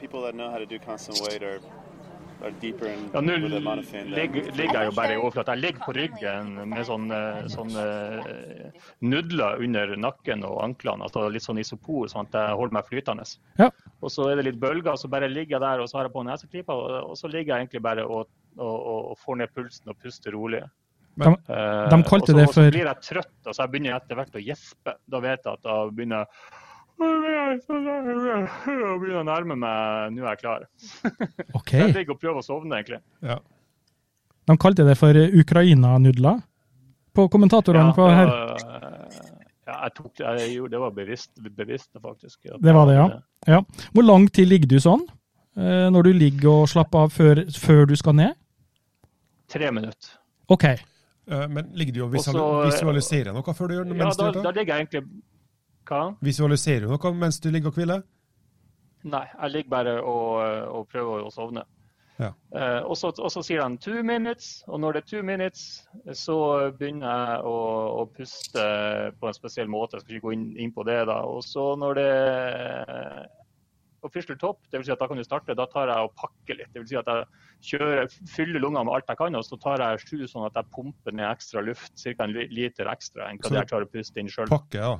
Ja, 2.40 3.20
Nå 3.20 3.36
ligger, 3.36 4.46
ligger 4.56 4.76
jeg 4.78 4.88
jo 4.88 4.94
bare 4.96 5.14
i 5.14 5.18
overflata. 5.20 5.54
Jeg 5.56 5.62
ligger 5.64 5.84
på 5.84 5.94
ryggen 5.96 6.52
med 6.70 6.86
sånne, 6.88 7.20
sånne 7.52 7.84
eh, 8.24 8.88
nudler 9.04 9.60
under 9.64 9.94
nakken 10.00 10.44
og 10.48 10.60
anklene. 10.64 11.04
Altså 11.08 11.26
litt 11.32 11.44
sånn 11.44 11.60
isopor, 11.60 12.08
sånn 12.10 12.28
at 12.30 12.38
jeg 12.38 12.58
holder 12.60 12.78
meg 12.78 12.88
flytende. 12.88 13.26
Ja. 13.60 13.70
Og 14.00 14.12
så 14.14 14.30
er 14.30 14.40
det 14.40 14.48
litt 14.48 14.60
bølger, 14.62 14.96
så 14.96 15.10
bare 15.12 15.28
ligger 15.28 15.58
jeg 15.58 15.64
der 15.66 15.82
og 15.82 15.90
så 15.90 16.00
har 16.00 16.08
jeg 16.08 16.16
på 16.16 16.24
neseklypa. 16.28 16.76
Og, 16.76 17.10
og 17.12 17.18
så 17.20 17.30
ligger 17.32 17.54
jeg 17.54 17.66
egentlig 17.66 17.84
bare 17.84 18.06
og, 18.06 18.30
og, 18.56 18.78
og, 18.94 19.18
får 19.20 19.42
ned 19.42 19.52
pulsen 19.56 19.92
og 19.92 20.00
puster 20.00 20.36
rolig. 20.36 20.64
De, 21.20 21.28
Eh, 21.50 21.86
De 21.90 22.02
kalte 22.06 22.32
og 22.32 22.32
så, 22.32 22.38
det 22.38 22.48
Og 22.48 22.54
så 22.54 22.66
blir 22.70 22.86
jeg 22.86 23.04
trøtt, 23.04 23.38
og 23.44 23.54
så 23.54 23.62
jeg 23.64 23.72
begynner 23.72 23.92
jeg 23.92 24.02
etter 24.02 24.20
hvert 24.20 24.36
å 24.36 24.44
gjespe. 24.48 24.96
Da 25.10 25.22
vet 25.24 25.44
jeg 25.44 25.58
at 25.58 25.64
da 25.66 25.78
begynner 25.90 26.28
jeg 27.00 27.60
jeg 27.60 28.98
begynner 29.00 29.22
å 29.22 29.26
nærme 29.26 29.56
meg 29.58 30.12
Nå 30.14 30.24
er 30.24 30.34
jeg 30.34 30.40
klar. 30.42 30.66
OK. 31.58 31.72
Jeg 31.72 31.94
ligger 31.96 32.14
og 32.16 32.20
prøver 32.22 32.42
å 32.42 32.44
sovne, 32.46 32.80
egentlig. 32.80 33.00
Ja. 33.24 33.38
De 34.50 34.56
kalte 34.60 34.86
det 34.86 34.96
for 34.98 35.14
Ukraina-nudler 35.14 36.40
på 37.16 37.26
kommentatorene 37.32 37.94
på 37.96 38.08
her. 38.10 38.30
Ja, 39.70 39.76
jeg 39.86 39.94
tok 39.94 40.12
det, 40.18 40.26
jeg 40.40 40.54
gjorde, 40.56 40.72
det 40.74 40.82
var 40.82 40.94
bevisst, 40.96 41.30
bevisst 41.56 41.90
faktisk. 42.02 42.38
Det 42.58 42.74
var 42.74 42.88
det, 42.90 42.96
ja. 42.98 43.08
Ja. 43.46 43.60
Hvor 43.94 44.06
lang 44.06 44.26
tid 44.34 44.50
ligger 44.50 44.70
du 44.72 44.78
sånn? 44.82 45.04
eh, 45.56 45.88
når 45.92 46.08
du 46.08 46.12
ligger 46.16 46.62
og 46.62 46.70
slapper 46.70 47.06
av 47.06 47.14
før, 47.14 47.44
før 47.54 47.84
du 47.90 47.96
skal 47.98 48.16
ned? 48.18 48.38
Tre 49.50 49.70
minutter. 49.74 50.16
OK. 50.50 50.64
Eh, 51.30 51.46
Men 51.50 51.70
ligger 51.74 51.94
du 51.94 52.00
og 52.04 52.14
Og 52.14 52.66
visualiserer 52.66 53.34
noe 53.34 53.54
før 53.54 53.68
du 53.70 53.74
gjør 53.78 53.90
det? 53.90 53.98
Ja, 54.00 54.10
da, 54.18 54.30
da 54.42 54.50
ligger 54.54 54.74
jeg 54.74 54.86
egentlig 54.86 55.04
Hva? 55.90 56.04
Visualiserer 56.22 56.86
du 56.86 56.94
noe 56.94 57.12
mens 57.18 57.40
du 57.42 57.50
ligger 57.50 57.72
og 57.72 57.78
hviler? 57.80 58.06
Nei, 59.10 59.26
jeg 59.26 59.54
ligger 59.56 59.72
bare 59.72 59.94
og, 60.04 60.40
og 60.76 60.88
prøver 60.92 61.24
å 61.26 61.32
sovne. 61.34 61.64
Ja. 62.20 62.34
Eh, 62.52 62.82
og, 62.84 62.92
så, 63.00 63.08
og 63.16 63.30
så 63.32 63.40
sier 63.42 63.62
han 63.64 63.78
two 63.80 64.02
minutes, 64.04 64.60
og 64.68 64.82
når 64.82 64.98
det 64.98 65.00
er 65.00 65.08
two 65.08 65.22
minutes, 65.24 65.62
så 66.12 66.36
begynner 66.76 67.08
jeg 67.08 67.42
å, 67.48 67.56
å 68.02 68.06
puste 68.12 68.64
på 69.16 69.30
en 69.30 69.36
spesiell 69.36 69.70
måte. 69.72 69.96
Jeg 69.96 70.04
skal 70.04 70.18
ikke 70.18 70.26
gå 70.28 70.34
inn, 70.36 70.48
inn 70.60 70.74
på 70.76 70.84
det. 70.88 70.98
da. 71.08 71.22
Og 71.24 71.40
så 71.46 71.70
når 71.80 71.96
det 71.96 72.08
er 72.10 73.30
official 74.04 74.36
top, 74.40 74.60
dvs. 74.68 74.86
Si 74.86 74.92
at 74.92 75.00
da 75.00 75.08
kan 75.08 75.20
du 75.20 75.24
starte, 75.24 75.56
da 75.56 75.66
tar 75.68 75.92
jeg 75.92 76.08
og 76.08 76.14
pakker 76.20 76.60
litt. 76.60 76.72
Det 76.74 76.82
vil 76.82 76.90
Si 76.92 76.98
at 77.00 77.08
jeg 77.08 77.72
kjører, 77.72 78.12
fyller 78.34 78.62
lungene 78.64 78.84
med 78.88 78.98
alt 78.98 79.12
jeg 79.12 79.20
kan, 79.20 79.36
og 79.36 79.46
så 79.46 79.58
tar 79.60 79.84
jeg 79.84 80.04
sju 80.04 80.26
sånn 80.28 80.46
at 80.48 80.60
jeg 80.60 80.72
pumper 80.76 81.16
ned 81.16 81.28
ekstra 81.28 81.64
luft, 81.64 81.96
ca. 82.00 82.14
en 82.26 82.36
liter 82.52 82.92
ekstra 82.92 83.30
enn 83.30 83.40
hva 83.40 83.56
jeg 83.58 83.72
klarer 83.72 83.88
å 83.88 83.92
puste 83.92 84.20
inn 84.20 84.30
sjøl. 84.32 84.48
Pakke, 84.52 84.80
ja. 84.80 84.94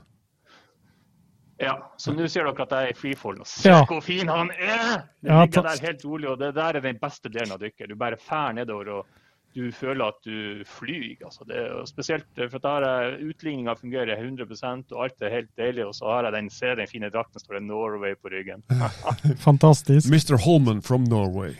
Ja, 1.60 1.74
så 2.00 2.12
nå 2.16 2.24
ser 2.30 2.46
dere 2.48 2.64
at 2.64 2.70
jeg 2.72 2.86
er 2.88 2.94
i 2.94 2.96
freefall. 2.96 3.40
og 3.40 3.46
Se 3.46 3.68
Ja. 3.68 3.82
hvor 3.84 4.00
fin 4.02 4.28
han 4.28 4.50
er! 4.56 5.02
Det 5.20 5.28
Ja, 5.28 5.42
ligger 5.44 5.62
der 5.62 5.86
helt 5.86 6.04
rolig, 6.04 6.28
og 6.28 6.38
det 6.40 6.54
der 6.54 6.76
er 6.76 6.80
den 6.80 6.98
beste 6.98 7.28
delen 7.28 7.52
av 7.52 7.60
dykket. 7.60 7.88
Du 7.88 7.96
bare 7.96 8.16
fær 8.16 8.54
nedover 8.56 8.88
og 8.88 9.06
du 9.54 9.70
føler 9.74 10.04
at 10.12 10.18
du 10.24 10.62
flyr. 10.64 11.16
Altså 11.26 11.44
det 11.48 11.56
er 11.58 11.84
spesielt 11.88 12.38
eh, 12.38 12.48
for 12.48 12.60
at 12.62 12.82
da 12.84 13.16
utligninga 13.18 13.74
fungerer 13.74 14.16
100 14.16 14.46
og 14.94 15.02
alt 15.04 15.22
er 15.26 15.30
helt 15.34 15.50
deilig. 15.58 15.86
Og 15.86 15.94
så 15.94 16.06
har 16.06 16.24
jeg 16.28 16.32
den, 16.32 16.50
ser 16.50 16.74
den 16.78 16.86
fine 16.86 17.10
drakten, 17.10 17.40
står 17.40 17.58
det 17.58 17.62
Norway 17.66 18.14
på 18.14 18.30
ryggen. 18.30 18.62
Fantastisk. 19.48 20.08
Mr. 20.10 20.38
Holman 20.44 20.82
from 20.82 21.04
Norway. 21.04 21.54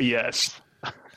Yes. 0.00 0.60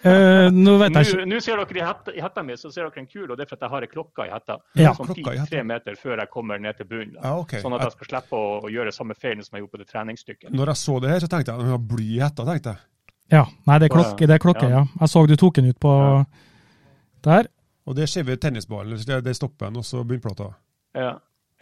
Eh, 0.06 0.48
nå 0.54 0.76
vet 0.78 0.94
jeg 1.00 1.08
ikke 1.10 1.24
nå 1.26 1.38
ser 1.42 1.58
dere 1.58 1.80
i 1.80 1.82
hetta, 1.82 2.14
i 2.14 2.22
hetta 2.22 2.44
mi, 2.46 2.54
så 2.62 2.70
ser 2.70 2.86
dere 2.86 3.02
en 3.02 3.08
kul, 3.10 3.26
og 3.26 3.40
det 3.40 3.48
er 3.48 3.50
fordi 3.50 3.66
jeg 3.66 3.72
har 3.74 3.86
ei 3.88 3.90
klokke 3.90 4.28
i 4.28 4.30
hetta. 4.30 4.58
Ja. 4.78 4.92
Som 4.94 5.08
Klokka 5.08 5.16
i 5.16 5.24
tikker 5.24 5.40
hetta. 5.40 5.52
tre 5.56 5.64
meter 5.66 5.98
før 5.98 6.22
jeg 6.22 6.30
kommer 6.34 6.62
ned 6.62 6.78
til 6.78 6.90
bunnen. 6.92 7.16
Ah, 7.24 7.40
okay. 7.42 7.64
Sånn 7.64 7.74
at 7.74 7.88
jeg 7.88 7.96
skal 7.96 8.12
slippe 8.12 8.38
å, 8.38 8.52
å 8.62 8.70
gjøre 8.70 8.94
samme 8.94 9.18
feilen 9.18 9.42
som 9.48 9.58
jeg 9.58 9.66
gjorde 9.66 9.74
på 9.78 9.82
det 9.82 9.90
treningsstykket. 9.90 10.52
Når 10.54 10.74
jeg 10.74 10.82
så 10.84 11.00
det 11.02 11.14
her, 11.16 11.26
så 11.26 11.32
tenkte 11.32 11.52
jeg 11.52 11.58
at 11.58 11.66
hun 11.66 11.74
har 11.74 11.84
bly 11.96 12.06
i 12.06 12.22
hetta. 12.22 12.46
tenkte 12.52 12.76
jeg. 12.76 12.86
Ja, 13.34 13.46
nei, 13.66 13.80
det 13.82 13.90
er 13.90 13.96
klokke, 13.96 14.28
det 14.30 14.36
er 14.38 14.44
klokke, 14.44 14.70
ja. 14.70 14.84
Ja. 14.86 15.00
Jeg 15.02 15.14
så 15.16 15.26
du 15.26 15.36
tok 15.42 15.58
den 15.58 15.72
ut 15.74 15.80
på 15.82 15.94
der. 17.26 17.50
Og 17.90 17.98
det 17.98 18.06
skjer 18.10 18.26
ved 18.30 18.42
tennisballen. 18.42 19.02
Det 19.26 19.36
stopper 19.38 19.72
den, 19.72 19.82
og 19.82 19.86
så 19.88 20.04
bunnplata. 20.06 20.52
Ja. 20.94 21.16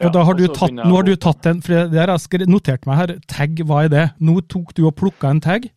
Og 0.04 0.10
da 0.12 0.24
har 0.26 0.36
du 0.36 0.48
tatt, 0.50 0.74
nå 0.74 0.90
har 0.96 1.06
du 1.06 1.14
tatt 1.22 1.46
en, 1.48 1.60
for 1.62 1.88
det 1.92 2.00
har 2.02 2.10
jeg 2.10 2.48
notert 2.50 2.88
meg 2.90 2.98
her, 2.98 3.12
tagg, 3.30 3.60
hva 3.70 3.84
er 3.86 3.92
det? 3.94 4.06
Nå 4.20 4.40
tok 4.50 4.74
du 4.76 4.88
og 4.88 4.96
plukka 5.00 5.30
en 5.30 5.42
tagg? 5.44 5.68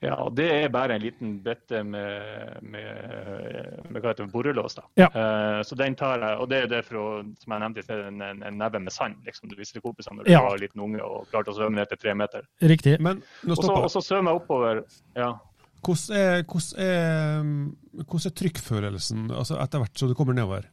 Ja, 0.00 0.14
og 0.22 0.36
det 0.38 0.46
er 0.54 0.68
bare 0.70 0.94
en 0.94 1.02
liten 1.02 1.32
bøtte 1.42 1.80
med, 1.82 2.60
med, 2.62 3.80
med 3.90 3.98
hva 4.00 4.12
heter 4.12 4.24
det, 4.28 4.32
borrelås. 4.32 4.76
da. 4.78 4.84
Ja. 5.00 5.08
Uh, 5.10 5.62
så 5.66 5.74
den 5.74 5.96
tar 5.98 6.22
jeg, 6.22 6.36
og 6.38 6.46
det 6.52 6.60
er 6.62 6.70
det 6.70 6.84
for 6.86 7.00
å, 7.02 7.06
som 7.42 7.54
jeg 7.56 7.64
nevnte, 7.64 7.98
en, 8.06 8.22
en, 8.22 8.42
en 8.46 8.58
neve 8.62 8.78
med 8.84 8.94
sand. 8.94 9.18
liksom 9.26 9.50
Du 9.50 9.56
viser 9.58 9.78
til 9.80 9.82
kompisene 9.88 10.20
når 10.20 10.28
du 10.28 10.32
Ja. 10.36 10.44
var 10.46 10.58
liten 10.62 10.80
unge 10.86 11.02
og 11.02 11.26
klarte 11.32 11.50
å 11.50 11.58
svømme 11.58 11.80
ned 11.80 11.90
til 11.90 11.98
tre 11.98 12.14
meter. 12.14 12.46
Riktig. 12.62 12.96
Men 13.02 13.22
nå 13.42 13.52
Og 13.52 13.56
så, 13.58 13.62
stopper 13.66 13.88
og 13.88 13.90
så 13.96 14.04
svømmer 14.06 14.30
jeg 14.36 14.42
oppover. 14.44 14.82
ja. 15.18 15.32
Hvordan 15.78 16.16
er, 16.18 16.40
hvordan 16.42 16.80
er, 16.82 17.42
hvordan 18.02 18.26
er 18.30 18.34
trykkfølelsen 18.40 19.28
altså 19.30 19.58
etter 19.62 19.78
hvert 19.78 19.98
som 20.00 20.08
du 20.10 20.14
kommer 20.18 20.34
nedover? 20.34 20.64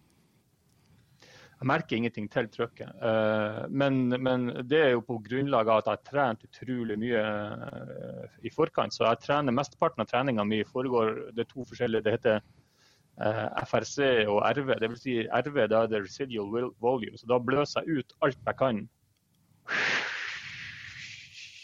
Jeg 1.65 1.71
merker 1.71 1.97
ingenting 1.97 2.27
til 2.29 2.45
trykket. 2.53 2.91
Eh, 3.01 3.63
men, 3.73 3.95
men 4.21 4.43
det 4.69 4.81
er 4.83 4.91
jo 4.91 4.99
på 5.01 5.15
grunnlag 5.25 5.65
av 5.65 5.79
at 5.79 5.87
jeg 5.87 5.97
har 5.97 6.03
trent 6.05 6.43
utrolig 6.45 6.97
mye 7.01 7.23
eh, 7.25 8.35
i 8.45 8.51
forkant. 8.53 8.93
Så 8.93 9.01
jeg 9.07 9.23
trener 9.23 9.55
mesteparten 9.57 10.03
av 10.03 10.11
treninga 10.11 10.45
mi 10.45 10.59
foregår 10.69 11.31
Det 11.33 11.41
er 11.41 11.49
to 11.49 11.65
forskjellige 11.65 12.05
Det 12.05 12.13
heter 12.19 12.37
eh, 12.37 13.65
FRC 13.65 13.97
og 14.29 14.43
RV. 14.45 14.75
Det 14.77 14.91
vil 14.91 15.01
si 15.01 15.17
RV 15.25 15.57
da 15.73 15.81
er 15.81 15.89
det 15.89 16.03
residual 16.05 16.69
volume. 16.77 17.17
Så 17.17 17.33
da 17.33 17.41
bløser 17.41 17.81
jeg 17.81 18.05
ut 18.05 18.15
alt 18.21 18.37
jeg 18.45 18.61
kan. 18.61 18.85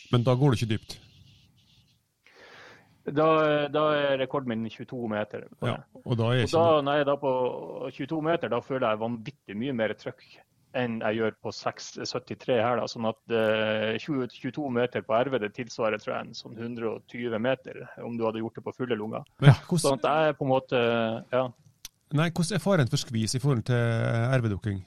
Men 0.09 0.25
da 0.25 0.33
går 0.33 0.49
du 0.49 0.63
ikke 0.63 0.73
dypt. 0.79 0.97
Da, 3.01 3.27
da 3.73 3.83
er 3.97 4.19
rekorden 4.21 4.51
min 4.51 4.69
22 4.69 5.07
meter. 5.09 5.47
Ja, 5.65 5.79
og 6.03 6.17
da 6.19 6.29
er 6.35 6.45
Og 6.45 6.85
da, 6.85 6.95
er 6.99 7.07
da 7.07 7.15
på 7.17 7.31
22 7.89 8.21
meter, 8.21 8.51
da 8.51 8.61
føler 8.61 8.91
jeg 8.91 9.01
vanvittig 9.01 9.57
mye 9.57 9.73
mer 9.73 9.95
trøkk 9.97 10.25
enn 10.77 10.99
jeg 11.01 11.17
gjør 11.17 11.33
på 11.43 11.51
6, 11.51 11.87
73 12.07 12.59
her. 12.61 12.77
da, 12.79 12.85
sånn 12.87 13.09
at 13.09 13.33
eh, 13.35 13.97
20, 13.99 14.29
22 14.37 14.69
meter 14.71 15.03
på 15.03 15.17
RV 15.17 15.39
det 15.43 15.51
tilsvarer 15.57 15.99
tror 15.99 16.13
jeg, 16.15 16.29
en 16.29 16.37
sånn 16.37 16.55
120 16.55 17.41
meter 17.43 17.81
om 18.05 18.15
du 18.19 18.23
hadde 18.27 18.43
gjort 18.43 18.59
det 18.59 18.63
på 18.67 18.75
fulle 18.77 18.99
lunger. 18.99 19.25
Sånn 19.41 19.65
hvordan, 19.67 19.99
at 19.99 20.07
jeg 20.29 20.37
på 20.39 20.47
en 20.47 20.53
måte 20.53 20.81
ja. 21.33 21.43
nei, 22.15 22.29
hvordan 22.29 22.55
er 22.55 22.63
faren 22.63 22.91
for 22.93 23.03
skvis 23.03 23.35
i 23.35 23.43
forhold 23.43 23.65
til 23.67 23.83
RV-dukking? 24.39 24.79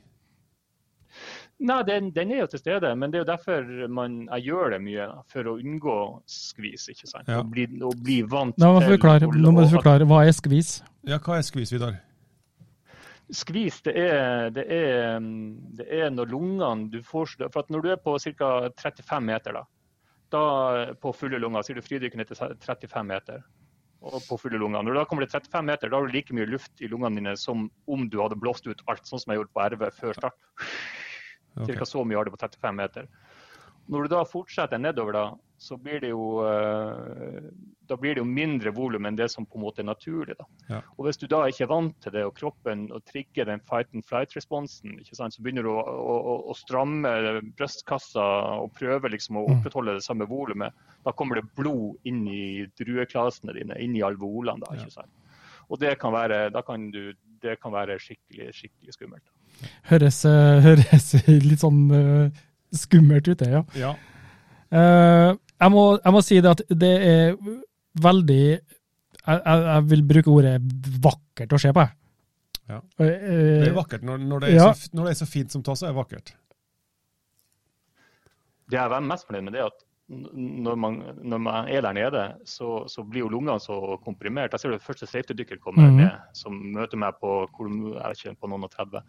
Nei, 1.65 1.79
den, 1.89 2.11
den 2.13 2.33
er 2.35 2.43
jo 2.43 2.47
til 2.53 2.61
stede, 2.61 2.91
men 3.01 3.11
det 3.13 3.19
er 3.19 3.23
jo 3.23 3.29
derfor 3.31 3.69
man, 3.89 4.17
jeg 4.35 4.51
gjør 4.51 4.75
det 4.75 4.81
mye. 4.85 5.07
For 5.33 5.49
å 5.49 5.55
unngå 5.57 5.95
skvis. 6.29 6.89
ikke 6.93 7.09
sant? 7.09 7.31
Ja. 7.31 7.39
Å, 7.41 7.47
bli, 7.49 7.65
å 7.81 7.93
bli 8.05 8.19
vant 8.29 8.59
Nå 8.61 8.73
må 8.75 8.83
du 8.83 8.85
til 8.87 8.97
forklare, 8.99 9.29
å- 9.31 9.39
nå 9.47 9.53
må 9.57 9.65
du 9.65 9.73
forklare 9.73 10.09
hva 10.11 10.19
er 10.29 10.35
skvis? 10.37 10.75
Ja, 11.09 11.17
hva 11.25 11.39
er 11.41 11.47
skvis, 11.47 11.73
Vidar? 11.73 11.97
Skvis, 13.33 13.79
det 13.87 13.95
er, 13.97 14.51
det 14.53 14.65
er, 14.69 15.21
det 15.79 15.87
er 15.89 16.11
når 16.13 16.29
lungene 16.35 16.91
du 16.93 16.99
får 17.03 17.33
For 17.49 17.63
at 17.63 17.71
når 17.73 17.83
du 17.87 17.89
er 17.95 18.01
på 18.05 18.19
ca. 18.21 18.51
35 18.77 19.25
meter, 19.25 19.57
da, 19.57 19.63
da 20.35 20.43
på 21.01 21.15
fulle 21.17 21.41
lunger, 21.41 21.65
sier 21.65 21.81
du 21.81 21.85
fridykken 21.87 22.21
ned 22.21 22.29
til 22.29 22.37
35 22.37 23.07
meter 23.09 23.41
og 24.05 24.21
på 24.29 24.37
fulle 24.37 24.59
lunger. 24.61 24.83
Når 24.85 24.93
du 24.93 24.99
da 25.01 25.07
kommer 25.09 25.25
til 25.25 25.33
35 25.41 25.65
meter, 25.65 25.89
da 25.89 25.97
har 25.97 26.05
du 26.05 26.13
like 26.13 26.35
mye 26.37 26.45
luft 26.45 26.83
i 26.85 26.91
lungene 26.93 27.17
dine 27.23 27.33
som 27.41 27.71
om 27.89 28.03
du 28.13 28.19
hadde 28.21 28.37
blåst 28.37 28.67
ut 28.69 28.83
alt, 28.93 29.07
sånn 29.09 29.23
som 29.23 29.33
jeg 29.33 29.41
gjorde 29.41 29.55
på 29.57 29.63
RV 29.65 29.87
før 29.97 30.19
start. 30.19 30.37
Ok. 31.57 31.67
Cirka 31.67 31.85
så 31.87 32.05
mye 32.05 32.17
har 32.17 32.25
du 32.25 32.31
på 32.35 32.41
35 32.41 32.77
meter. 32.77 33.07
Når 33.87 34.03
du 34.03 34.09
da 34.15 34.23
fortsetter 34.25 34.79
nedover, 34.81 35.13
da, 35.13 35.25
så 35.61 35.77
blir 35.77 36.01
det 36.01 36.09
jo, 36.09 36.41
eh, 36.41 37.51
da 37.87 37.97
blir 38.01 38.15
det 38.17 38.23
jo 38.23 38.25
mindre 38.25 38.73
volum 38.73 39.05
enn 39.05 39.17
det 39.19 39.27
som 39.31 39.45
på 39.45 39.59
en 39.59 39.63
måte 39.67 39.81
er 39.83 39.85
naturlig. 39.91 40.37
da. 40.39 40.47
Ja. 40.71 40.79
Og 40.99 41.05
Hvis 41.05 41.19
du 41.21 41.27
da 41.29 41.43
ikke 41.47 41.65
er 41.67 41.69
vant 41.69 42.01
til 42.01 42.13
det, 42.13 42.23
og 42.25 42.33
kroppen 42.35 42.87
og 42.91 43.05
trigger 43.05 43.45
den 43.45 43.61
fight 43.61 43.93
and 43.93 44.03
flight-responsen, 44.09 44.97
så 45.05 45.29
begynner 45.43 45.63
du 45.63 45.69
å, 45.69 45.85
å, 45.85 46.49
å- 46.49 46.57
stramme 46.57 47.13
brystkassa 47.59 48.25
og 48.63 48.73
prøve 48.73 49.11
liksom 49.13 49.37
å 49.37 49.47
Mm. 49.49 49.61
opprettholde 49.61 49.95
det 49.99 50.03
samme 50.03 50.27
volumet. 50.27 50.73
Da 51.05 51.13
kommer 51.13 51.35
det 51.37 51.55
blod 51.55 51.97
inn 52.05 52.27
i 52.27 52.67
drueklasene 52.81 53.53
dine, 53.53 53.77
inn 53.79 53.95
i 53.97 54.01
alveolene. 54.01 54.61
da, 54.65 54.75
ja. 54.77 55.05
Og 55.71 55.79
det 55.79 55.99
kan 55.99 56.13
være, 56.13 56.51
da 56.53 56.63
kan 56.63 56.91
du, 56.91 57.13
det 57.41 57.61
kan 57.61 57.73
være 57.73 57.99
skikkelig, 57.99 58.53
skikkelig 58.53 58.93
skummelt. 58.97 59.23
Høres, 59.91 60.21
eh, 60.29 60.61
høres 60.67 61.09
litt 61.29 61.63
sånn 61.63 61.83
eh, 61.95 62.45
skummelt 62.75 63.29
ut, 63.31 63.39
det, 63.43 63.51
ja. 63.53 63.63
Ja. 63.79 63.93
Eh, 64.75 65.31
jeg, 65.35 65.71
må, 65.73 65.85
jeg 66.03 66.13
må 66.17 66.23
si 66.27 66.41
det 66.43 66.51
at 66.57 66.63
det 66.71 66.95
er 67.07 67.37
veldig 68.05 68.41
jeg, 68.45 69.37
jeg, 69.39 69.61
jeg 69.69 69.85
vil 69.93 70.03
bruke 70.11 70.33
ordet 70.35 70.55
vakkert 71.05 71.55
å 71.55 71.61
se 71.63 71.71
på. 71.77 71.85
jeg. 71.85 71.97
Ja. 72.75 72.79
Eh, 72.99 73.61
Det 73.63 73.69
er 73.71 73.77
vakkert. 73.77 74.03
Når, 74.05 74.19
når, 74.25 74.41
det 74.45 74.49
er 74.51 74.57
Ja. 74.59 74.71
så, 74.77 74.91
når 74.97 75.07
det 75.09 75.13
er 75.15 75.21
så 75.23 75.29
fint 75.31 75.53
som 75.55 75.63
tas, 75.65 75.79
så 75.81 75.87
er 75.89 75.95
det 75.95 76.01
vakkert. 76.01 76.35
Det 78.73 78.79
jeg 78.79 78.91
er 78.97 79.05
mest 79.05 79.27
fornøyd 79.29 79.45
med, 79.47 79.53
det 79.57 79.61
er 79.63 79.69
at 79.71 79.83
når 80.09 80.77
man, 80.77 80.97
når 81.25 81.41
man 81.41 81.69
er 81.73 81.81
der 81.81 81.95
nede, 81.97 82.23
så, 82.45 82.85
så 82.93 83.03
blir 83.09 83.23
jo 83.25 83.31
lungene 83.33 83.57
så 83.63 83.97
komprimert. 84.05 84.53
Jeg 84.53 84.61
ser 84.61 84.75
det 84.75 84.85
første 84.85 85.07
safety-dykker 85.09 85.61
kommer 85.65 85.89
mm. 85.89 85.97
ned, 85.97 86.19
som 86.37 86.59
møter 86.75 87.01
meg 87.01 87.17
på, 87.23 87.31
ikke, 87.49 88.35
på 88.37 88.51
noen 88.53 88.67
og 88.67 88.73
30. 88.75 89.01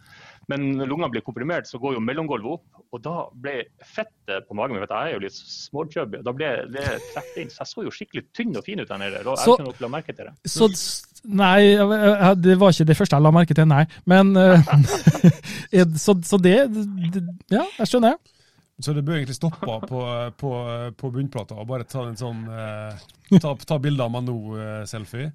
Men 0.52 0.70
når 0.80 0.92
lungene 0.92 1.10
blir 1.12 1.26
komprimert, 1.26 1.68
så 1.68 1.82
går 1.84 1.98
jo 1.98 2.04
mellomgulvet 2.04 2.56
opp. 2.56 2.86
Og 2.96 3.04
da 3.04 3.16
ble 3.44 3.58
fettet 3.84 4.48
på 4.48 4.56
magen 4.56 4.78
min, 4.78 4.86
vet 4.86 4.94
jeg 4.96 5.12
er 5.12 5.18
jo 5.18 5.24
litt 5.26 5.40
småchubby, 5.40 6.22
da 6.24 6.36
ble 6.36 6.54
det 6.78 6.86
trukket 7.10 7.42
inn. 7.44 7.52
Så 7.52 7.66
jeg 7.66 7.72
så 7.74 7.86
jo 7.90 7.94
skikkelig 7.98 8.24
tynn 8.32 8.56
og 8.56 8.64
fin 8.68 8.80
ut 8.80 8.88
der 8.88 9.02
nede. 9.02 9.26
Da, 9.28 9.36
Så- 9.36 9.58
jeg 9.60 9.76
la 9.84 9.92
merke 9.92 10.16
til 10.16 10.30
det. 10.30 10.38
Så 10.48 10.72
Nei, 11.26 11.74
det 12.38 12.54
var 12.62 12.70
ikke 12.70 12.86
det 12.86 12.96
første 13.00 13.18
jeg 13.18 13.24
la 13.26 13.32
merke 13.34 13.56
til, 13.58 13.66
nei. 13.66 13.88
Men 14.06 14.36
eh, 14.38 14.62
Så, 15.98 16.14
så 16.22 16.38
det, 16.38 16.70
det 16.70 17.24
Ja, 17.50 17.64
jeg 17.80 17.90
skjønner. 17.90 18.20
Så 18.84 18.92
det 18.92 19.06
bør 19.08 19.20
egentlig 19.22 19.38
stoppe 19.38 19.78
på, 19.90 20.04
på, 20.39 20.54
på 20.99 21.12
bunnplata 21.14 21.56
og 21.56 21.68
bare 21.70 21.88
ta 21.88 22.04
en 22.10 22.18
sånn 22.20 22.45
eh, 22.52 23.04
Ta, 23.41 23.56
ta 23.58 23.78
bilde 23.82 24.04
av 24.06 24.12
Mano-selfie. 24.14 25.32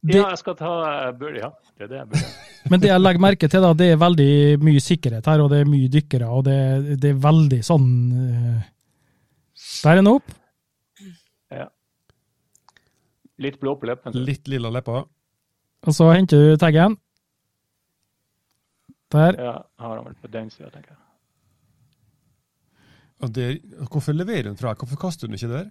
Det, 0.00 0.14
Ja, 0.16 0.30
jeg 0.30 0.38
skal 0.40 0.54
ta 0.56 0.70
jeg 0.86 1.16
bør, 1.20 1.34
Ja, 1.36 1.50
det 1.76 1.84
er 1.84 1.90
det 1.90 1.98
jeg 1.98 2.08
bør. 2.12 2.22
Men 2.72 2.80
det 2.80 2.88
jeg 2.88 3.02
legger 3.02 3.24
merke 3.26 3.50
til, 3.52 3.64
da, 3.66 3.72
det 3.76 3.90
er 3.92 4.00
veldig 4.00 4.30
mye 4.64 4.80
sikkerhet 4.84 5.28
her, 5.28 5.42
og 5.44 5.50
det 5.52 5.58
er 5.60 5.68
mye 5.68 5.90
dykkere, 5.92 6.30
og 6.30 6.46
det, 6.46 6.56
det 7.02 7.12
er 7.12 7.20
veldig 7.26 7.60
sånn 7.66 7.90
eh, 8.16 8.70
Der 9.82 9.92
er 9.92 10.00
den 10.00 10.12
opp. 10.14 10.32
Ja. 11.52 11.68
Litt 13.40 13.60
blå 13.60 13.74
på 13.80 13.90
leppen. 13.90 14.16
Litt 14.24 14.48
lilla 14.52 14.72
lepper. 14.72 15.04
Og 15.88 15.96
så 15.96 16.08
henter 16.12 16.52
du 16.52 16.56
taggen. 16.60 16.96
Der. 19.10 19.34
Ja, 19.36 19.54
har 19.82 19.96
han 19.96 20.04
vel 20.06 20.18
på 20.22 20.28
den 20.30 20.50
sida, 20.54 20.70
tenker 20.70 20.94
jeg. 20.94 21.00
Og 23.20 23.32
det, 23.36 23.48
hvorfor 23.92 24.16
leverer 24.16 24.48
hun 24.48 24.56
fra? 24.58 24.72
Hvorfor 24.78 25.00
kaster 25.00 25.28
hun 25.28 25.36
ikke 25.36 25.50
der? 25.50 25.66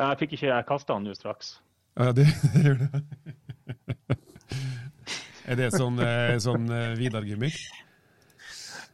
Jeg 0.00 0.18
fikk 0.22 0.32
ikke 0.36 0.48
Jeg 0.48 0.66
kasta 0.68 0.96
den 0.96 1.06
nå 1.10 1.14
straks. 1.18 1.58
Ja, 1.98 2.12
det, 2.16 2.26
det 2.54 2.64
gjør 2.64 2.80
det. 2.84 3.02
Er 5.50 5.58
det 5.58 5.70
sånn, 5.74 5.98
eh, 6.04 6.36
sånn 6.42 6.66
eh, 6.70 6.92
Vidar-gimmick? 6.98 7.56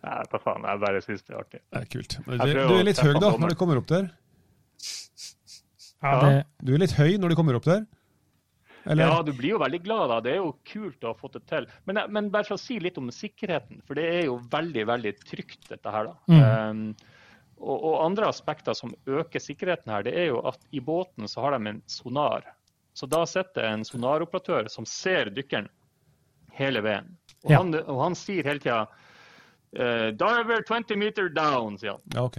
Nei, 0.06 0.20
ta 0.30 0.38
faen. 0.40 0.64
Jeg 0.64 0.80
bare 0.84 1.02
syns 1.04 1.24
det 1.26 1.34
er 1.34 1.40
artig. 1.40 1.60
Det 1.72 1.82
er 1.82 1.90
kult. 1.92 2.16
Du, 2.26 2.36
du 2.38 2.74
er 2.76 2.86
litt 2.86 3.02
høy 3.02 3.12
da, 3.16 3.32
når 3.36 3.52
du 3.52 3.58
kommer 3.58 3.80
opp 3.80 3.88
der? 3.90 4.08
Ja, 6.04 6.42
Du 6.62 6.74
er 6.76 6.80
litt 6.82 6.94
høy 6.96 7.16
når 7.18 7.32
du 7.32 7.38
kommer 7.38 7.56
opp 7.58 7.66
der? 7.66 7.84
Eller? 8.86 9.08
Ja, 9.10 9.22
du 9.26 9.32
blir 9.34 9.50
jo 9.56 9.58
veldig 9.58 9.80
glad 9.82 10.08
da. 10.12 10.20
Det 10.22 10.32
er 10.32 10.40
jo 10.40 10.52
kult 10.70 11.02
å 11.04 11.10
ha 11.12 11.18
fått 11.18 11.32
det 11.40 11.44
til. 11.50 11.66
Men, 11.90 11.98
men 12.14 12.30
bare 12.30 12.46
for 12.46 12.54
å 12.54 12.60
si 12.62 12.78
litt 12.82 12.98
om 13.00 13.08
sikkerheten, 13.10 13.80
for 13.86 13.98
det 13.98 14.04
er 14.14 14.24
jo 14.28 14.36
veldig, 14.52 14.84
veldig 14.92 15.12
trygt 15.26 15.68
dette 15.72 15.90
her. 15.94 16.12
da. 16.12 16.68
Um, 16.70 16.82
og, 17.58 17.74
og 17.88 17.94
andre 18.04 18.28
aspekter 18.30 18.76
som 18.78 18.92
øker 19.08 19.42
sikkerheten 19.42 19.90
her, 19.90 20.04
det 20.06 20.12
er 20.20 20.28
jo 20.30 20.42
at 20.46 20.60
i 20.76 20.80
båten 20.84 21.26
så 21.30 21.42
har 21.46 21.56
de 21.56 21.72
en 21.72 21.82
sonar. 21.90 22.44
Så 22.96 23.08
da 23.10 23.24
sitter 23.28 23.66
en 23.72 23.82
sonaroperatør 23.84 24.68
som 24.72 24.86
ser 24.88 25.32
dykkeren 25.34 25.66
hele 26.56 26.80
veien. 26.86 27.10
Og, 27.44 27.50
Ja. 27.50 27.58
han, 27.60 27.74
og 27.74 28.00
han 28.00 28.14
sier 28.16 28.46
hele 28.48 28.60
tida 28.62 28.84
uh, 28.86 30.08
'Diver 30.14 30.62
20 30.68 30.96
meter 30.96 31.28
down', 31.28 31.76
sier 31.78 31.96
han. 31.98 32.02
Ja, 32.14 32.24
OK. 32.24 32.38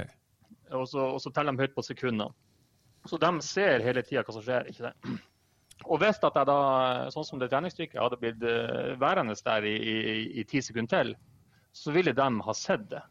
Og 0.72 0.88
så, 0.90 1.00
og 1.16 1.22
så 1.24 1.32
teller 1.32 1.54
de 1.56 1.64
høyt 1.66 1.76
på 1.76 1.84
sekundene. 1.86 2.32
Så 3.08 3.20
de 3.22 3.30
ser 3.46 3.84
hele 3.86 4.02
tida 4.04 4.24
hva 4.24 4.34
som 4.36 4.44
skjer. 4.44 4.68
ikke 4.68 4.88
sant? 4.90 5.22
Og 5.86 6.02
hvis 6.02 6.18
at 6.26 6.36
jeg 6.40 6.50
da, 6.50 6.60
sånn 7.14 7.28
som 7.28 7.42
det 7.42 7.52
treningsstykket, 7.52 8.00
hadde 8.02 8.20
blitt 8.22 8.44
eh, 8.44 8.96
værende 9.00 9.36
der 9.46 9.68
i, 9.70 9.76
i, 9.78 9.98
i 10.42 10.46
ti 10.50 10.62
sekunder 10.66 10.90
til, 10.90 11.14
så 11.78 11.94
ville 11.94 12.16
de 12.18 12.28
ha 12.48 12.56
sett 12.58 12.88
det. 12.90 13.04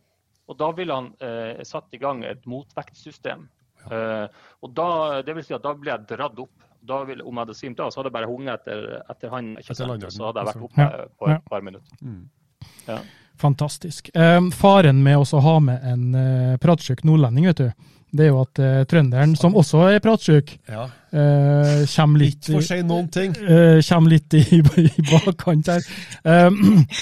Og 0.50 0.58
da 0.58 0.70
ville 0.74 0.94
han 0.94 1.12
eh, 1.22 1.62
satt 1.66 1.94
i 1.94 2.00
gang 2.02 2.24
et 2.26 2.44
motvektsystem. 2.50 3.46
Eh, 3.90 4.26
og 4.62 4.72
da, 4.74 4.88
det 5.26 5.36
vil 5.38 5.46
si 5.46 5.54
at 5.56 5.64
da 5.64 5.74
ble 5.78 5.92
jeg 5.94 6.08
dratt 6.10 6.42
opp. 6.42 6.54
Da 6.86 7.00
ville, 7.06 7.24
om 7.26 7.34
jeg 7.34 7.46
hadde 7.46 7.58
svimt 7.58 7.80
av, 7.82 7.90
så 7.90 8.00
hadde 8.00 8.12
jeg 8.12 8.18
bare 8.18 8.30
hunget 8.30 8.60
etter, 8.60 8.84
etter 9.10 9.32
han. 9.32 9.54
ikke 9.58 9.74
Etter 9.74 9.88
sant? 9.90 10.08
Så 10.14 10.28
hadde 10.28 10.42
jeg 10.42 10.50
vært 10.50 10.60
altså. 10.60 10.68
oppe 10.68 10.84
Ja, 10.86 11.06
på 11.18 11.30
et 11.32 11.48
par 11.50 11.64
minutter. 11.66 12.02
Ja. 12.86 12.98
Fantastisk. 13.40 14.10
Eh, 14.14 14.40
faren 14.56 15.02
med 15.04 15.16
også 15.20 15.38
å 15.40 15.44
ha 15.46 15.58
med 15.60 15.84
en 15.92 16.06
eh, 16.14 16.56
pratsjuk 16.62 17.04
nordlending, 17.04 17.46
vet 17.50 17.62
du, 17.64 17.70
det 18.16 18.24
er 18.26 18.30
jo 18.30 18.40
at 18.44 18.58
eh, 18.62 18.82
trønderen, 18.88 19.34
som 19.36 19.56
også 19.58 19.82
er 19.92 20.00
pratsjuk, 20.04 20.54
Ja. 20.70 20.86
eh, 21.12 21.82
kommer 21.94 22.22
litt 22.22 22.46
Ikke 22.48 22.54
for 22.58 22.66
seg 22.68 22.84
noen 22.88 23.08
ting. 23.12 23.34
eh, 23.36 23.80
kommer 23.88 24.14
litt 24.14 24.34
i, 24.38 24.42
i 24.86 25.06
bakkant 25.10 25.66
her. 25.74 25.88
Um, 26.24 26.86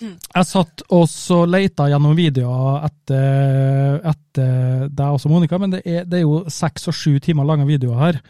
jeg 0.00 0.46
satt 0.48 0.84
og 0.96 1.02
så 1.12 1.42
leita 1.50 1.88
gjennom 1.90 2.14
videoer 2.16 2.86
etter, 2.88 3.98
etter 4.14 4.86
deg 4.88 5.16
også, 5.18 5.28
Monica, 5.28 5.58
men 5.60 5.74
det 5.74 5.82
er, 5.84 6.06
det 6.08 6.22
er 6.22 6.24
jo 6.24 6.44
seks 6.48 6.88
og 6.88 6.96
sju 6.96 7.18
timer 7.20 7.44
lange 7.48 7.66
videoer 7.68 8.00
her. 8.06 8.20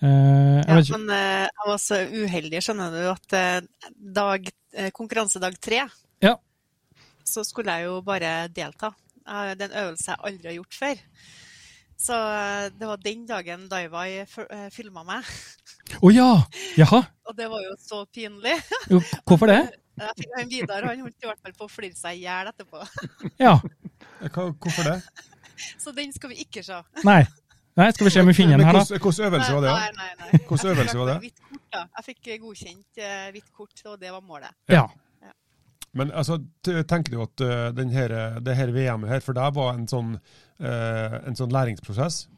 Eh, 0.00 0.08
jeg 0.08 0.64
Ja, 0.66 0.74
vet 0.80 0.88
ikke, 0.88 0.98
men 1.04 1.14
jeg 1.14 1.68
var 1.68 1.82
så 1.84 2.00
uheldig, 2.08 2.62
skjønner 2.64 2.96
du, 2.96 3.02
at 3.12 3.68
dag, 4.16 4.48
konkurransedag 4.96 5.60
tre. 5.62 5.84
Så 7.30 7.44
skulle 7.46 7.76
jeg 7.78 7.86
jo 7.88 8.00
bare 8.06 8.48
delta. 8.54 8.90
Eh, 9.26 9.52
Det 9.54 9.68
er 9.68 9.70
en 9.70 9.78
øvelse 9.84 10.10
jeg 10.10 10.20
aldri 10.30 10.50
har 10.52 10.58
gjort 10.58 10.78
før. 10.80 11.04
Så 12.00 12.16
eh, 12.16 12.68
det 12.80 12.88
var 12.88 12.96
den 13.04 13.26
dagen 13.28 13.66
Daivai 13.68 14.24
filma 14.72 15.02
meg, 15.04 15.26
Å 16.00 16.10
ja! 16.14 16.28
Jaha? 16.78 17.02
og 17.28 17.36
det 17.36 17.46
var 17.50 17.62
jo 17.62 17.74
så 17.78 18.04
pinlig. 18.14 18.56
Jo, 18.90 19.00
Hvorfor 19.28 19.50
det? 19.52 19.60
Jeg 20.00 20.16
fikk 20.16 20.30
en 20.40 20.48
Vidar 20.48 20.86
han 20.88 21.00
holdt 21.04 21.26
i 21.26 21.28
hvert 21.28 21.42
fall 21.44 21.52
på 21.58 21.66
å 21.66 21.68
flire 21.68 21.96
seg 21.98 22.16
i 22.16 22.22
hjel 22.24 22.48
etterpå. 22.48 22.80
Ja. 23.42 23.58
Hvorfor 24.32 24.86
det? 24.86 24.94
Så 25.76 25.92
den 25.92 26.12
skal 26.16 26.32
vi 26.32 26.38
ikke 26.46 26.62
se. 26.64 26.78
Nei. 27.04 27.20
Nei, 27.76 27.90
skal 27.92 28.08
vi 28.08 28.12
se 28.14 28.22
med 28.24 28.38
Men 28.38 28.64
her, 28.64 28.78
da. 28.78 28.98
hvordan 28.98 29.26
øvelse 29.28 29.52
var 29.52 29.62
det? 29.66 29.74
Nei, 29.76 29.90
nei, 29.98 30.08
nei. 30.32 30.40
Hvordan 30.48 30.72
øvelse 30.72 30.98
var 30.98 31.10
det? 31.12 31.30
Jeg 31.76 32.04
fikk 32.08 32.30
godkjent 32.42 32.98
eh, 33.04 33.28
hvitt 33.34 33.52
kort, 33.52 33.82
og 33.86 34.00
det 34.00 34.10
var 34.12 34.24
målet. 34.24 34.56
Ja. 34.72 34.86
Men 35.98 36.12
altså, 36.14 36.36
tenker 36.62 37.10
du 37.16 37.22
at 37.24 37.42
uh, 37.42 37.70
den 37.74 37.90
her, 37.90 38.12
det 38.40 38.54
her 38.54 38.70
VM-et 38.70 39.10
her 39.10 39.24
for 39.24 39.34
deg 39.34 39.54
var 39.56 39.72
en 39.74 39.88
sånn, 39.90 40.12
uh, 40.62 41.16
en 41.26 41.34
sånn 41.38 41.50
læringsprosess? 41.50 42.28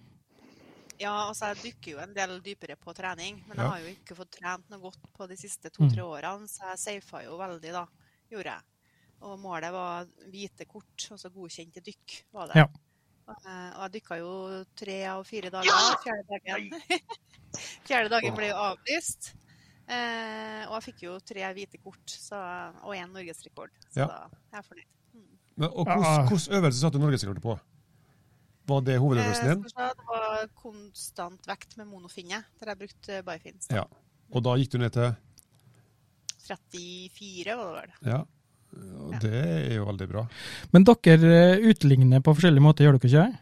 Ja, 1.03 1.12
altså 1.28 1.50
jeg 1.50 1.59
dykker 1.66 1.96
jo 1.96 2.00
en 2.05 2.12
del 2.14 2.36
dypere 2.44 2.76
på 2.80 2.94
trening, 2.94 3.42
men 3.48 3.59
Ja. 3.59 3.64
jeg 3.64 3.70
har 3.72 3.80
jo 3.82 3.92
ikke 3.96 4.16
fått 4.16 4.36
trent 4.38 4.68
noe 4.70 4.80
godt 4.84 5.09
på 5.16 5.26
de 5.28 5.36
siste 5.36 5.68
to-tre 5.74 6.05
årene, 6.05 6.46
så 6.48 6.70
jeg 6.70 6.78
safa 7.03 7.24
jo 7.24 7.36
veldig, 7.40 7.72
da. 7.74 7.84
Gjorde 8.30 8.55
jeg. 8.55 8.62
Og 9.26 9.36
målet 9.42 9.74
var 9.74 10.07
hvite 10.30 10.64
kort, 10.70 11.09
altså 11.11 11.30
godkjente 11.34 11.82
dykk, 11.84 12.16
var 12.32 12.48
det. 12.53 12.62
Ja. 12.62 12.68
Eh, 13.32 13.68
Og 13.76 13.82
jeg 13.84 13.92
dykka 13.98 14.18
jo 14.18 14.32
tre 14.78 14.96
av 15.11 15.24
fire 15.26 15.50
dager. 15.50 15.84
Fjerde 16.07 16.38
dagen, 16.38 16.72
Fjerde 17.88 18.09
dagen 18.14 18.34
ble 18.38 18.48
jo 18.50 18.57
avlyst. 18.70 19.32
Eh, 19.88 20.62
og 20.68 20.76
jeg 20.78 20.84
fikk 20.86 21.02
jo 21.08 21.18
tre 21.26 21.42
hvite 21.56 21.78
kort 21.82 22.06
så, 22.06 22.38
og 22.84 22.94
én 22.94 23.10
norgesrekord, 23.12 23.70
så 23.90 24.04
Ja. 24.04 24.06
da 24.06 24.28
er 24.58 24.62
jeg 24.62 24.86
Mm. 25.12 25.26
Men, 25.56 25.68
og 25.68 25.84
hvilken 25.86 26.02
hvordan, 26.02 26.28
hvordan 26.28 26.56
øvelse 26.62 26.80
satte 26.80 26.98
du 26.98 27.04
norgesrekordet 27.04 27.42
på? 27.42 27.58
Var 28.68 28.80
det 28.86 28.98
hovedøvelsen 29.02 29.44
Eh, 29.44 29.54
din? 29.54 29.64
Eh, 29.64 29.88
det 29.98 30.06
var 30.08 30.46
konstant 30.54 31.46
vekt 31.46 31.76
med 31.76 31.86
monofinne, 31.90 32.44
der 32.60 32.66
jeg 32.72 32.78
brukte 32.78 33.22
bifins. 33.26 33.66
Ja. 33.70 33.84
Og 34.32 34.42
da 34.42 34.54
gikk 34.56 34.70
du 34.70 34.78
ned 34.78 34.92
til 34.92 35.14
34 36.46 37.56
var 37.56 37.74
det 37.74 37.82
vel. 37.82 38.12
Ja. 38.12 38.22
Og 39.02 39.18
det 39.20 39.34
er 39.34 39.74
jo 39.76 39.84
veldig 39.84 40.08
bra. 40.08 40.22
Men 40.72 40.84
dere 40.88 41.32
eh, 41.58 41.66
utligner 41.68 42.22
på 42.24 42.32
forskjellige 42.34 42.64
måter, 42.64 42.86
gjør 42.86 42.96
dere 42.98 43.10
ikke? 43.10 43.38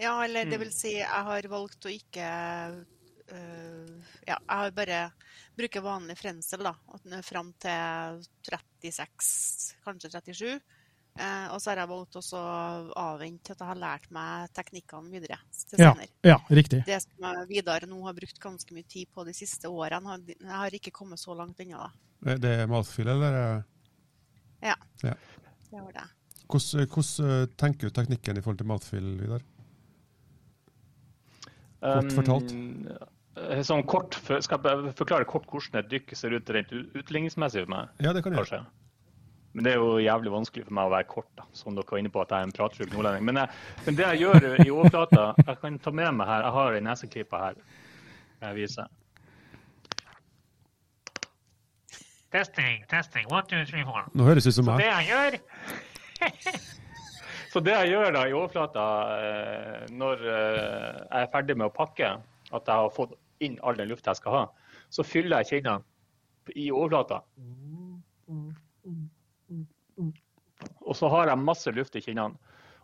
Ja, 0.00 0.14
eller 0.24 0.44
det 0.48 0.58
vil 0.60 0.70
si, 0.72 0.94
jeg 0.98 1.08
har 1.08 1.42
valgt 1.52 1.84
å 1.88 1.92
ikke 1.92 2.26
Ja, 3.32 4.36
jeg 4.36 4.58
har 4.60 4.74
bare 4.74 5.00
bruker 5.56 5.84
vanlig 5.84 6.16
frensel, 6.18 6.64
da. 6.66 6.74
Fram 7.26 7.52
til 7.62 8.20
36, 8.48 9.74
kanskje 9.84 10.12
37. 10.12 10.60
Eh, 11.18 11.46
og 11.50 11.58
så 11.60 11.72
har 11.72 11.80
jeg 11.82 11.90
valgt 11.90 12.16
å 12.20 12.42
avvente 13.00 13.50
til 13.50 13.56
at 13.56 13.62
jeg 13.64 13.68
har 13.72 13.80
lært 13.80 14.06
meg 14.14 14.52
teknikkene 14.56 15.10
videre 15.10 15.40
til 15.66 15.82
Ja, 15.82 15.90
senere. 15.90 16.12
ja 16.24 16.36
riktig. 16.48 16.84
Det 16.86 17.00
som 17.02 17.26
Vidar 17.50 17.84
nå 17.90 17.98
har 18.06 18.14
brukt 18.16 18.38
ganske 18.40 18.76
mye 18.76 18.86
tid 18.88 19.10
på 19.12 19.26
de 19.26 19.34
siste 19.36 19.68
årene, 19.68 20.06
har, 20.06 20.22
jeg 20.30 20.54
har 20.62 20.78
ikke 20.78 20.94
kommet 20.94 21.20
så 21.20 21.34
langt 21.34 21.60
ennå. 21.60 21.90
Det 22.22 22.38
det 22.40 22.54
er 22.62 22.70
mouthfeel, 22.70 23.08
eller? 23.08 23.64
Ja. 24.62 24.76
Ja. 25.02 25.14
Det 25.70 25.82
var 25.82 25.92
det. 25.98 26.08
Hvordan, 26.50 26.86
hvordan 26.94 27.30
eh, 27.30 27.46
tenker 27.56 27.88
du 27.88 27.94
teknikken 27.94 28.38
i 28.38 28.44
forhold 28.44 28.58
til 28.62 28.70
mouthfeel, 28.70 29.10
Vidar? 29.20 29.44
Kort 31.80 32.12
fortalt. 32.12 32.52
Um, 32.52 32.88
sånn 33.66 33.84
kort, 33.88 34.18
skal 34.42 34.60
jeg 34.66 34.92
forklare 34.98 35.28
kort 35.28 35.48
hvordan 35.50 35.80
et 35.82 35.90
dykk 35.90 36.14
ser 36.18 36.34
ut 36.34 36.52
rent 36.54 36.72
utligningsmessig 36.74 37.64
for 37.64 37.72
meg? 37.72 37.90
Ja, 38.02 38.14
det 38.16 38.24
kan 38.24 38.34
du 38.34 38.40
gjøre. 38.40 38.64
Men 39.52 39.66
det 39.66 39.72
er 39.72 39.80
jo 39.82 39.98
jævlig 39.98 40.30
vanskelig 40.30 40.66
for 40.68 40.76
meg 40.78 40.86
å 40.86 40.92
være 40.92 41.08
kort, 41.10 41.30
da, 41.38 41.44
som 41.58 41.74
dere 41.74 41.90
var 41.90 41.98
inne 41.98 42.12
på 42.14 42.22
at 42.22 42.30
jeg 42.30 42.38
er 42.38 42.48
en 42.48 42.54
pratsjuk 42.54 42.92
nordlending. 42.92 43.26
Men, 43.26 43.40
jeg, 43.42 43.82
men 43.86 43.98
det 43.98 44.06
jeg 44.06 44.20
gjør 44.22 44.46
i 44.62 44.70
overflata 44.70 45.24
Jeg 45.42 45.58
kan 45.62 45.78
ta 45.82 45.92
med 45.94 46.18
meg 46.20 46.30
her, 46.30 46.44
jeg 46.46 46.56
har 46.56 46.78
en 46.78 46.86
neseklype 46.86 47.40
her. 47.44 47.60
Jeg 48.40 48.56
viser. 48.56 48.92
Testing, 52.30 52.84
testing. 52.88 53.26
One, 53.26 53.42
two, 53.50 53.64
three, 53.66 53.82
four. 53.82 54.06
Nå 54.14 54.28
høres 54.28 54.46
det 54.46 54.54
ut 54.54 54.60
som 54.60 54.70
meg. 54.70 54.78
Så 54.78 54.86
det 54.86 54.92
jeg 54.92 55.08
gjør 55.10 55.40
Så 57.50 57.60
det 57.66 57.72
jeg 57.74 57.90
gjør 57.90 58.12
da 58.14 58.20
i 58.28 58.34
overflata 58.38 58.82
eh, 59.18 59.86
når 59.90 60.20
eh, 60.22 61.00
jeg 61.00 61.24
er 61.24 61.32
ferdig 61.32 61.56
med 61.58 61.66
å 61.66 61.74
pakke, 61.74 62.12
at 62.56 62.66
jeg 62.66 62.84
har 62.84 62.92
fått 62.94 63.14
inn 63.40 63.58
all 63.64 63.78
den 63.78 63.88
lufta 63.90 64.12
jeg 64.12 64.20
skal 64.20 64.36
ha, 64.36 64.42
så 64.92 65.04
fyller 65.06 65.40
jeg 65.40 65.62
kinnene 65.62 66.56
i 66.58 66.70
overflata. 66.74 67.22
Og 70.84 70.96
så 70.96 71.08
har 71.12 71.30
jeg 71.30 71.44
masse 71.44 71.72
luft 71.72 71.96
i 71.96 72.02
kinnene. 72.04 72.36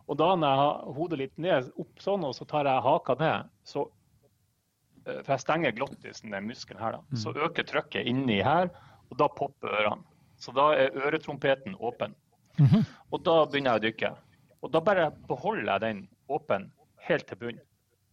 Og 0.07 0.17
da 0.17 0.31
når 0.35 0.47
jeg 0.47 0.59
har 0.61 0.91
hodet 0.97 1.19
litt 1.19 1.37
ned 1.41 1.71
opp 1.83 1.99
sånn, 1.99 2.23
og 2.23 2.35
så 2.37 2.45
tar 2.47 2.67
jeg 2.69 2.83
haka 2.85 3.15
ned, 3.19 3.49
så 3.67 3.83
eh, 5.05 5.19
For 5.19 5.33
jeg 5.33 5.43
stenger 5.43 5.75
glottisen, 5.75 6.31
den 6.31 6.47
muskelen 6.47 6.79
her, 6.79 6.95
da. 6.95 7.17
Så 7.19 7.33
øker 7.35 7.67
trykket 7.67 8.07
inni 8.07 8.39
her, 8.43 8.71
og 9.11 9.17
da 9.19 9.27
popper 9.27 9.67
ørene. 9.81 10.03
Så 10.39 10.53
da 10.55 10.69
er 10.77 10.95
øretrompeten 10.95 11.75
åpen. 11.79 12.15
Og 13.11 13.21
da 13.25 13.45
begynner 13.45 13.75
jeg 13.75 13.79
å 13.79 13.85
dykke. 13.87 14.11
Og 14.63 14.71
da 14.73 14.79
bare 14.81 15.11
beholder 15.27 15.71
jeg 15.73 15.81
den 15.81 15.99
åpen 16.29 16.71
helt 17.07 17.27
til 17.27 17.37
bunnen. 17.37 17.61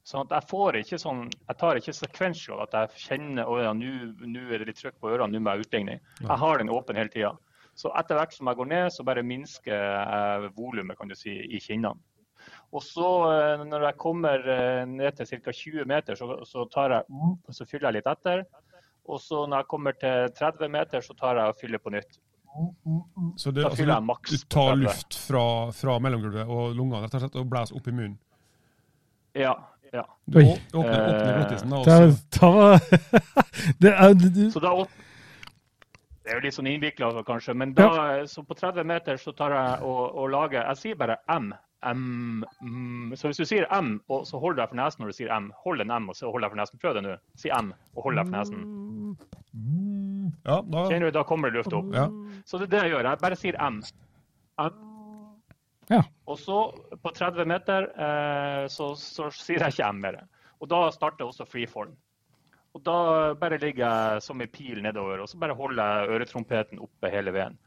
Sånn 0.05 0.27
at 0.27 0.35
jeg 0.37 0.49
får 0.51 0.77
ikke 0.83 0.99
sånn 1.01 1.21
Jeg 1.33 1.57
tar 1.61 1.79
ikke 1.81 1.95
sequential 1.97 2.61
at 2.61 2.75
jeg 2.77 3.05
kjenner 3.07 3.49
at 3.49 3.63
ja, 3.65 3.73
nå 3.73 4.43
er 4.53 4.61
det 4.61 4.69
litt 4.69 4.81
trykk 4.83 4.99
på 5.01 5.15
ørene, 5.15 5.33
nå 5.33 5.41
må 5.41 5.55
jeg 5.55 5.65
utligne. 5.65 6.01
Jeg 6.21 6.41
har 6.43 6.61
den 6.61 6.73
åpen 6.73 7.01
hele 7.01 7.13
tida. 7.13 7.33
Så 7.75 7.91
etter 7.99 8.19
hvert 8.19 8.35
som 8.37 8.51
jeg 8.51 8.59
går 8.61 8.69
ned, 8.71 8.91
så 8.95 9.07
bare 9.07 9.25
minsker 9.27 9.73
jeg 9.73 10.51
volumet 10.59 10.99
kan 10.99 11.11
du 11.11 11.17
si, 11.19 11.33
i 11.33 11.61
kinnene. 11.63 11.97
Og 12.75 12.83
så 12.85 13.09
eh, 13.31 13.65
når 13.65 13.89
jeg 13.89 13.99
kommer 14.03 14.45
eh, 14.51 14.83
ned 14.91 15.17
til 15.17 15.41
ca. 15.41 15.55
20 15.55 15.89
meter, 15.89 16.19
så, 16.19 16.29
så, 16.47 16.67
tar 16.71 16.99
jeg, 16.99 17.25
så 17.57 17.67
fyller 17.71 17.89
jeg 17.89 17.99
litt 17.99 18.13
etter. 18.13 18.45
Og 19.09 19.21
så 19.23 19.45
når 19.49 19.63
jeg 19.63 19.71
kommer 19.73 19.97
til 20.01 20.29
30 20.37 20.73
meter, 20.77 21.05
så 21.05 21.17
tar 21.17 21.41
jeg 21.41 21.55
og 21.55 21.61
fyller 21.61 21.83
på 21.83 21.95
nytt. 21.95 22.21
Så 23.41 23.51
du, 23.51 23.63
Da 23.63 23.71
altså, 23.71 23.81
fyller 23.81 23.97
jeg 23.97 24.07
maks 24.07 24.31
du 24.31 24.49
tar 24.53 24.77
luft 24.79 25.17
fra, 25.19 25.45
fra 25.75 25.97
mellomgulvet 25.99 26.47
og 26.47 26.77
lungene 26.77 27.03
rett 27.03 27.17
og 27.17 27.25
slett, 27.25 27.39
og 27.41 27.49
blæser 27.51 27.79
opp 27.81 27.89
i 27.91 27.95
munnen? 27.97 28.19
Ja, 29.35 29.57
Ja. 29.95 30.03
Du 30.27 30.41
åpner, 30.41 30.59
åpner 30.75 30.99
Eh, 30.99 31.37
glattisen 31.39 31.71
da, 31.71 31.77
også. 31.77 31.87
Da, 31.87 31.97
så 32.11 32.41
da 32.41 32.51
var 32.51 32.79
det 33.85 33.93
er, 33.95 34.15
du- 34.19 34.31
du- 34.35 34.51
Så 34.51 34.61
da 34.65 34.73
åp- 34.75 35.01
Det 36.25 36.33
er 36.33 36.39
jo 36.41 36.45
litt 36.47 36.55
sånn 36.57 36.67
innvikla 36.71 37.11
kanskje, 37.29 37.55
men 37.55 37.75
da, 37.77 37.89
så 38.27 38.43
på 38.49 38.57
30 38.57 38.83
meter 38.89 39.17
så 39.21 39.35
tar 39.37 39.53
jeg 39.55 39.83
og, 39.85 40.15
og 40.17 40.31
lager 40.33 40.65
Jeg 40.67 40.77
sier 40.81 40.95
bare 40.97 41.19
M. 41.29 41.53
M, 41.85 42.45
mm. 42.65 43.13
Så 43.21 43.29
hvis 43.29 43.37
du 43.37 43.45
sier 43.45 43.67
M, 43.71 44.01
og 44.09 44.25
så 44.25 44.41
holder 44.41 44.63
deg 44.65 44.71
for 44.73 44.77
nesen 44.81 45.03
når 45.05 45.11
du 45.13 45.17
sier 45.19 45.31
M, 45.37 45.51
hold 45.67 45.81
en 45.85 45.91
M 45.93 46.09
og 46.09 46.17
så 46.17 46.31
hold 46.33 46.41
deg 46.43 46.51
for 46.55 46.57
nesen. 46.57 46.79
Prøv 46.81 46.95
det 46.97 47.03
nå. 47.05 47.17
Si 47.37 47.51
M 47.53 47.75
og 47.95 48.03
hold 48.09 48.17
deg 48.17 48.25
for 48.31 48.39
nesen. 48.39 48.65
Ja, 50.47 50.57
da 50.63 50.87
Kjenner 50.89 51.11
du, 51.11 51.15
da 51.19 51.23
kommer 51.29 51.51
det 51.53 51.61
luft 51.61 51.77
opp. 51.77 51.93
ja. 51.95 52.09
Så 52.49 52.59
det 52.59 52.67
er 52.69 52.73
det 52.73 52.83
jeg 52.87 52.93
gjør. 52.97 53.11
Jeg 53.11 53.21
bare 53.21 53.37
sier 53.37 53.61
M. 53.61 53.83
M. 54.59 54.71
Ja. 55.91 56.01
Og 56.31 56.39
så, 56.41 56.59
på 57.03 57.13
30 57.13 57.49
meter, 57.49 57.91
eh, 57.93 58.65
så, 58.73 58.93
så 58.99 59.29
sier 59.35 59.65
jeg 59.65 59.77
ikke 59.77 59.91
M 59.93 60.01
mer. 60.05 60.23
Og 60.63 60.71
da 60.71 60.87
starter 60.95 61.27
også 61.27 61.47
freeform. 61.49 61.93
Og 62.75 62.83
da 62.83 62.97
bare 63.39 63.61
ligger 63.63 63.85
jeg 63.85 64.23
som 64.25 64.41
en 64.43 64.51
pil 64.51 64.81
nedover, 64.83 65.21
og 65.23 65.31
så 65.31 65.39
bare 65.39 65.55
holder 65.55 65.83
jeg 65.85 66.17
øretrompeten 66.17 66.81
oppe 66.83 67.11
hele 67.13 67.35
veien. 67.35 67.59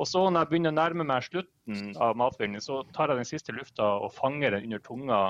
Og 0.00 0.06
så 0.08 0.22
når 0.24 0.44
jeg 0.44 0.50
begynner 0.52 0.72
å 0.72 0.78
nærme 0.78 1.06
meg 1.08 1.24
slutten 1.26 1.96
av 2.00 2.14
matvingen, 2.16 2.62
så 2.64 2.80
tar 2.96 3.10
jeg 3.10 3.20
den 3.20 3.28
siste 3.28 3.54
lufta 3.56 3.88
og 4.04 4.14
fanger 4.14 4.54
den 4.54 4.68
under 4.70 4.84
tunga 4.86 5.22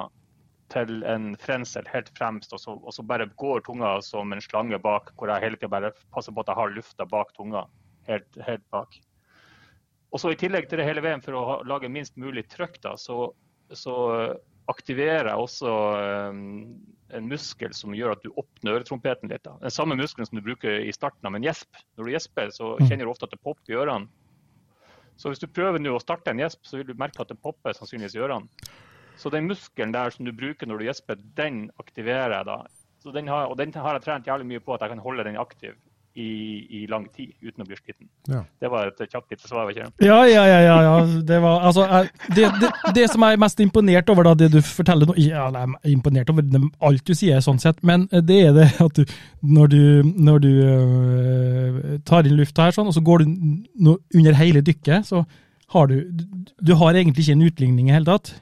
til 0.73 1.03
en 1.09 1.33
frensel 1.41 1.89
helt 1.93 2.11
fremst, 2.17 2.53
og 2.55 2.61
så, 2.63 2.77
og 2.79 2.95
så 2.95 3.05
bare 3.05 3.29
går 3.41 3.65
tunga 3.67 3.97
som 4.05 4.33
en 4.33 4.45
slange 4.45 4.79
bak, 4.81 5.11
hvor 5.19 5.33
jeg 5.33 5.45
hele 5.45 5.59
tida 5.59 5.73
bare 5.73 5.93
passer 6.15 6.33
på 6.33 6.45
at 6.45 6.53
jeg 6.53 6.61
har 6.61 6.77
lufta 6.77 7.09
bak 7.09 7.33
tunga. 7.37 7.67
Helt, 8.09 8.39
helt 8.47 8.65
bak. 8.73 8.97
Og 10.13 10.21
så 10.21 10.33
I 10.33 10.39
tillegg 10.41 10.69
til 10.69 10.81
det 10.81 10.87
hele 10.87 11.03
veien 11.05 11.23
for 11.25 11.37
å 11.39 11.45
ha, 11.49 11.55
lage 11.65 11.89
minst 11.89 12.19
mulig 12.21 12.45
trøkk, 12.53 12.81
da, 12.85 12.97
så, 13.01 13.31
så 13.73 13.95
aktiverer 14.71 15.31
jeg 15.31 15.45
også 15.45 15.71
um, 16.31 16.43
en 17.13 17.29
muskel 17.29 17.73
som 17.77 17.95
gjør 17.97 18.15
at 18.15 18.25
du 18.25 18.31
åpner 18.39 18.77
øretrompeten 18.79 19.33
litt. 19.33 19.43
Da. 19.47 19.57
Den 19.63 19.73
samme 19.75 19.97
muskelen 19.99 20.29
som 20.29 20.39
du 20.39 20.45
bruker 20.45 20.85
i 20.85 20.93
starten 20.95 21.29
av 21.29 21.37
en 21.37 21.45
gjesp. 21.45 21.81
Når 21.97 22.09
du 22.09 22.13
gjesper, 22.13 22.53
så 22.55 22.75
Mm. 22.79 22.87
kjenner 22.89 23.09
du 23.09 23.13
ofte 23.13 23.27
at 23.29 23.35
det 23.35 23.41
popper 23.43 23.73
i 23.73 23.79
ørene. 23.81 24.09
Så 25.17 25.29
hvis 25.29 25.43
du 25.43 25.47
prøver 25.47 25.79
nå 25.81 25.93
å 25.97 26.01
starte 26.01 26.33
en 26.33 26.41
gjesp, 26.41 26.63
så 26.65 26.79
vil 26.79 26.87
du 26.89 26.95
merke 26.99 27.21
at 27.21 27.29
det 27.29 27.41
popper 27.43 27.77
sannsynligvis 27.77 28.17
i 28.17 28.23
ørene. 28.25 28.49
Så 29.17 29.31
den 29.31 29.47
muskelen 29.49 29.93
der 29.93 30.11
som 30.11 30.25
du 30.25 30.33
bruker 30.33 30.67
når 30.67 30.79
du 30.79 30.85
gjesper, 30.89 31.17
den 31.37 31.71
aktiverer 31.79 32.33
jeg 32.39 32.49
da. 32.49 32.63
Så 33.03 33.13
den 33.13 33.29
har, 33.29 33.49
og 33.51 33.59
den 33.61 33.73
har 33.73 33.99
jeg 33.99 34.03
trent 34.07 34.27
jævlig 34.27 34.47
mye 34.47 34.61
på, 34.65 34.75
at 34.75 34.81
jeg 34.81 34.95
kan 34.95 35.05
holde 35.05 35.25
den 35.25 35.37
aktiv 35.37 35.77
i, 36.15 36.83
i 36.83 36.87
lang 36.91 37.07
tid 37.17 37.31
uten 37.41 37.63
å 37.63 37.67
bli 37.67 37.77
sliten. 37.79 38.09
Ja. 38.29 38.43
Det 38.61 38.69
var 38.69 38.91
et 38.91 38.99
kjapt 39.09 39.31
lite 39.33 39.49
svar, 39.49 39.71
ikke 39.73 39.87
det? 39.87 40.07
Ja, 40.07 40.19
ja, 40.29 40.43
ja. 40.45 40.59
ja, 40.61 40.75
ja. 40.85 40.95
Det, 41.31 41.39
var, 41.41 41.63
altså, 41.69 41.87
det, 42.37 42.51
det, 42.61 42.71
det 42.99 43.07
som 43.11 43.25
jeg 43.25 43.39
er 43.39 43.41
mest 43.41 43.61
imponert 43.65 44.11
over, 44.13 44.29
da, 44.29 44.35
det 44.43 44.51
du 44.53 44.59
forteller 44.61 45.09
nå 45.09 45.15
ja, 45.17 45.47
Jeg 45.49 45.71
er 45.73 45.93
imponert 45.95 46.29
over 46.35 46.45
alt 46.85 47.05
du 47.09 47.15
sier, 47.17 47.41
sånn 47.41 47.61
sett, 47.63 47.81
men 47.83 48.05
det 48.13 48.39
er 48.51 48.53
det 48.59 48.69
at 48.85 49.01
du, 49.01 49.05
når 49.41 49.73
du, 49.73 49.81
når 50.29 50.43
du 50.45 50.51
øh, 50.67 51.79
tar 52.09 52.29
inn 52.29 52.37
lufta 52.37 52.69
her, 52.69 52.77
sånn, 52.77 52.91
og 52.93 52.97
så 52.99 53.03
går 53.05 53.25
du 53.25 53.33
no, 53.89 53.97
under 54.15 54.37
hele 54.37 54.61
dykket, 54.65 55.09
så 55.09 55.25
har 55.73 55.89
du 55.89 55.97
Du, 56.61 56.75
har 56.77 56.93
egentlig 56.95 57.25
ikke 57.25 57.39
en 57.39 57.47
utligning 57.49 57.89
i 57.89 57.95
hele 57.97 58.05
tatt. 58.11 58.35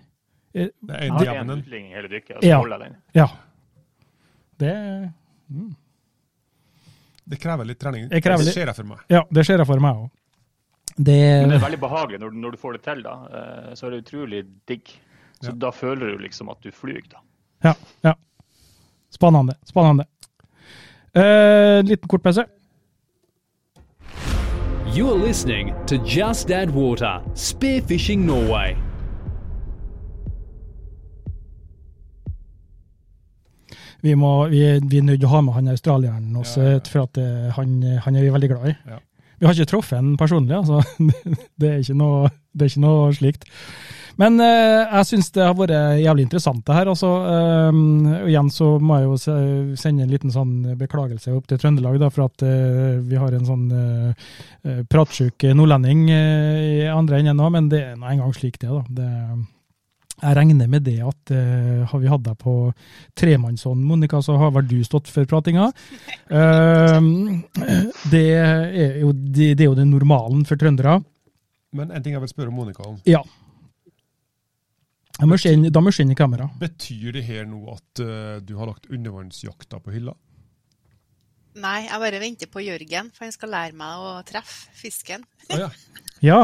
Eh, 0.54 0.72
Det 0.82 0.96
er 0.96 1.06
en 1.06 1.14
har 1.20 1.36
en. 1.44 1.54
utligning 1.60 1.92
i 1.92 1.94
hele 1.94 2.10
dykket, 2.10 2.36
og 2.36 2.42
så 2.42 2.48
Ja. 2.50 2.58
holder 2.58 2.78
jeg 2.82 2.90
den. 2.90 2.96
Ja. 3.14 3.28
Det 4.60 4.74
Det 7.30 7.38
krever 7.38 7.64
litt 7.68 7.78
trening. 7.78 8.08
Det 8.10 8.20
krever 8.24 8.44
Det 8.44 8.52
ser 8.56 8.66
jeg 8.66 8.76
for 8.76 8.88
meg. 8.90 8.98
Ja, 9.12 9.22
det 9.30 9.44
ser 9.46 9.58
jeg 9.62 9.66
for 9.68 9.80
meg 9.82 9.94
òg. 10.00 10.08
Men 10.98 11.04
det 11.06 11.18
Det 11.48 11.56
er 11.56 11.62
veldig 11.70 11.78
behagelig 11.80 12.18
når, 12.20 12.30
du- 12.34 12.40
når 12.42 12.50
du 12.50 12.56
får 12.58 12.72
det 12.76 12.82
til. 12.82 13.02
da, 13.02 13.12
eh, 13.32 13.74
Så 13.74 13.86
er 13.86 13.90
det 13.90 14.04
utrolig 14.04 14.44
digg. 14.66 14.84
Så 15.40 15.48
Ja. 15.50 15.52
da 15.52 15.70
føler 15.70 16.10
du 16.16 16.18
liksom 16.18 16.50
at 16.50 16.60
du 16.60 16.70
flyr. 16.70 17.00
da. 17.08 17.18
Ja. 17.64 17.74
ja. 18.04 18.14
Spennende. 19.10 19.54
Spennende. 19.64 20.04
Uh, 21.16 21.82
liten 21.82 22.06
kort 22.08 22.22
pause. 22.22 22.44
You're 24.94 25.14
listening 25.26 25.72
to 25.86 25.96
Just 26.04 26.50
Add 26.50 26.70
Water, 26.70 27.22
Spearfishing 27.34 28.26
Norway. 28.26 28.76
Vi, 34.02 34.16
må, 34.16 34.32
vi, 34.52 34.64
vi 34.80 35.00
er 35.00 35.06
nødt 35.06 35.20
til 35.20 35.28
å 35.28 35.34
ha 35.34 35.44
med 35.44 35.56
han 35.58 35.70
australieren 35.74 36.34
også, 36.40 36.66
Ja, 36.66 36.82
for 36.88 37.04
at 37.04 37.20
eh, 37.20 37.48
han, 37.56 37.78
han 38.06 38.16
er 38.16 38.26
vi 38.26 38.34
veldig 38.34 38.52
glad 38.54 38.72
i. 38.72 38.74
Vi 39.40 39.48
har 39.48 39.56
ikke 39.56 39.70
truffet 39.70 39.96
han 39.96 40.16
personlig, 40.20 40.56
altså. 40.56 40.82
det, 41.60 41.70
er 41.70 41.80
ikke 41.80 41.96
noe, 41.96 42.28
det 42.52 42.66
er 42.66 42.72
ikke 42.74 42.84
noe 42.84 43.08
slikt. 43.16 43.48
Men 44.20 44.36
eh, 44.44 44.82
jeg 44.84 45.06
syns 45.08 45.30
det 45.32 45.46
har 45.46 45.54
vært 45.56 46.02
jævlig 46.02 46.26
interessant, 46.26 46.60
det 46.66 46.76
her. 46.76 46.90
Altså, 46.92 47.12
eh, 47.30 47.78
og 48.18 48.28
igjen 48.28 48.50
så 48.52 48.72
må 48.82 48.98
jeg 48.98 49.08
jo 49.08 49.76
sende 49.80 50.04
en 50.04 50.12
liten 50.12 50.34
sånn 50.34 50.52
beklagelse 50.80 51.32
opp 51.36 51.48
til 51.48 51.60
Trøndelag, 51.62 51.96
da, 52.02 52.10
for 52.12 52.26
at 52.26 52.44
eh, 52.44 52.98
vi 53.06 53.20
har 53.20 53.36
en 53.36 53.48
sånn 53.48 53.64
eh, 53.72 54.26
eh, 54.66 54.82
pratsjuk 54.92 55.48
nordlending 55.56 56.04
eh, 56.12 56.60
i 56.82 56.92
andre 56.92 57.22
enden 57.22 57.40
nå, 57.40 57.48
men 57.54 57.72
det 57.72 57.80
er 57.86 57.96
nå 57.96 58.12
engang 58.12 58.36
slik 58.36 58.60
det, 58.60 58.68
da. 58.68 58.84
Det, 59.00 59.08
jeg 60.20 60.36
regner 60.36 60.68
med 60.70 60.84
det 60.86 60.98
at 61.04 61.32
uh, 61.34 61.82
har 61.90 62.02
vi 62.02 62.10
hatt 62.12 62.24
deg 62.26 62.38
på 62.40 62.54
tremannshånd, 63.18 63.82
Monica, 63.86 64.20
så 64.24 64.36
har 64.40 64.52
vel 64.54 64.68
du 64.70 64.78
stått 64.86 65.10
for 65.12 65.28
pratinga. 65.30 65.70
Uh, 66.30 67.40
det, 68.12 68.24
er 68.36 69.00
jo, 69.02 69.12
det, 69.12 69.54
det 69.58 69.66
er 69.66 69.70
jo 69.70 69.78
den 69.78 69.92
normalen 69.94 70.46
for 70.48 70.60
trøndere. 70.60 70.98
Men 71.76 71.92
en 71.94 72.02
ting 72.02 72.16
jeg 72.16 72.22
vil 72.24 72.32
spørre 72.32 72.54
Monica 72.54 72.86
om. 72.88 72.98
Ja. 73.08 73.22
Da 75.20 75.28
må 75.28 75.36
jeg 75.36 75.58
inn- 75.58 75.68
da 75.68 75.82
må 75.84 75.92
jeg 75.92 76.06
inn 76.06 76.14
i 76.14 76.18
kamera. 76.18 76.48
Betyr 76.60 77.12
det 77.18 77.26
her 77.26 77.44
nå 77.48 77.60
at 77.74 78.02
uh, 78.02 78.40
du 78.40 78.56
har 78.58 78.70
lagt 78.72 78.88
undervannsjakta 78.90 79.82
på 79.84 79.92
hylla? 79.94 80.16
Nei, 81.60 81.80
jeg 81.88 81.98
bare 81.98 82.20
venter 82.22 82.48
på 82.50 82.62
Jørgen, 82.62 83.10
for 83.12 83.26
han 83.26 83.34
skal 83.34 83.50
lære 83.52 83.76
meg 83.76 84.02
å 84.06 84.12
treffe 84.26 84.70
fisken. 84.78 85.24
Å 85.50 85.58
ja. 85.64 85.70
Ja. 86.24 86.42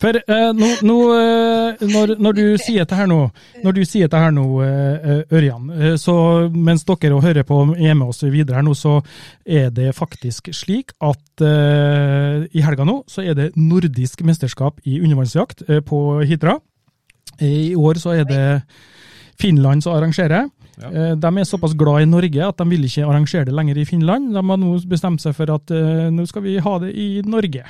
For 0.00 0.16
uh, 0.18 0.50
nå, 0.56 0.68
nå, 0.86 0.96
uh, 1.14 1.84
når, 1.88 2.16
når 2.22 2.36
du 2.36 2.42
sier 2.60 2.84
dette 2.84 2.98
her 2.98 3.08
nå, 3.10 3.18
når 3.64 3.76
du 3.76 3.82
sier 3.86 4.08
dette 4.08 4.20
her 4.20 4.34
nå, 4.34 4.44
uh, 4.60 5.36
Ørjan, 5.36 5.70
så 6.00 6.16
mens 6.52 6.84
dere 6.88 7.20
hører 7.22 7.46
på 7.48 7.62
er 7.76 7.96
med 7.96 8.10
oss 8.10 8.24
videre 8.24 8.58
her 8.58 8.66
nå, 8.66 8.74
så 8.76 8.98
er 9.44 9.70
det 9.74 9.94
faktisk 9.96 10.50
slik 10.56 10.94
at 11.04 11.22
i 11.36 12.62
helga 12.64 12.86
nå 12.88 12.94
så 13.10 13.20
er 13.20 13.34
det 13.36 13.50
nordisk 13.60 14.22
mesterskap 14.24 14.78
i 14.88 14.96
undervannsjakt 15.04 15.66
på 15.84 15.98
Hitra. 16.24 16.54
I 17.44 17.74
år 17.76 18.00
så 18.00 18.14
er 18.16 18.24
det 18.24 18.44
Finland 19.36 19.84
som 19.84 19.92
arrangerer. 19.98 20.48
Ja. 20.80 21.12
De 21.20 21.28
er 21.28 21.48
såpass 21.48 21.76
glad 21.76 22.06
i 22.06 22.08
Norge 22.08 22.48
at 22.48 22.56
de 22.56 22.68
vil 22.70 22.88
ikke 22.88 23.04
arrangere 23.04 23.44
det 23.48 23.56
lenger 23.56 23.82
i 23.82 23.84
Finland. 23.88 24.32
De 24.32 24.40
har 24.40 24.60
nå 24.62 24.78
bestemt 24.88 25.20
seg 25.20 25.36
for 25.36 25.52
at 25.58 25.76
nå 26.16 26.24
skal 26.30 26.46
vi 26.46 26.56
ha 26.64 26.74
det 26.86 26.94
i 26.96 27.08
Norge. 27.26 27.66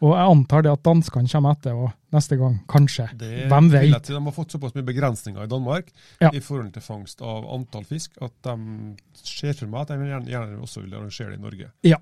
Og 0.00 0.14
jeg 0.16 0.32
antar 0.32 0.64
det 0.64 0.72
at 0.72 0.82
danskene 0.86 1.28
kommer 1.28 1.56
etter 1.56 1.76
og 1.76 1.90
neste 2.14 2.36
gang, 2.40 2.56
kanskje. 2.70 3.06
Det 3.20 3.46
Hvem 3.50 3.68
vet? 3.70 4.08
De 4.08 4.16
har 4.16 4.34
fått 4.34 4.56
såpass 4.56 4.74
mye 4.74 4.86
begrensninger 4.86 5.44
i 5.44 5.50
Danmark 5.50 5.92
Ja. 6.20 6.30
i 6.32 6.40
forhold 6.40 6.72
til 6.72 6.82
fangst 6.82 7.20
av 7.22 7.44
antall 7.54 7.84
fisk, 7.84 8.16
at 8.20 8.32
de 8.42 8.96
ser 9.14 9.52
for 9.52 9.66
meg 9.68 9.82
at 9.82 9.88
de 9.88 10.08
gjerne, 10.08 10.26
gjerne 10.26 10.60
også 10.60 10.82
vil 10.82 10.94
arrangere 10.94 11.30
det 11.30 11.38
i 11.38 11.42
Norge. 11.42 11.70
Ja. 11.84 11.96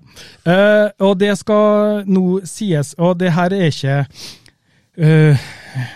Eh, 0.45 0.89
og 0.99 1.19
det 1.19 1.37
skal 1.37 2.05
nå 2.07 2.41
sies, 2.45 2.95
og 2.97 3.19
det 3.19 3.33
her 3.33 3.53
er 3.53 3.67
ikke 3.67 4.07
eh, 4.97 5.49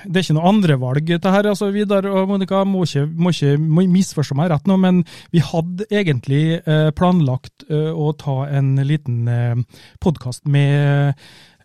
det 0.05 0.19
er 0.19 0.25
ikke 0.25 0.35
noe 0.37 0.49
andrevalg, 0.51 1.07
dette 1.07 1.31
her. 1.33 1.47
altså 1.49 1.69
Vidar 1.73 2.05
og 2.09 2.27
Monica 2.29 2.63
må 2.67 2.83
ikke, 2.87 3.05
må 3.07 3.33
ikke 3.33 3.55
må 3.57 3.85
misforstå 3.89 4.37
meg 4.37 4.51
rett 4.51 4.67
nå, 4.69 4.77
men 4.81 5.01
vi 5.33 5.41
hadde 5.43 5.87
egentlig 5.91 6.43
eh, 6.59 6.89
planlagt 6.95 7.65
eh, 7.69 7.89
å 7.89 8.11
ta 8.19 8.43
en 8.53 8.75
liten 8.83 9.27
uh, 9.29 9.81
podkast 10.03 10.45
med 10.49 11.17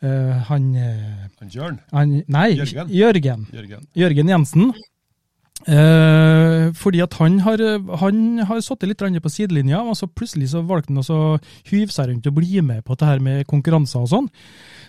eh, 0.03 0.37
han, 0.51 0.69
eh, 0.77 1.27
Han 1.41 1.51
Jørn, 1.51 1.81
han 1.93 2.23
Nei, 2.29 2.51
Jørgen. 2.57 2.89
Jørgen. 2.91 3.49
Jørgen. 3.53 3.89
Jørgen 3.97 4.33
Jensen. 4.35 4.73
Eh, 5.67 6.69
fordi 6.79 7.01
at 7.03 7.17
han 7.19 7.41
har, 7.43 7.59
han 8.01 8.39
har 8.47 8.61
sittet 8.63 8.93
litt 8.93 9.23
på 9.25 9.33
sidelinja, 9.33 9.81
og 9.83 9.97
så 9.99 10.07
plutselig 10.07 10.53
så 10.53 10.63
valgte 10.63 10.95
han 10.95 11.03
å 11.03 11.39
hyve 11.73 11.91
seg 11.91 12.13
rundt 12.13 12.29
og 12.31 12.37
bli 12.39 12.63
med 12.63 12.85
på 12.87 12.95
det 12.95 13.09
her 13.09 13.19
med 13.19 13.47
konkurranser 13.51 14.05
og 14.07 14.09
sånn. 14.13 14.31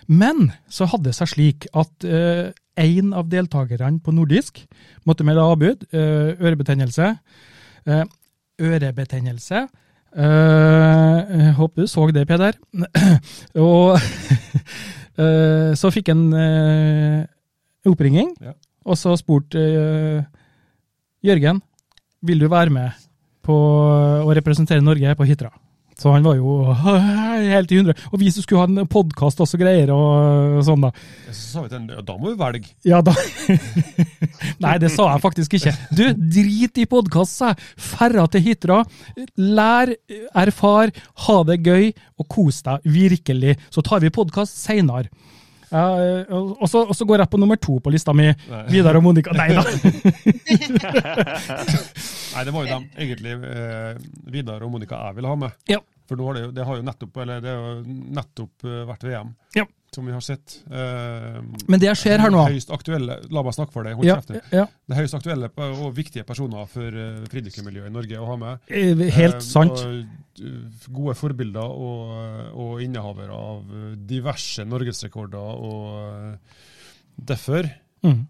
Men 0.06 0.52
så 0.70 0.86
hadde 0.86 1.10
det 1.10 1.16
seg 1.18 1.32
slik 1.34 1.66
at 1.74 2.06
eh, 2.06 2.54
en 2.80 3.12
av 3.12 3.28
deltakerne 3.28 4.00
på 4.00 4.14
nordisk 4.14 4.62
måtte 5.04 5.26
melde 5.26 5.42
avbud. 5.42 5.84
eh, 5.92 6.38
ørebetennelse. 6.38 7.16
Eh, 7.86 8.04
ørebetennelse. 8.60 9.66
Eh, 10.10 11.50
håper 11.58 11.82
du 11.82 11.86
så 11.86 12.10
det, 12.10 12.26
Peder. 12.26 12.56
og 13.54 13.98
eh, 15.20 15.70
så 15.78 15.90
fikk 15.94 16.10
han 16.12 16.26
uh, 16.32 17.24
oppringing, 17.90 18.32
Ja. 18.40 18.54
og 18.84 18.98
så 18.98 19.14
spurte 19.20 19.60
uh, 19.60 20.22
Jørgen, 21.24 21.60
vil 22.24 22.40
du 22.40 22.48
være 22.48 22.72
med 22.72 23.08
på 23.44 23.56
å 24.24 24.34
representere 24.36 24.84
Norge 24.84 25.14
på 25.16 25.26
Hitra? 25.28 25.50
Så 26.00 26.12
han 26.14 26.24
var 26.24 26.38
jo 26.38 26.62
helt 27.52 27.72
i 27.72 27.80
hundre. 27.80 27.94
Og 28.10 28.22
vi 28.22 28.30
som 28.32 28.44
skulle 28.44 28.62
ha 28.62 28.68
en 28.70 28.88
podkast 28.90 29.42
også 29.44 29.60
greier 29.60 29.92
og 29.92 30.62
sånn, 30.64 30.86
da. 30.86 30.92
Så 31.28 31.40
sa 31.40 31.64
vi 31.64 31.72
til 31.72 31.82
ham 31.82 32.06
da 32.08 32.16
må 32.16 32.32
vi 32.32 32.38
velge. 32.40 32.72
Ja, 32.88 33.02
da 33.04 33.12
Nei, 34.64 34.76
det 34.80 34.92
sa 34.94 35.10
jeg 35.10 35.22
faktisk 35.24 35.58
ikke. 35.58 35.74
Du, 35.92 36.04
drit 36.16 36.80
i 36.80 36.86
podkast, 36.88 37.36
sa 37.36 37.52
jeg. 37.52 37.68
Ferra 37.90 38.24
til 38.32 38.44
Hitra. 38.46 38.80
Lær, 39.40 39.92
erfar, 40.44 40.94
ha 41.26 41.36
det 41.48 41.60
gøy, 41.66 41.90
og 42.20 42.30
kos 42.32 42.62
deg 42.64 42.88
virkelig. 42.88 43.58
Så 43.74 43.84
tar 43.84 44.00
vi 44.04 44.12
podkast 44.14 44.56
seinere. 44.56 45.12
Ja, 45.70 45.84
og, 46.34 46.56
og 46.60 46.68
så, 46.70 46.82
og 46.90 46.96
så 46.98 47.06
går 47.06 47.22
jeg 47.22 47.30
på 47.30 47.38
nummer 47.38 47.58
to 47.62 47.76
på 47.82 47.92
lista 47.94 48.12
mi. 48.16 48.26
Vidar 48.72 48.98
og 48.98 49.04
Monica. 49.06 49.30
Nei 49.38 49.52
da. 49.54 49.62
Nei, 52.34 52.44
det 52.46 52.52
var 52.54 52.64
jo 52.64 52.70
dem, 52.70 52.86
egentlig, 52.98 53.32
eh, 53.50 53.94
Vidar 54.34 54.62
og 54.66 54.72
Monica 54.74 54.98
jeg 55.08 55.18
ville 55.20 55.30
ha 55.30 55.38
med. 55.44 55.56
Ja. 55.70 55.80
For 56.10 56.18
nå 56.18 56.26
har 56.26 56.38
det, 56.40 56.44
det 56.56 56.64
har 56.66 56.78
jo 56.80 56.86
nettopp, 56.86 57.20
eller 57.22 57.42
det 57.44 57.52
har 57.54 57.68
jo 57.76 57.98
nettopp 58.18 58.66
eh, 58.66 58.80
vært 58.90 59.06
VM, 59.06 59.30
Ja. 59.58 59.66
Som 59.94 60.06
vi 60.06 60.12
har 60.14 60.20
sett. 60.22 60.60
Eh, 60.70 61.40
Men 61.68 61.80
det 61.82 61.90
skjer 61.98 62.20
her 62.22 62.30
nå. 62.30 62.44
Høyst 62.46 62.70
aktuelle, 62.70 63.16
La 63.34 63.42
meg 63.42 63.54
snakke 63.56 63.72
for 63.74 63.82
deg. 63.86 63.96
hold 63.98 64.06
Ja, 64.06 64.18
ja, 64.52 64.64
Det 64.86 64.94
er 64.96 65.00
høyst 65.02 65.16
aktuelle 65.18 65.48
og 65.58 65.94
viktige 65.96 66.22
personer 66.24 66.68
for 66.70 66.86
uh, 66.94 67.24
fridykkermiljøet 67.30 67.90
i 67.90 67.94
Norge 67.94 68.20
å 68.22 68.26
ha 68.30 68.36
med. 68.36 68.58
eh, 68.70 68.94
helt 69.16 69.34
Eh, 69.40 69.40
sant. 69.40 69.72
Og, 69.72 70.04
uh, 70.40 70.86
gode 70.94 71.16
forbilder 71.18 71.66
og, 71.66 72.54
og 72.54 72.82
innehavere 72.82 73.34
av 73.34 73.64
diverse 74.06 74.64
norgesrekorder. 74.64 75.38
og 75.38 76.38
Derfor 77.18 77.68
Mm. 78.02 78.26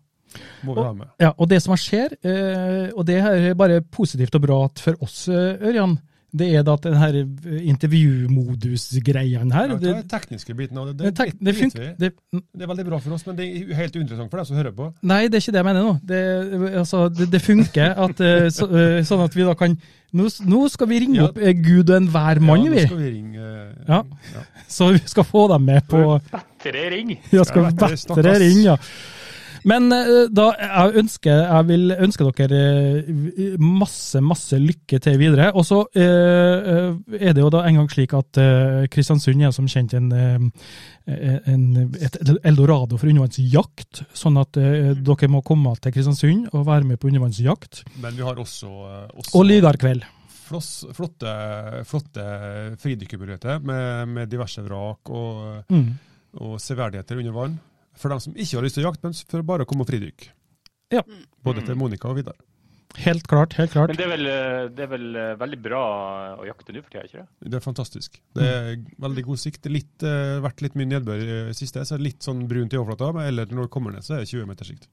må 0.65 0.75
vi 0.75 0.83
ha 0.83 0.93
med. 0.93 1.09
Ja, 1.21 1.33
og 1.39 1.49
det 1.49 1.61
som 1.63 1.75
skjer, 1.77 2.13
eh, 2.25 2.91
og 2.97 3.05
det 3.07 3.19
er 3.21 3.55
bare 3.55 3.81
positivt 3.83 4.35
og 4.35 4.43
bra 4.43 4.69
for 4.79 4.95
oss, 5.03 5.29
eh, 5.29 5.59
Ørjan, 5.61 5.99
det 6.33 6.47
er 6.57 6.62
da 6.66 6.76
den 6.85 6.95
her 7.01 7.16
intervjumodus-greiene 7.70 9.55
her 9.55 9.68
Ja, 9.72 9.76
det, 9.81 9.91
er 9.97 10.03
tekniske 10.11 10.55
biten 10.57 10.78
av 10.78 10.87
det. 10.91 10.97
det, 10.99 11.05
Det, 11.11 11.14
tek- 11.18 11.39
det, 11.41 11.55
funker, 11.59 11.81
vi. 11.81 11.89
det, 11.99 12.11
det 12.55 12.62
er 12.66 12.70
veldig 12.70 12.87
bra 12.87 12.99
for 13.03 13.16
oss, 13.16 13.24
men 13.26 13.37
det 13.39 13.47
er 13.49 13.74
helt 13.81 13.97
uinteressant 13.97 14.31
for 14.31 14.39
deg 14.43 14.47
som 14.51 14.57
hører 14.61 14.74
på. 14.76 14.91
Nei, 15.03 15.22
det 15.28 15.41
er 15.41 15.45
ikke 15.45 15.55
det 15.57 15.62
jeg 15.62 15.68
mener 15.70 15.83
nå. 15.89 15.95
Det, 16.11 16.20
altså, 16.83 17.03
det, 17.09 17.31
det 17.33 17.43
funker 17.45 17.95
at, 18.07 18.20
eh, 18.26 18.49
så, 18.55 18.68
eh, 18.70 19.01
sånn 19.09 19.24
at 19.26 19.37
vi 19.39 19.47
da 19.49 19.55
kan 19.59 19.78
Nå, 20.11 20.24
nå 20.43 20.64
skal 20.66 20.89
vi 20.91 20.97
ringe 21.05 21.20
Ja. 21.20 21.28
opp 21.28 21.37
eh, 21.39 21.53
Gud 21.55 21.87
og 21.93 21.97
enhver 22.01 22.41
mann, 22.43 22.64
ja, 22.64 22.70
nå 22.72 22.74
vi. 22.74 22.81
skal 22.83 22.99
vi 22.99 23.11
ringe 23.12 23.39
uh, 23.39 23.87
Ja. 23.87 24.01
Så 24.66 24.89
vi 24.97 24.99
skal 25.07 25.22
få 25.28 25.45
dem 25.53 25.62
med 25.68 25.87
på 25.87 26.01
Vettere 26.33 26.89
ring. 26.91 27.12
Ja, 27.31 27.45
skal 27.47 27.68
Ja, 27.68 27.70
stakkars. 27.95 28.41
ringe, 28.43 28.64
ja. 28.64 28.76
Men 29.69 29.93
eh, 29.93 30.27
da, 30.33 30.47
jeg 30.57 30.95
ønsker, 31.03 31.41
jeg 31.45 31.67
vil 31.69 31.93
ønske 31.97 32.27
dere 32.39 32.61
eh, 33.03 33.57
masse, 33.61 34.21
masse 34.25 34.57
lykke 34.61 35.01
til 35.05 35.19
videre. 35.21 35.51
Og 35.55 35.67
så 35.69 35.83
eh, 35.95 36.95
er 37.21 37.35
det 37.37 37.43
jo 37.45 37.51
da 37.53 37.65
en 37.69 37.81
gang 37.83 37.91
slik 37.93 38.15
at 38.17 38.41
Kristiansund 38.93 39.43
er 39.45 39.53
som 39.57 39.69
kjent 39.71 39.93
en, 39.99 40.09
en, 41.07 41.67
et 42.01 42.17
eldorado 42.47 42.99
for 43.01 43.11
undervannsjakt. 43.11 44.05
Sånn 44.17 44.39
at 44.41 44.57
eh, 44.61 44.93
dere 44.97 45.31
må 45.33 45.43
komme 45.47 45.75
til 45.83 45.95
Kristiansund 45.97 46.49
og 46.55 46.65
være 46.69 46.89
med 46.89 47.01
på 47.03 47.11
undervannsjakt. 47.11 47.85
Men 48.03 48.17
vi 48.17 48.25
har 48.27 48.41
også, 48.41 48.71
også 49.15 49.37
Og 49.41 49.47
Lygarkveld. 49.49 50.07
floss, 50.51 50.85
flotte, 50.97 51.33
flotte 51.87 52.25
fridykkermuligheter 52.83 53.61
med, 53.63 54.09
med 54.17 54.31
diverse 54.33 54.63
vrak 54.67 55.11
og, 55.15 55.65
Mm. 55.71 55.93
og 56.41 56.57
severdigheter 56.61 57.19
under 57.21 57.33
vann. 57.37 57.59
For 57.99 58.12
dem 58.12 58.20
som 58.22 58.36
ikke 58.36 58.59
har 58.59 58.66
lyst 58.66 58.78
til 58.78 58.84
å 58.86 58.91
jakte, 58.91 59.03
men 59.09 59.16
for 59.32 59.43
bare 59.47 59.66
å 59.66 59.68
komme 59.68 59.86
og 59.86 59.91
fridykke. 59.91 60.30
Ja. 60.95 61.03
Både 61.47 61.62
til 61.66 61.78
Monica 61.78 62.11
og 62.11 62.18
Vidar. 62.18 62.38
Helt 62.99 63.26
klart, 63.30 63.55
helt 63.55 63.70
klart. 63.70 63.93
Men 63.93 63.99
det 64.01 64.05
er 64.07 64.11
vel, 64.11 64.26
eh, 64.26 64.68
det 64.74 64.82
er 64.82 64.88
vel 64.91 65.05
eh, 65.16 65.34
veldig 65.38 65.59
bra 65.62 65.82
å 66.43 66.47
jakte 66.49 66.74
nå 66.74 66.80
for 66.82 66.91
tida, 66.91 67.05
ikke 67.07 67.20
det? 67.22 67.51
Det 67.53 67.59
er 67.61 67.62
fantastisk. 67.62 68.18
Det 68.34 68.49
er 68.51 68.70
veldig 69.05 69.24
god 69.28 69.38
sikt. 69.38 69.61
Det 69.62 69.70
har 69.70 70.11
eh, 70.11 70.41
vært 70.43 70.64
litt 70.66 70.78
mye 70.78 70.91
nedbør 70.91 71.22
i 71.22 71.28
det 71.30 71.59
siste, 71.59 71.84
så 71.86 71.99
litt 72.01 72.26
sånn 72.26 72.49
brunt 72.51 72.74
i 72.74 72.80
overflata. 72.80 73.12
Men 73.14 73.28
eller 73.30 73.55
når 73.55 73.68
det 73.68 73.72
kommer 73.76 73.95
ned, 73.95 74.03
så 74.07 74.16
er 74.16 74.24
det 74.24 74.32
20 74.32 74.51
meters 74.51 74.72
sikt. 74.72 74.88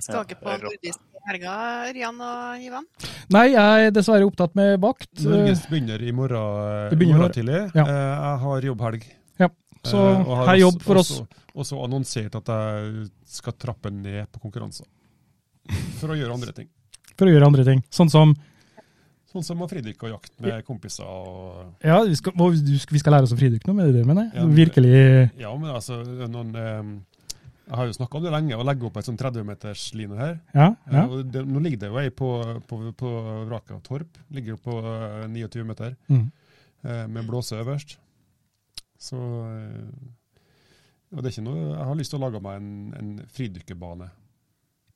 Skal 0.00 0.26
ikke 0.26 0.40
på 0.42 0.58
nordisk 0.60 1.00
helga, 1.28 1.54
Rian 1.92 2.20
og 2.24 2.64
Ivan? 2.64 2.86
Nei, 3.32 3.46
jeg 3.52 3.88
er 3.88 3.94
dessverre 3.96 4.28
opptatt 4.28 4.54
med 4.58 4.76
vakt. 4.82 5.10
Norges 5.24 5.64
begynner 5.70 6.04
i 6.04 6.12
morgen, 6.16 6.90
Det 6.92 7.00
begynner 7.00 7.16
i 7.16 7.22
morgen 7.24 7.36
tidlig. 7.36 7.62
Ja. 7.76 7.84
Eh, 7.84 8.12
Jeg 8.20 8.38
har 8.44 8.68
jobbhelg. 8.70 9.08
Ja, 9.84 9.90
så 9.90 10.00
uh, 10.20 10.44
her 10.46 10.58
jobb 10.60 10.82
for 10.84 11.00
oss. 11.00 11.12
Og 11.54 11.64
så 11.66 11.78
annonsert 11.82 12.34
at 12.36 12.50
jeg 12.52 13.08
skal 13.26 13.54
trappe 13.58 13.90
ned 13.90 14.26
på 14.32 14.42
konkurranser. 14.42 14.86
For 16.00 16.12
å 16.12 16.16
gjøre 16.18 16.34
andre 16.36 16.52
ting. 16.56 16.68
For 17.16 17.28
å 17.28 17.32
gjøre 17.34 17.46
andre 17.48 17.64
ting. 17.66 17.82
Sånn 17.92 18.10
som 18.12 18.34
Sånn 19.30 19.44
som 19.46 19.60
å 19.62 19.66
fridykke 19.70 20.08
og 20.08 20.10
jakte 20.16 20.42
med 20.42 20.64
kompiser. 20.66 21.06
og... 21.06 21.68
Ja, 21.86 22.00
vi 22.02 22.16
skal, 22.18 22.32
vi 22.34 22.98
skal 22.98 23.14
lære 23.14 23.28
oss 23.28 23.34
å 23.36 23.38
fridykke 23.38 23.68
nå, 23.70 23.76
med 23.78 23.92
det, 23.94 24.00
mener 24.02 24.24
jeg? 24.26 24.32
Ja, 24.34 24.42
men- 24.42 24.56
Virkelig 24.58 24.90
Ja, 25.38 25.52
men 25.54 25.70
altså, 25.70 26.00
noen, 26.26 26.50
Um, 26.58 26.88
jeg 27.70 27.76
har 27.78 27.86
jo 27.86 27.92
snakka 27.94 28.18
om 28.18 28.24
det 28.24 28.32
lenge, 28.34 28.56
å 28.58 28.64
legge 28.66 28.88
opp 28.88 28.96
ei 28.98 29.04
sånn 29.06 29.14
30-metersline 29.20 30.16
her. 30.18 30.32
Ja, 30.50 30.64
ja. 30.90 31.04
Eh, 31.04 31.12
og 31.14 31.28
det, 31.30 31.44
nå 31.46 31.60
ligger 31.62 31.78
det 31.84 31.90
jo 31.92 32.00
ei 32.02 32.10
på, 32.10 32.30
på, 32.66 32.80
på 32.98 33.10
vraket 33.46 33.76
av 33.76 33.82
Torp. 33.86 34.18
Ligger 34.34 34.56
jo 34.56 34.58
på 34.64 34.74
eh, 34.82 35.28
29 35.30 35.62
meter, 35.68 35.94
Mm. 36.10 36.26
med 37.14 37.26
blåse 37.28 37.54
øverst. 37.60 37.98
Så 39.00 39.16
eh, 39.16 40.08
Og 41.16 41.22
det 41.22 41.30
er 41.30 41.34
ikke 41.34 41.46
noe 41.46 41.60
Jeg 41.70 41.86
har 41.88 41.96
lyst 41.98 42.12
til 42.12 42.20
å 42.20 42.24
lage 42.26 42.42
meg 42.44 42.58
en, 42.60 42.72
en 43.00 43.12
fridykkerbane 43.32 44.10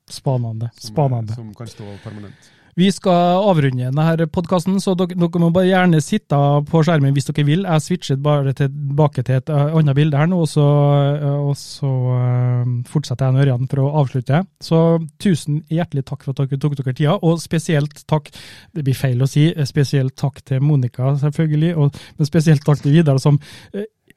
Spanende. 0.05 0.69
som, 0.77 0.91
Spanende. 0.93 1.33
som 1.33 1.47
kan 1.57 1.67
stå 1.71 1.87
permanent. 2.03 2.51
Vi 2.75 2.89
skal 2.91 3.39
avrunde 3.47 3.87
denne 3.87 4.25
podkasten, 4.35 4.81
så 4.83 4.97
dere, 4.99 5.15
dere 5.15 5.39
må 5.39 5.47
bare 5.55 5.69
gjerne 5.69 6.01
sitte 6.03 6.35
på 6.67 6.81
skjermen 6.83 7.13
hvis 7.15 7.29
dere 7.29 7.45
vil. 7.47 7.61
Jeg 7.63 7.83
switcher 7.85 8.17
bare 8.19 8.51
tilbake 8.57 9.23
til 9.23 9.37
et 9.37 9.51
eh, 9.53 9.77
annet 9.79 9.95
bilde 9.95 10.19
her 10.19 10.27
nå, 10.27 10.41
og 10.43 10.49
så, 10.51 10.65
eh, 11.13 11.37
og 11.39 11.53
så 11.55 11.91
eh, 12.17 12.73
fortsetter 12.91 13.29
jeg 13.29 13.35
med 13.37 13.45
Ørjan 13.45 13.69
for 13.71 13.83
å 13.85 13.93
avslutte. 14.01 14.41
Så 14.59 14.81
tusen 15.23 15.61
hjertelig 15.71 16.03
takk 16.09 16.25
for 16.25 16.35
at 16.35 16.41
dere 16.43 16.59
tok 16.65 16.75
dere 16.81 16.95
tida, 16.97 17.15
og 17.15 17.39
spesielt 17.39 18.03
takk, 18.11 18.27
det 18.75 18.83
blir 18.83 18.99
feil 18.99 19.23
å 19.23 19.29
si, 19.31 19.47
spesielt 19.71 20.17
takk 20.19 20.43
til 20.43 20.59
Monica 20.59 21.13
selvfølgelig, 21.23 21.71
og, 21.79 22.03
men 22.19 22.27
spesielt 22.27 22.67
takk 22.67 22.83
til 22.83 22.97
Vidar 22.97 23.23
som 23.23 23.39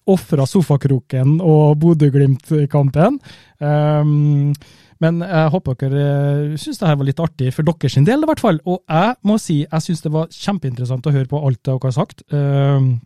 ofra 0.08 0.48
sofakroken 0.48 1.38
og 1.44 1.78
Bodø-Glimt-kampen. 1.78 3.20
Um, 3.62 4.54
men 5.00 5.20
jeg 5.22 5.50
håper 5.54 5.76
dere 5.78 6.06
uh, 6.52 6.56
syns 6.58 6.78
det 6.80 6.88
her 6.88 6.96
var 6.98 7.06
litt 7.06 7.20
artig, 7.22 7.52
for 7.54 7.62
deres 7.68 7.94
del 8.06 8.24
i 8.24 8.28
hvert 8.30 8.40
fall. 8.42 8.58
Og 8.66 8.80
jeg 8.88 9.14
må 9.22 9.36
si 9.38 9.60
jeg 9.64 9.84
syns 9.84 10.02
det 10.02 10.12
var 10.14 10.26
kjempeinteressant 10.34 11.06
å 11.06 11.12
høre 11.14 11.30
på 11.30 11.40
alt 11.46 11.60
dere 11.68 11.78
har 11.84 11.94
sagt. 11.94 12.24
Um, 12.34 13.00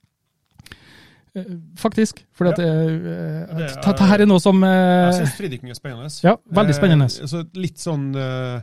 eh, 1.37 1.45
faktisk. 1.77 2.25
For 2.33 2.47
Ja. 2.47 2.53
er- 2.59 3.81
dette 3.83 4.07
her 4.09 4.21
er 4.21 4.27
noe 4.27 4.41
som 4.41 4.61
Jeg 4.63 5.15
syns 5.21 5.37
fridykking 5.37 5.71
er 5.71 5.75
spennende. 5.75 6.11
Ja, 6.25 6.37
veldig 6.51 6.75
spennende. 6.75 7.09
Eh, 7.13 7.23
altså, 7.23 7.45
litt 7.55 7.77
sånn 7.79 8.15
eh, 8.17 8.61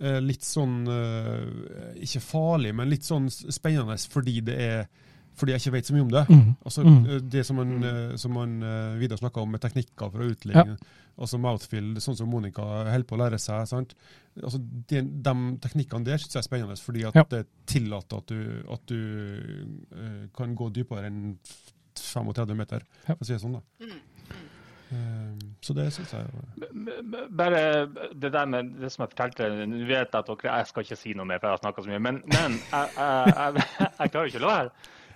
eh, 0.00 0.20
Litt 0.20 0.42
sånn 0.42 0.86
eh, 0.88 2.00
Ikke 2.02 2.20
farlig, 2.20 2.74
men 2.74 2.88
litt 2.90 3.02
sånn 3.04 3.28
spennende 3.30 3.96
fordi 4.08 4.40
det 4.44 4.58
er 4.60 4.86
fordi 5.34 5.52
jeg 5.52 5.60
ikke 5.64 5.72
vet 5.72 5.86
så 5.88 5.94
mye 5.96 6.02
om 6.06 6.10
det. 6.10 6.24
mm, 6.28 6.56
Altså, 6.64 6.82
Mm. 6.84 7.06
eh, 7.10 7.18
Det 7.20 7.46
som 7.46 7.56
man, 7.56 7.84
eh, 7.84 8.16
som 8.16 8.32
man 8.32 8.62
eh, 8.62 8.98
Vidar 9.00 9.16
snakka 9.16 9.40
om 9.42 9.50
med 9.50 9.60
teknikker 9.60 10.10
for 10.12 10.18
å 10.22 10.30
utligne, 10.30 10.76
altså 11.18 11.38
mouthfeel, 11.38 11.94
sånn 12.00 12.16
som 12.16 12.28
Monica 12.28 12.62
holder 12.62 13.04
på 13.04 13.16
å 13.16 13.18
lære 13.22 13.38
seg. 13.38 13.66
sant? 13.68 13.94
Altså, 14.42 14.58
de, 14.60 15.00
de 15.02 15.34
teknikkene 15.60 16.04
der 16.04 16.18
syns 16.18 16.32
jeg 16.34 16.42
er 16.42 16.48
spennende, 16.48 16.76
fordi 16.78 17.04
at 17.06 17.14
Ja. 17.14 17.22
det 17.28 17.46
tillater 17.66 18.16
at 18.18 18.26
du, 18.26 18.64
at 18.72 18.86
du 18.86 18.98
uh, 19.94 20.26
kan 20.36 20.54
gå 20.56 20.72
dypere 20.72 21.06
enn 21.06 21.38
35 21.94 22.56
meter, 22.56 22.80
Ja. 23.08 23.14
for 23.14 23.24
å 23.24 23.26
si 23.26 23.32
det 23.32 23.40
sånn. 23.42 23.52
da. 23.52 23.60
Mm. 23.80 24.00
Eh, 24.92 25.38
så 25.62 25.74
det 25.74 25.86
syns 25.92 26.10
jeg 26.12 26.26
Bare 27.34 27.86
det 28.14 28.30
der 28.32 28.44
med 28.46 28.74
det 28.78 28.90
som 28.92 29.02
jeg 29.02 29.10
fortalte 29.14 29.66
Nå 29.66 29.78
vet 29.88 30.10
jeg 30.12 30.18
at 30.20 30.26
dere 30.28 30.58
Jeg 30.58 30.66
skal 30.68 30.84
ikke 30.84 30.98
si 31.00 31.14
noe 31.14 31.24
mer, 31.24 31.38
for 31.40 31.48
jeg 31.48 31.56
har 31.56 31.62
snakka 31.64 31.82
så 31.82 31.88
mye. 31.88 32.02
Men, 32.04 32.20
men 32.26 32.58
jeg, 32.60 32.90
jeg, 32.98 33.32
jeg, 33.34 33.64
jeg 33.98 34.10
klarer 34.12 34.26
ikke 34.28 34.42
å 34.42 34.44
la 34.44 34.52
være. 34.58 34.70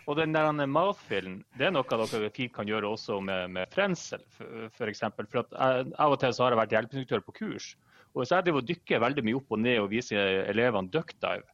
Og 0.09 0.17
den 0.17 0.33
der 0.33 0.49
mouthfeelen, 0.65 1.43
det 1.59 1.69
er 1.69 1.75
noe 1.75 1.85
dere 1.85 2.31
fint 2.33 2.55
kan 2.55 2.69
gjøre 2.69 2.89
også 2.95 3.21
med, 3.21 3.51
med 3.53 3.69
frensel, 3.75 4.23
f.eks. 4.33 4.73
For, 4.79 4.89
eksempel. 4.89 5.29
for 5.29 5.45
Av 5.53 6.15
og 6.15 6.19
til 6.23 6.33
så 6.33 6.47
har 6.47 6.55
jeg 6.55 6.63
vært 6.63 6.75
hjelpeinstruktør 6.77 7.27
på 7.27 7.37
kurs. 7.43 7.75
Og 8.15 8.23
hvis 8.23 8.33
jeg 8.33 8.47
driver 8.47 8.65
og 8.65 8.71
dykker 8.71 9.05
veldig 9.05 9.25
mye 9.27 9.37
opp 9.37 9.53
og 9.53 9.61
ned 9.61 9.83
og 9.83 9.91
viser 9.93 10.47
elevene 10.49 10.89
duckdive, 10.95 11.45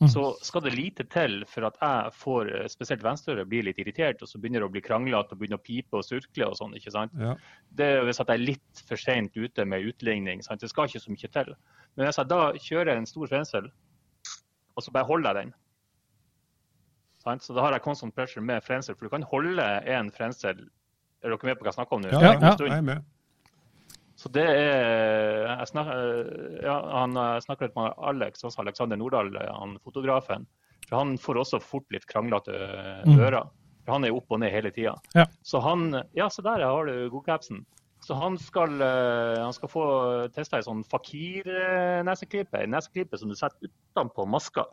Mm. 0.00 0.08
så 0.08 0.22
skal 0.40 0.62
det 0.64 0.70
lite 0.72 1.04
til 1.12 1.42
for 1.44 1.66
at 1.68 1.74
jeg 1.76 2.12
får, 2.16 2.48
spesielt 2.72 3.02
venstreøret 3.04 3.48
blir 3.50 3.66
litt 3.66 3.76
irritert 3.82 4.22
og 4.24 4.30
så 4.30 4.38
begynner 4.40 4.62
det 4.62 4.68
å 4.70 4.72
bli 4.72 4.80
kranglete 4.80 5.34
og 5.36 5.40
begynner 5.42 5.60
å 5.60 5.64
pipe 5.66 5.98
og 5.98 6.06
surkle 6.06 6.46
og 6.48 6.56
sånn. 6.56 6.72
ikke 6.78 6.92
sant? 6.94 7.12
Ja. 7.20 7.34
det 7.76 7.88
er 7.98 8.06
hvis 8.08 8.16
jeg 8.22 8.32
er 8.32 8.40
litt 8.40 8.80
for 8.88 8.96
sent 8.96 9.36
ute 9.36 9.66
med 9.68 9.84
utligning. 9.84 10.40
Sant? 10.40 10.64
Det 10.64 10.70
skal 10.72 10.88
ikke 10.88 11.02
så 11.04 11.12
mye 11.12 11.28
til. 11.36 11.52
Men 11.96 12.06
hvis 12.08 12.16
jeg 12.16 12.30
da 12.32 12.40
kjører 12.56 12.96
en 12.96 13.10
stor 13.10 13.28
frensel, 13.28 13.68
og 14.72 14.86
så 14.86 14.94
bare 14.94 15.04
holder 15.04 15.36
jeg 15.36 15.44
den 15.50 15.52
sant? 17.22 17.44
Så 17.44 17.56
da 17.56 17.64
har 17.66 17.76
jeg 17.76 17.84
constant 17.84 18.14
pressure 18.16 18.42
med 18.44 18.64
frensel, 18.66 18.96
for 18.96 19.06
du 19.06 19.14
kan 19.14 19.26
holde 19.30 19.64
en 19.86 20.10
frensel 20.14 20.68
Er 21.20 21.28
dere 21.34 21.48
med 21.50 21.58
på 21.58 21.66
hva 21.66 21.72
jeg 21.72 21.76
snakker 21.76 21.98
om 21.98 22.04
nå? 22.04 22.12
Ja, 22.14 22.32
Ja, 22.32 22.54
jeg 22.56 22.76
er 22.78 22.86
med. 22.86 23.08
Så 24.20 24.28
det 24.32 24.44
er 24.44 25.46
jeg 25.48 25.68
snakker, 25.70 26.60
ja, 26.64 26.76
Han 27.00 27.16
jeg 27.16 27.44
snakker 27.46 27.68
litt 27.68 27.76
med 27.76 27.92
Alex, 28.10 28.44
også 28.44 28.60
Alexander 28.64 28.96
Nordahl, 29.00 29.32
han 29.36 29.78
fotografen. 29.84 30.46
For 30.88 30.98
han 30.98 31.16
får 31.20 31.40
også 31.44 31.60
fort 31.62 31.86
litt 31.94 32.06
kranglete 32.10 32.52
ører. 32.52 33.04
Mm. 33.06 33.20
ører. 33.20 33.50
For 33.84 33.96
han 33.96 34.04
er 34.04 34.16
opp 34.16 34.32
og 34.32 34.40
ned 34.42 34.52
hele 34.52 34.72
tida. 34.74 34.96
Ja. 35.16 35.26
Så 35.42 35.60
han 35.64 36.02
Ja, 36.16 36.28
se 36.28 36.42
der 36.42 36.64
har 36.64 36.86
du 36.86 37.10
godcapsen. 37.12 37.64
Så 38.00 38.16
han 38.16 38.38
skal, 38.40 38.80
eh, 38.80 39.42
han 39.42 39.52
skal 39.52 39.68
få 39.68 39.84
testa 40.32 40.56
ei 40.56 40.64
sånn 40.64 40.80
fakir-neseklype. 40.88 42.62
Ei 42.62 42.66
neseklype 42.66 43.18
som 43.20 43.28
du 43.28 43.36
setter 43.36 43.68
utenpå 43.68 44.24
maska. 44.26 44.64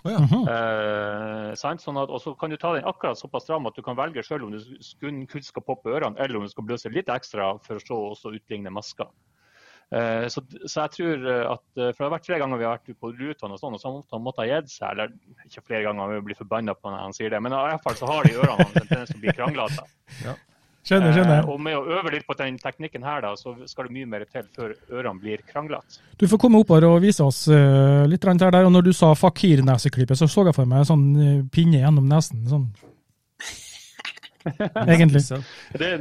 Å 0.00 0.12
ja. 0.12 0.20
Mhm. 0.22 0.44
Eh. 0.48 1.54
Sånn 1.60 1.98
at, 2.00 2.08
og 2.08 2.22
så 2.22 2.34
kan 2.38 2.52
du 2.52 2.56
ta 2.60 2.72
den 2.76 2.86
akkurat 2.88 3.18
såpass 3.18 3.44
stram 3.44 3.66
at 3.68 3.76
du 3.76 3.82
kan 3.84 3.98
velge 3.98 4.24
sjøl 4.24 4.46
om 4.46 4.54
du 4.54 4.60
kun, 5.02 5.24
kun 5.28 5.44
skal 5.44 5.66
poppe 5.66 5.92
ørene, 5.92 6.16
eller 6.18 6.38
om 6.40 6.46
du 6.46 6.52
skal 6.52 6.66
bløse 6.68 6.92
litt 6.92 7.10
ekstra 7.12 7.52
for 7.64 7.76
å 7.80 7.84
så 7.84 7.98
også 8.14 8.32
utligne 8.38 8.72
masker. 8.72 9.10
Eh, 9.90 10.28
så, 10.30 10.42
så 10.70 10.84
jeg 10.84 10.92
tror 10.94 11.24
eh, 11.26 11.46
at 11.50 11.64
eh, 11.74 11.88
For 11.90 11.98
det 11.98 12.04
har 12.04 12.12
vært 12.12 12.26
flere 12.28 12.42
ganger 12.44 12.60
vi 12.60 12.66
har 12.68 12.76
vært 12.76 13.00
på 13.02 13.10
rutene 13.10 13.56
og 13.56 13.58
sånn, 13.58 13.74
og 13.74 13.82
så 13.82 13.90
måtte 13.90 14.14
han 14.14 14.22
måttet 14.22 14.44
ha 14.44 14.52
gitt 14.52 14.70
seg. 14.72 14.92
Eller 14.94 15.48
ikke 15.48 15.64
flere 15.66 15.88
ganger, 15.88 16.14
vi 16.14 16.28
blir 16.28 16.38
forbanna 16.38 16.76
på 16.78 16.92
når 16.92 17.02
han 17.08 17.16
sier 17.16 17.34
det, 17.34 17.42
men 17.42 17.56
i 17.56 17.64
hvert 17.66 17.84
fall 17.86 17.98
så 17.98 18.12
har 18.12 18.28
de 18.28 18.38
ørene 18.38 18.62
hans 18.62 18.78
en 18.78 18.86
tendens 18.86 19.10
til 19.10 19.18
å 19.18 19.24
bli 19.26 19.36
kranglete. 19.40 19.88
Skjønner, 20.82 21.10
Eh, 21.10 21.14
skjønner. 21.14 21.48
og 21.48 21.60
med 21.60 21.74
å 21.76 21.82
øve 21.98 22.10
litt 22.10 22.26
på 22.26 22.34
den 22.38 22.56
teknikken 22.58 23.02
her, 23.04 23.20
da, 23.20 23.34
så 23.36 23.52
skal 23.68 23.84
det 23.86 23.92
mye 23.92 24.06
mer 24.08 24.24
til 24.24 24.42
før 24.56 24.74
ørene 24.90 25.20
blir 25.20 25.38
kranglete. 25.46 25.98
Du 26.16 26.26
får 26.26 26.38
komme 26.40 26.58
opp 26.62 26.68
her 26.72 26.84
og 26.88 27.02
vise 27.02 27.20
oss 27.22 27.46
eh, 27.48 28.06
litt 28.08 28.24
her 28.24 28.50
der. 28.50 28.64
Og 28.64 28.72
når 28.72 28.84
du 28.88 28.92
sa 28.92 29.12
fakir 29.14 29.60
neseklippet, 29.62 30.16
så 30.16 30.24
så 30.26 30.46
jeg 30.46 30.54
for 30.54 30.64
meg 30.66 30.78
en 30.78 30.88
sånn 30.88 31.04
eh, 31.20 31.42
pinne 31.52 31.82
gjennom 31.84 32.08
nesen. 32.08 32.46
Sånn. 32.48 32.70
Egentlig. 34.88 35.20
Så- 35.22 35.42
Det 35.76 35.82
er 35.82 35.98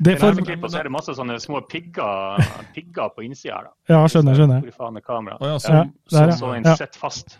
Det 0.00 0.12
I 0.12 0.16
får, 0.20 0.34
neseklippet 0.36 0.70
så 0.70 0.78
er 0.78 0.82
det 0.84 0.92
masse 0.92 1.08
sånne 1.16 1.38
små 1.40 1.62
pigger, 1.66 2.44
pigger 2.74 3.08
på 3.16 3.24
innsida 3.24 3.54
her. 3.56 3.64
da. 3.64 3.70
ja, 3.94 4.04
skjønner, 4.06 4.34
skjønner. 4.36 4.60
Hvor 4.68 4.76
faen 4.76 4.96
er 4.96 5.00
kameraet? 5.00 5.40
Oh, 5.40 5.46
ja, 5.46 5.52
Ja, 5.52 5.58
som, 5.58 5.92
der, 6.10 6.32
Så 6.36 6.52
en 6.56 6.64
ja. 6.64 6.74
sitter 6.76 6.98
fast. 7.00 7.38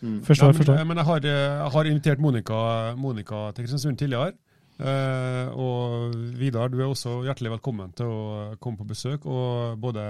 Mm. 0.00 0.22
Forstår, 0.22 0.52
Ja, 0.52 0.52
forstår. 0.52 0.76
men, 0.78 0.86
men 0.88 0.96
jeg, 0.98 1.06
har, 1.06 1.20
jeg 1.20 1.72
har 1.72 1.84
invitert 1.90 2.18
Monica, 2.20 2.94
Monica 2.96 3.50
til 3.52 3.64
Kristiansund 3.66 3.98
tidligere. 3.98 4.32
Eh, 4.78 5.48
og 5.58 6.12
Vidar, 6.38 6.68
du 6.70 6.78
er 6.78 6.86
også 6.86 7.16
hjertelig 7.26 7.50
velkommen 7.56 7.90
til 7.98 8.06
å 8.06 8.18
komme 8.62 8.78
på 8.78 8.86
besøk. 8.88 9.26
Og 9.26 9.78
både 9.82 10.04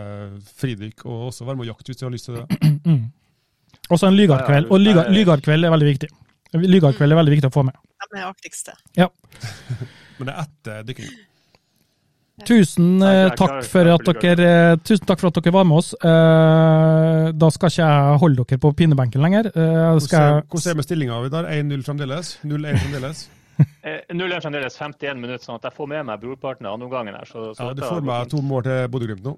fridykk 0.60 1.06
og 1.08 1.28
også 1.30 1.46
være 1.48 1.56
med 1.60 1.68
og 1.68 1.72
jakte 1.74 1.92
hvis 1.92 2.00
du 2.02 2.06
har 2.08 2.12
lyst 2.14 2.28
til 2.28 2.40
det. 2.40 2.46
Mm. 2.84 3.06
Også 3.88 4.04
en 4.10 4.16
Lygardkveld. 4.18 4.66
Og 4.68 4.82
lyga- 4.84 5.06
Lygardkveld 5.08 5.64
er 5.64 5.72
veldig 5.72 5.86
viktig. 5.88 6.08
Lygardkveld 6.60 7.14
er 7.14 7.18
veldig 7.22 7.32
viktig 7.38 7.48
å 7.48 7.54
få 7.54 7.62
med. 7.64 7.76
Det 8.12 8.20
er 8.20 8.26
artigste. 8.28 8.74
Men 10.18 10.28
det 10.28 10.34
er 10.34 10.42
etter 10.44 10.82
dykking. 10.90 11.14
Tusen 12.46 13.00
eh, 13.02 13.30
takk 13.34 13.64
dere, 14.22 14.44
eh, 14.46 14.74
tusen 14.86 15.08
takk 15.08 15.18
for 15.22 15.32
at 15.32 15.40
dere 15.40 15.54
var 15.56 15.64
med 15.66 15.80
oss. 15.80 15.88
Eh, 15.96 17.30
da 17.34 17.48
skal 17.54 17.72
ikke 17.72 17.88
jeg 17.88 18.20
holde 18.22 18.44
dere 18.44 18.60
på 18.62 18.70
pinebenken 18.78 19.24
lenger. 19.24 19.48
Eh, 19.50 19.98
skal 20.04 20.20
Hvordan 20.20 20.36
er, 20.36 20.44
hvordan 20.52 20.70
er 20.74 20.78
med 20.82 20.86
stillinga, 20.86 21.18
Vidar? 21.24 21.48
1-0 21.56 21.82
fremdeles? 21.88 22.34
0-1 22.44 22.78
fremdeles? 22.84 23.24
Eh, 23.88 24.00
0 24.12 24.32
er 24.34 24.42
fremdeles 24.42 24.74
51 24.76 25.16
minutter, 25.22 25.42
sånn 25.42 25.56
at 25.58 25.64
jeg 25.68 25.74
får 25.76 25.86
med 25.90 26.04
meg 26.06 26.20
brorparten 26.20 26.66
av 26.68 26.74
andreomgangen 26.76 27.14
her. 27.16 27.26
Så, 27.26 27.52
så 27.56 27.68
Ja, 27.70 27.74
du 27.78 27.82
får 27.86 28.02
med 28.04 28.30
to 28.30 28.40
mål 28.44 28.64
til 28.66 28.88
Bodø-Glimt 28.92 29.24
nå. 29.24 29.32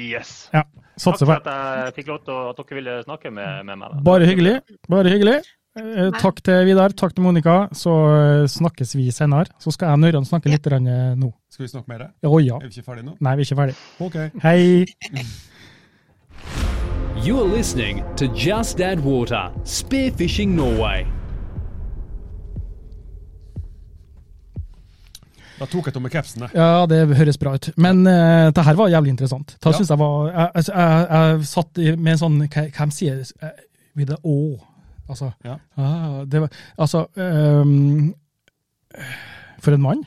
Yes. 0.00 0.48
ja, 0.54 0.62
Takk 1.02 1.18
for 1.20 1.32
at 1.34 1.48
jeg 1.50 1.94
fikk 1.98 2.08
lov 2.12 2.20
til 2.24 2.32
å, 2.32 2.42
at 2.52 2.60
dere 2.60 2.78
ville 2.78 2.94
snakke 3.04 3.32
med, 3.34 3.64
med 3.68 3.80
meg. 3.82 3.96
da. 3.96 4.04
Bare 4.06 4.28
hyggelig. 4.28 4.54
Bare 4.92 5.12
hyggelig. 5.12 5.36
Eh, 5.80 6.08
takk 6.20 6.40
til 6.46 6.64
Vidar, 6.68 6.94
takk 6.96 7.12
til 7.16 7.26
Monica. 7.26 7.56
Så 7.76 7.92
eh, 8.14 8.46
snakkes 8.54 8.96
vi 8.96 9.10
senere. 9.14 9.52
Så 9.60 9.74
skal 9.74 9.90
jeg 9.90 9.98
og 9.98 10.04
Nøran 10.06 10.28
snakke 10.28 10.52
litt 10.52 10.64
grann, 10.64 10.88
nå. 11.20 11.32
Skal 11.52 11.66
vi 11.66 11.72
snakke 11.74 11.92
mer? 11.92 12.08
Oh, 12.24 12.38
ja. 12.40 12.56
Er 12.62 12.70
vi 12.70 12.78
ikke 12.80 12.88
ferdige 12.92 13.10
nå? 13.10 13.16
Nei, 13.20 13.36
vi 13.36 13.44
er 13.44 13.50
ikke 13.50 13.60
ferdige. 13.60 13.78
Okay. 14.08 14.26
Hei. 14.46 14.60
You're 17.20 17.44
listening 17.44 18.04
to 18.16 18.28
Just 18.32 18.80
Add 18.80 19.04
Water, 19.04 19.50
Spearfishing 19.64 20.54
Norway. 20.56 21.04
Da 25.60 25.66
tok 25.68 25.90
jeg 25.90 25.94
tomme 25.94 26.08
capsen, 26.10 26.46
jeg. 26.46 26.54
Ja, 26.56 26.86
det 26.88 27.02
høres 27.18 27.36
bra 27.38 27.52
ut. 27.58 27.68
Men 27.76 28.00
uh, 28.08 28.48
det 28.56 28.64
her 28.64 28.78
var 28.78 28.88
jævlig 28.88 29.12
interessant. 29.14 29.56
Det 29.60 29.66
Ja. 29.70 29.72
synes 29.76 29.90
jeg 29.92 29.98
var 30.00 30.30
Jeg, 30.30 30.50
jeg, 30.54 30.64
jeg, 30.74 31.08
jeg 31.10 31.46
satt 31.50 31.76
med 31.98 32.12
en 32.14 32.22
sånn 32.22 32.38
hva 32.48 32.86
sier 32.96 33.20
eh, 33.42 33.60
With 33.96 34.14
a 34.14 34.18
å. 34.24 34.36
Altså, 35.10 35.32
Ja. 35.44 35.58
ah, 35.76 36.24
det 36.24 36.40
var, 36.40 36.50
altså 36.78 37.04
um, 37.16 38.14
For 39.60 39.74
en 39.74 39.82
mann. 39.82 40.04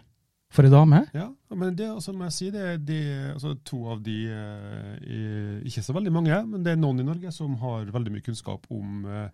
For 0.53 0.63
en 0.67 0.71
dame. 0.71 0.99
Ja, 1.17 1.27
men 1.57 1.73
det 1.75 1.87
altså, 1.89 2.13
må 2.13 2.27
jeg 2.27 2.33
si, 2.35 2.47
det 2.53 2.61
er 2.61 2.77
de, 2.77 2.97
altså, 3.33 3.55
to 3.65 3.79
av 3.89 4.03
de 4.05 4.17
eh, 4.29 5.63
Ikke 5.65 5.81
så 5.81 5.95
veldig 5.97 6.11
mange, 6.13 6.37
men 6.45 6.61
det 6.65 6.73
er 6.75 6.79
noen 6.81 7.01
i 7.01 7.05
Norge 7.07 7.31
som 7.33 7.55
har 7.61 7.89
veldig 7.93 8.13
mye 8.13 8.25
kunnskap 8.25 8.67
om, 8.73 9.01
eh, 9.09 9.29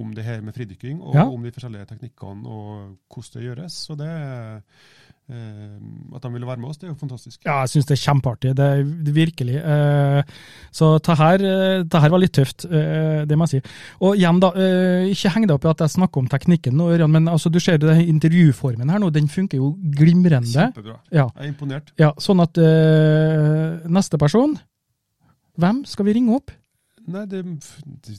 om 0.00 0.14
det 0.16 0.24
her 0.24 0.40
med 0.40 0.56
fridykking, 0.56 1.02
og 1.02 1.14
Ja. 1.18 1.26
om 1.28 1.42
de 1.44 1.52
forskjellige 1.52 1.86
teknikkene 1.92 2.48
og 2.48 2.96
hvordan 3.12 3.36
det 3.36 3.44
gjøres. 3.48 3.76
Så 3.86 3.96
det 4.00 4.08
er, 4.08 4.62
At 5.24 6.20
de 6.22 6.30
ville 6.34 6.46
være 6.46 6.60
med 6.60 6.68
oss, 6.68 6.76
det 6.76 6.88
er 6.88 6.92
jo 6.92 6.98
fantastisk. 7.00 7.38
Ja, 7.46 7.62
jeg 7.64 7.72
syns 7.72 7.86
det 7.88 7.94
er 7.96 8.02
kjempeartig. 8.02 8.50
Det 8.58 8.64
er 8.64 8.82
virkelig. 9.16 9.56
Eh, 9.56 10.34
så 10.74 10.90
det 11.00 11.16
her, 11.16 11.44
eh, 11.48 11.84
det 11.88 12.02
her 12.02 12.12
var 12.12 12.20
litt 12.20 12.34
tøft, 12.36 12.66
eh, 12.68 13.24
det 13.24 13.38
må 13.38 13.48
jeg 13.48 13.62
si. 13.62 13.72
Og 14.04 14.18
igjen, 14.20 14.40
da, 14.42 14.50
eh, 14.52 15.06
ikke 15.14 15.32
heng 15.32 15.46
deg 15.48 15.56
opp 15.56 15.64
i 15.64 15.70
at 15.72 15.84
jeg 15.86 15.94
snakker 15.96 16.20
om 16.20 16.28
teknikken, 16.28 16.76
nå, 16.76 16.90
Ørjan, 16.92 17.10
men 17.10 17.30
altså, 17.32 17.50
du 17.50 17.58
ser 17.58 17.78
det, 17.78 17.88
den 17.88 18.12
intervjuformen 18.16 18.92
her 18.92 19.00
nå, 19.00 19.10
den 19.14 19.28
funker 19.32 19.62
jo 19.62 19.72
glimrende. 19.96 20.50
Kjempebra. 20.52 20.98
Ja. 21.10 21.30
Jeg 21.38 21.48
er 21.48 21.52
imponert. 21.54 21.94
Ja, 22.00 22.12
sånn 22.20 22.44
at 22.44 22.60
eh, 22.60 23.80
neste 23.88 24.20
person 24.20 24.58
Hvem 25.54 25.84
skal 25.86 26.08
vi 26.08 26.16
ringe 26.16 26.34
opp? 26.34 26.50
Nei, 27.06 27.24
det, 27.28 27.42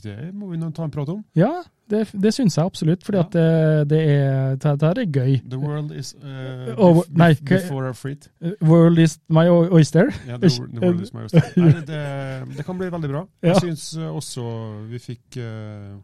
det 0.04 0.16
må 0.34 0.46
vi 0.52 0.58
nå 0.60 0.68
ta 0.74 0.84
en 0.86 0.92
prat 0.94 1.08
om. 1.10 1.24
Ja, 1.34 1.62
det, 1.90 2.04
det 2.14 2.32
syns 2.34 2.54
jeg 2.58 2.66
absolutt, 2.66 3.02
For 3.06 3.16
Ja. 3.18 3.24
det, 3.32 3.46
det, 3.90 4.00
er, 4.14 4.56
det, 4.62 4.82
er 4.92 5.04
gøy. 5.10 5.40
The 5.50 5.58
world 5.58 5.90
is 5.92 6.14
uh, 6.22 6.74
Oh, 6.78 7.00
bef- 7.02 7.10
nei, 7.18 7.32
before 7.42 7.86
our 7.86 7.94
feet. 7.94 8.28
World 8.62 8.98
is 9.02 9.18
my 9.28 9.48
oyster. 9.48 10.12
Ja, 10.28 10.36
the, 10.38 10.48
the 10.48 10.80
world 10.80 11.02
is 11.02 11.12
my 11.14 11.22
oyster. 11.26 11.42
Nei, 11.56 11.72
det, 11.86 12.02
det 12.56 12.66
kan 12.66 12.78
bli 12.78 12.90
veldig 12.94 13.10
bra. 13.10 13.24
Ja. 13.42 13.54
Jeg 13.54 13.62
syns 13.64 13.88
også 13.96 14.46
vi 14.90 15.02
fikk 15.02 15.40
uh, 15.42 15.96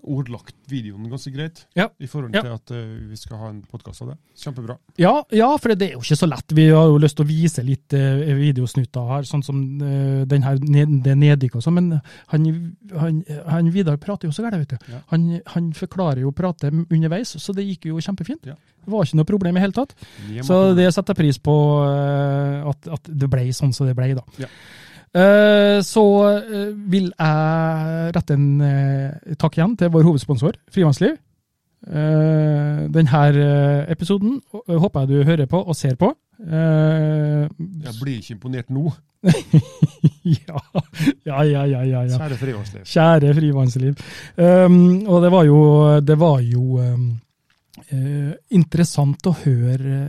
ordlagt 0.00 0.54
videoen 0.72 1.04
ganske 1.10 1.30
greit, 1.34 1.66
Ja. 1.76 1.88
i 2.00 2.06
forhold 2.08 2.34
Ja. 2.34 2.40
til 2.42 2.52
at 2.54 2.70
uh, 2.72 3.08
vi 3.10 3.16
skal 3.16 3.36
ha 3.38 3.48
en 3.50 3.62
podkast 3.62 4.00
av 4.02 4.08
det. 4.08 4.16
Kjempebra. 4.40 4.78
Ja, 4.96 5.22
ja, 5.30 5.50
for 5.60 5.74
det 5.74 5.90
er 5.90 5.92
jo 5.98 6.00
ikke 6.00 6.16
så 6.16 6.28
lett. 6.30 6.54
Vi 6.56 6.68
har 6.70 6.86
jo 6.88 6.96
lyst 6.98 7.16
til 7.18 7.26
å 7.26 7.28
vise 7.28 7.62
litt 7.62 7.92
uh, 7.92 8.24
videosnutter 8.40 9.06
her, 9.10 9.22
sånn 9.28 9.44
som 9.44 9.60
uh, 9.82 10.24
den 10.24 10.42
her, 10.42 10.56
det 10.56 11.16
nedrykket 11.20 11.60
og 11.60 11.66
sånn, 11.66 11.76
men 11.76 12.00
han, 12.32 12.48
han, 12.96 13.22
han 13.46 13.70
Vidar 13.72 13.96
prater 14.00 14.28
jo 14.28 14.32
så 14.32 14.42
gærent, 14.46 14.64
vet 14.64 14.74
du. 14.80 14.92
Ja. 14.94 15.02
Han, 15.12 15.40
han 15.46 15.72
forklarer 15.76 16.24
jo 16.24 16.32
pratet 16.32 16.72
underveis, 16.72 17.36
så 17.38 17.52
det 17.52 17.68
gikk 17.68 17.90
jo 17.92 18.00
kjempefint. 18.00 18.46
Ja. 18.48 18.56
Det 18.82 18.90
var 18.90 19.04
ikke 19.06 19.20
noe 19.20 19.28
problem 19.28 19.56
i 19.56 19.60
hele 19.62 19.76
tatt. 19.76 19.92
Så 20.42 20.74
det 20.74 20.88
setter 20.92 21.12
jeg 21.14 21.20
pris 21.20 21.38
på, 21.38 21.52
at, 22.66 22.88
at 22.96 23.04
det 23.06 23.28
ble 23.30 23.44
sånn 23.54 23.70
som 23.76 23.86
det 23.86 23.94
ble, 23.94 24.08
da. 24.18 24.48
Eh, 25.12 25.78
Så 25.84 26.04
eh, 26.30 26.72
vil 26.88 27.10
jeg 27.12 28.12
rette 28.16 28.36
en 28.38 28.48
eh, 28.64 29.36
takk 29.36 29.58
igjen 29.58 29.76
til 29.76 29.92
vår 29.92 30.06
hovedsponsor, 30.08 30.56
Frivannsliv. 30.72 31.18
Eh, 31.82 32.82
Denne 32.94 33.22
episoden 33.92 34.38
håper 34.68 35.00
jeg 35.04 35.08
du 35.10 35.24
hører 35.28 35.48
på 35.50 35.60
og 35.60 35.76
ser 35.76 35.98
på. 36.00 36.14
Jeg 36.42 37.94
blir 38.00 38.16
ikke 38.18 38.36
imponert 38.38 38.70
nå. 38.72 38.88
ja, 40.26 40.58
ja, 41.26 41.42
ja, 41.46 41.62
ja, 41.68 41.82
ja. 41.86 42.16
Kjære 42.16 42.38
frivannsliv. 42.40 42.86
Kjære 42.88 43.34
frivannsliv. 43.36 44.00
Um, 44.34 45.04
og 45.06 45.22
det 45.22 45.30
var 45.30 45.44
jo, 45.46 45.60
det 46.02 46.16
var 46.18 46.40
jo 46.42 46.64
um, 46.82 47.04
interessant 48.50 49.28
å 49.30 49.36
høre 49.44 50.00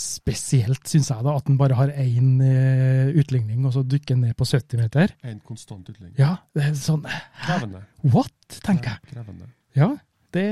spesielt, 0.00 0.86
syns 0.88 1.10
jeg, 1.12 1.24
da, 1.26 1.34
at 1.36 1.44
den 1.48 1.58
bare 1.60 1.76
har 1.76 1.90
én 2.00 2.38
uh, 2.40 3.10
utligning, 3.20 3.66
og 3.68 3.74
så 3.74 3.82
dykker 3.84 4.14
den 4.14 4.22
ned 4.28 4.36
på 4.38 4.46
70 4.48 4.80
meter. 4.80 5.12
En 5.28 5.40
konstant 5.44 5.88
utligning. 5.90 6.14
Ja, 6.20 6.38
det 6.56 6.70
er 6.70 6.76
sånn 6.78 7.04
Krevende. 7.44 7.82
What? 8.06 8.60
tenker 8.64 8.94
jeg. 8.94 9.12
Krevende. 9.12 9.50
Ja, 9.76 9.90
det 10.32 10.46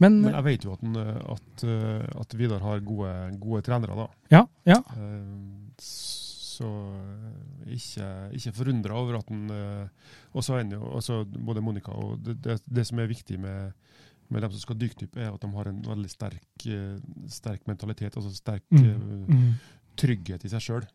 Men, 0.00 0.16
Men 0.22 0.32
jeg 0.32 0.46
vet 0.46 0.64
jo 0.64 0.72
at, 0.72 0.80
den, 0.80 0.96
uh, 0.96 1.36
at, 1.36 1.66
at 2.24 2.38
Vidar 2.40 2.64
har 2.64 2.80
gode, 2.80 3.12
gode 3.42 3.60
trenere, 3.68 3.98
da. 3.98 4.08
ja, 4.32 4.46
ja. 4.68 4.80
Eh, 4.96 5.76
Så 6.60 6.66
eh, 6.68 7.72
ikke, 7.72 8.06
ikke 8.36 8.52
forundra 8.52 8.96
over 9.00 9.16
at 9.16 9.30
eh, 9.32 10.08
Og 10.34 10.44
så 10.44 10.54
er 10.58 10.64
han 10.64 10.72
jo 10.74 11.24
både 11.40 11.62
Monica 11.64 11.92
og 11.96 12.18
det, 12.24 12.36
det, 12.44 12.58
det 12.68 12.84
som 12.86 12.98
er 13.00 13.08
viktig 13.08 13.38
med, 13.40 13.72
med 14.30 14.42
dem 14.42 14.50
som 14.54 14.60
skal 14.60 14.76
dykke 14.78 14.98
dypt, 15.02 15.16
er 15.18 15.32
at 15.34 15.40
de 15.42 15.50
har 15.56 15.68
en 15.68 15.82
veldig 15.82 16.10
sterk, 16.10 16.66
eh, 16.66 16.96
sterk 17.28 17.66
mentalitet, 17.66 18.16
altså 18.16 18.30
sterk 18.34 18.62
Mm. 18.70 18.84
eh, 18.86 19.34
Mm. 19.34 19.52
trygghet 19.96 20.44
i 20.44 20.48
seg 20.48 20.60
sjøl. 20.60 20.86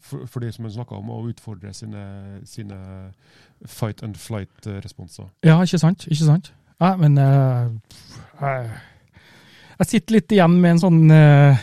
For, 0.00 0.24
for 0.26 0.40
det 0.40 0.54
som 0.54 0.64
hun 0.64 0.72
snakka 0.72 0.96
om, 0.96 1.10
å 1.12 1.28
utfordre 1.28 1.74
sine, 1.76 2.40
sine 2.48 3.12
fight 3.66 4.02
and 4.02 4.16
flight-responser. 4.16 5.28
Ja, 5.44 5.58
ikke 5.60 5.78
sant? 5.78 6.06
Ikke 6.08 6.24
sant? 6.24 6.52
Ja, 6.80 6.96
men 6.96 7.18
uh, 7.18 7.68
jeg, 8.40 8.70
jeg 9.78 9.86
sitter 9.90 10.14
litt 10.16 10.32
igjen 10.32 10.56
med 10.62 10.70
en 10.70 10.80
sånn 10.80 11.10
eh, 11.12 11.60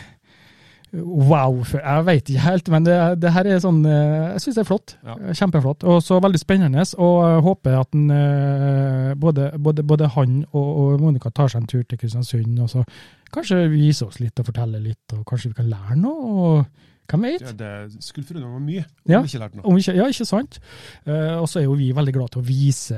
Wow. 0.94 1.60
Jeg 1.70 2.06
vet 2.08 2.30
ikke 2.32 2.42
helt, 2.48 2.70
men 2.74 2.86
det, 2.88 2.96
det 3.22 3.30
her 3.36 3.46
er 3.46 3.60
sånn 3.62 3.84
eh, 3.86 4.32
Jeg 4.34 4.42
syns 4.42 4.56
det 4.58 4.64
er 4.64 4.70
flott. 4.72 4.94
Ja. 5.06 5.16
Kjempeflott. 5.38 5.84
Og 5.86 6.00
så 6.02 6.18
veldig 6.24 6.42
spennende. 6.42 6.82
Og 6.98 7.44
håper 7.46 7.78
at 7.78 7.92
den, 7.94 8.08
eh, 8.14 9.14
både, 9.22 9.52
både, 9.62 9.86
både 9.86 10.10
han 10.16 10.40
og, 10.50 10.70
og 10.82 11.04
Monica 11.04 11.30
tar 11.30 11.52
seg 11.54 11.62
en 11.62 11.70
tur 11.70 11.84
til 11.86 12.00
Kristiansund. 12.02 12.58
og 12.66 12.72
så 12.74 12.86
Kanskje 13.30 13.68
vise 13.70 14.08
oss 14.08 14.18
litt 14.18 14.40
og 14.42 14.48
fortelle 14.48 14.80
litt, 14.82 15.14
og 15.14 15.22
kanskje 15.30 15.52
vi 15.52 15.60
kan 15.60 15.70
lære 15.70 16.00
noe. 16.02 16.32
og 16.34 16.88
Hvem 17.10 17.28
vet? 17.28 17.44
Ja, 17.46 17.52
det 17.58 18.02
skulle 18.06 18.26
forundre 18.26 18.50
meg 18.56 18.66
mye 18.66 18.82
om 18.88 19.14
Ja. 19.14 19.22
vi 19.22 19.30
ikke 19.30 19.44
lærte 19.44 19.58
noe. 19.60 19.66
Om 19.70 19.78
ikke, 19.78 19.96
ja, 19.98 20.08
ikke 20.10 20.26
sant? 20.30 20.58
Uh, 21.06 21.38
og 21.42 21.46
så 21.50 21.60
er 21.62 21.68
jo 21.68 21.78
vi 21.78 21.92
veldig 21.94 22.14
glad 22.18 22.34
til 22.34 22.42
å 22.42 22.46
vise 22.50 22.98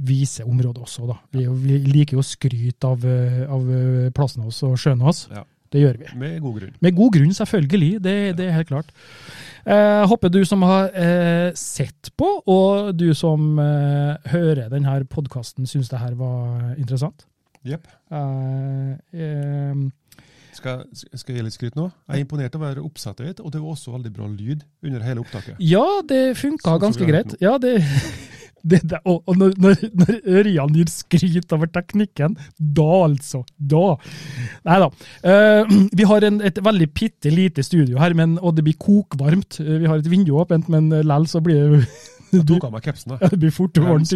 vise 0.00 0.44
området 0.48 0.80
også, 0.80 1.04
da. 1.10 1.16
Vi, 1.36 1.44
vi 1.60 1.78
liker 1.84 2.16
jo 2.16 2.22
å 2.22 2.24
skryte 2.24 2.88
av, 2.88 3.02
av 3.52 3.66
plassen 4.16 4.46
vår 4.46 4.60
og 4.70 4.78
sjøen 4.80 5.02
vår. 5.04 5.18
Ja. 5.36 5.42
Det 5.70 5.80
gjør 5.84 5.98
vi. 6.00 6.08
Med 6.18 6.40
god 6.42 6.56
grunn. 6.58 6.74
Med 6.82 6.96
god 6.98 7.12
grunn, 7.14 7.32
selvfølgelig. 7.36 7.90
Det, 8.02 8.14
det 8.38 8.46
er 8.48 8.56
helt 8.58 8.70
klart. 8.72 8.90
Eh, 9.70 10.02
håper 10.10 10.32
du 10.34 10.40
som 10.48 10.64
har 10.66 10.88
eh, 10.98 11.50
sett 11.54 12.10
på, 12.18 12.28
og 12.50 12.90
du 12.98 13.10
som 13.14 13.52
eh, 13.62 14.16
hører 14.32 14.66
denne 14.72 14.96
podkasten, 15.12 15.68
syns 15.70 15.92
det 15.92 16.00
her 16.02 16.16
var 16.18 16.72
interessant. 16.74 17.26
Jepp. 17.66 17.86
Eh, 18.10 18.92
eh, 19.14 19.86
Skal, 20.56 20.82
skal 21.14 21.34
jeg 21.36 21.38
gi 21.38 21.44
litt 21.46 21.54
skryt 21.54 21.76
nå? 21.78 21.86
Jeg 22.10 22.18
er 22.18 22.24
imponert 22.24 22.56
over 22.58 22.80
oppsettet 22.82 23.28
ditt, 23.28 23.40
og 23.44 23.52
det 23.54 23.60
var 23.62 23.76
også 23.76 23.92
veldig 23.94 24.10
bra 24.16 24.26
lyd 24.32 24.64
under 24.82 25.04
hele 25.06 25.22
opptaket. 25.22 25.60
ja, 25.62 25.84
det 26.08 26.34
funka 26.40 26.66
Sånn 26.66 26.82
ganske 26.82 27.06
greit. 27.06 27.36
Ja, 27.40 27.54
det, 27.62 27.76
det, 28.62 28.82
det 28.90 29.00
Og, 29.08 29.22
og 29.26 29.38
når, 29.40 29.54
når, 29.60 29.84
når 30.02 30.20
Ørjan 30.40 30.76
gir 30.76 30.92
skryt 30.92 31.54
over 31.56 31.70
teknikken, 31.72 32.36
da 32.58 32.88
altså. 33.06 33.42
Da. 33.56 33.96
Nei 34.68 34.78
da. 34.82 34.90
Uh, 35.24 35.74
vi 35.96 36.06
har 36.08 36.28
en, 36.28 36.40
et 36.44 36.60
veldig 36.64 36.88
bitte 36.96 37.32
lite 37.32 37.64
studio 37.66 38.00
her, 38.02 38.14
men, 38.18 38.38
og 38.40 38.56
det 38.56 38.66
blir 38.66 38.78
kokvarmt. 38.80 39.60
Uh, 39.60 39.78
Vi 39.80 39.90
har 39.90 40.00
et 40.00 40.10
vindu 40.10 40.34
åpent, 40.40 40.68
men 40.72 40.90
lell 41.06 41.28
så 41.30 41.42
blir 41.44 41.76
det 41.76 41.84
Jeg 42.30 42.46
tok 42.46 42.68
av 42.68 42.74
meg 42.76 42.84
capsen. 42.88 43.16
Ja, 43.16 43.30
det 43.32 43.40
blir 43.42 43.54
fort 43.54 43.78
varmt 43.82 44.12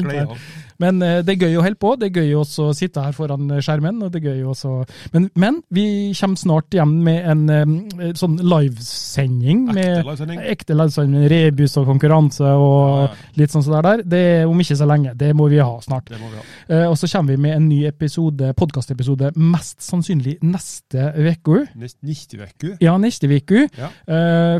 Men 0.85 1.03
eh, 1.03 1.21
det 1.25 1.35
er 1.35 1.47
gøy 1.47 1.59
å 1.59 1.65
holde 1.65 1.81
på. 1.81 1.95
Det 2.01 2.11
er 2.11 2.21
gøy 2.23 2.35
også 2.43 2.69
å 2.71 2.77
sitte 2.77 3.03
her 3.05 3.15
foran 3.17 3.49
eh, 3.55 3.63
skjermen. 3.65 4.03
og 4.05 4.13
det 4.13 4.21
er 4.21 4.35
gøy 4.35 4.51
også... 4.53 4.75
Men, 5.15 5.29
men 5.41 5.61
vi 5.75 5.87
kommer 6.19 6.41
snart 6.41 6.77
hjem 6.77 6.95
med 7.07 7.29
en 7.33 7.45
eh, 7.55 8.13
sånn 8.19 8.37
livesending. 8.43 9.65
Ekte 9.71 9.79
med 9.79 10.11
livesending. 10.11 10.43
Ekte 10.55 10.79
livesending 10.79 11.29
rebus 11.33 11.77
og 11.81 11.89
konkurranse 11.89 12.55
og 12.61 13.39
litt 13.41 13.55
sånn 13.55 13.65
som 13.65 13.77
det 13.77 13.85
der. 13.89 14.05
Det 14.15 14.23
er 14.35 14.51
om 14.51 14.61
ikke 14.61 14.79
så 14.79 14.89
lenge. 14.89 15.15
Det 15.19 15.33
må 15.37 15.49
vi 15.53 15.63
ha 15.63 15.73
snart. 15.85 16.11
Det 16.11 16.21
må 16.21 16.31
vi 16.33 16.41
ha. 16.41 16.47
Og 16.91 16.97
så 16.99 17.09
kommer 17.11 17.35
vi 17.35 17.43
med 17.47 17.57
en 17.57 17.69
ny 17.69 17.81
episode, 17.89 18.53
podkastepisode 18.59 19.33
mest 19.41 19.83
sannsynlig 19.85 20.37
neste 20.45 21.11
uke. 21.15 21.65
Neste 21.79 22.41
uke? 22.41 22.75
Ja, 22.83 22.97
neste 23.01 23.29
uke. 23.31 23.67
Ja. 23.79 23.91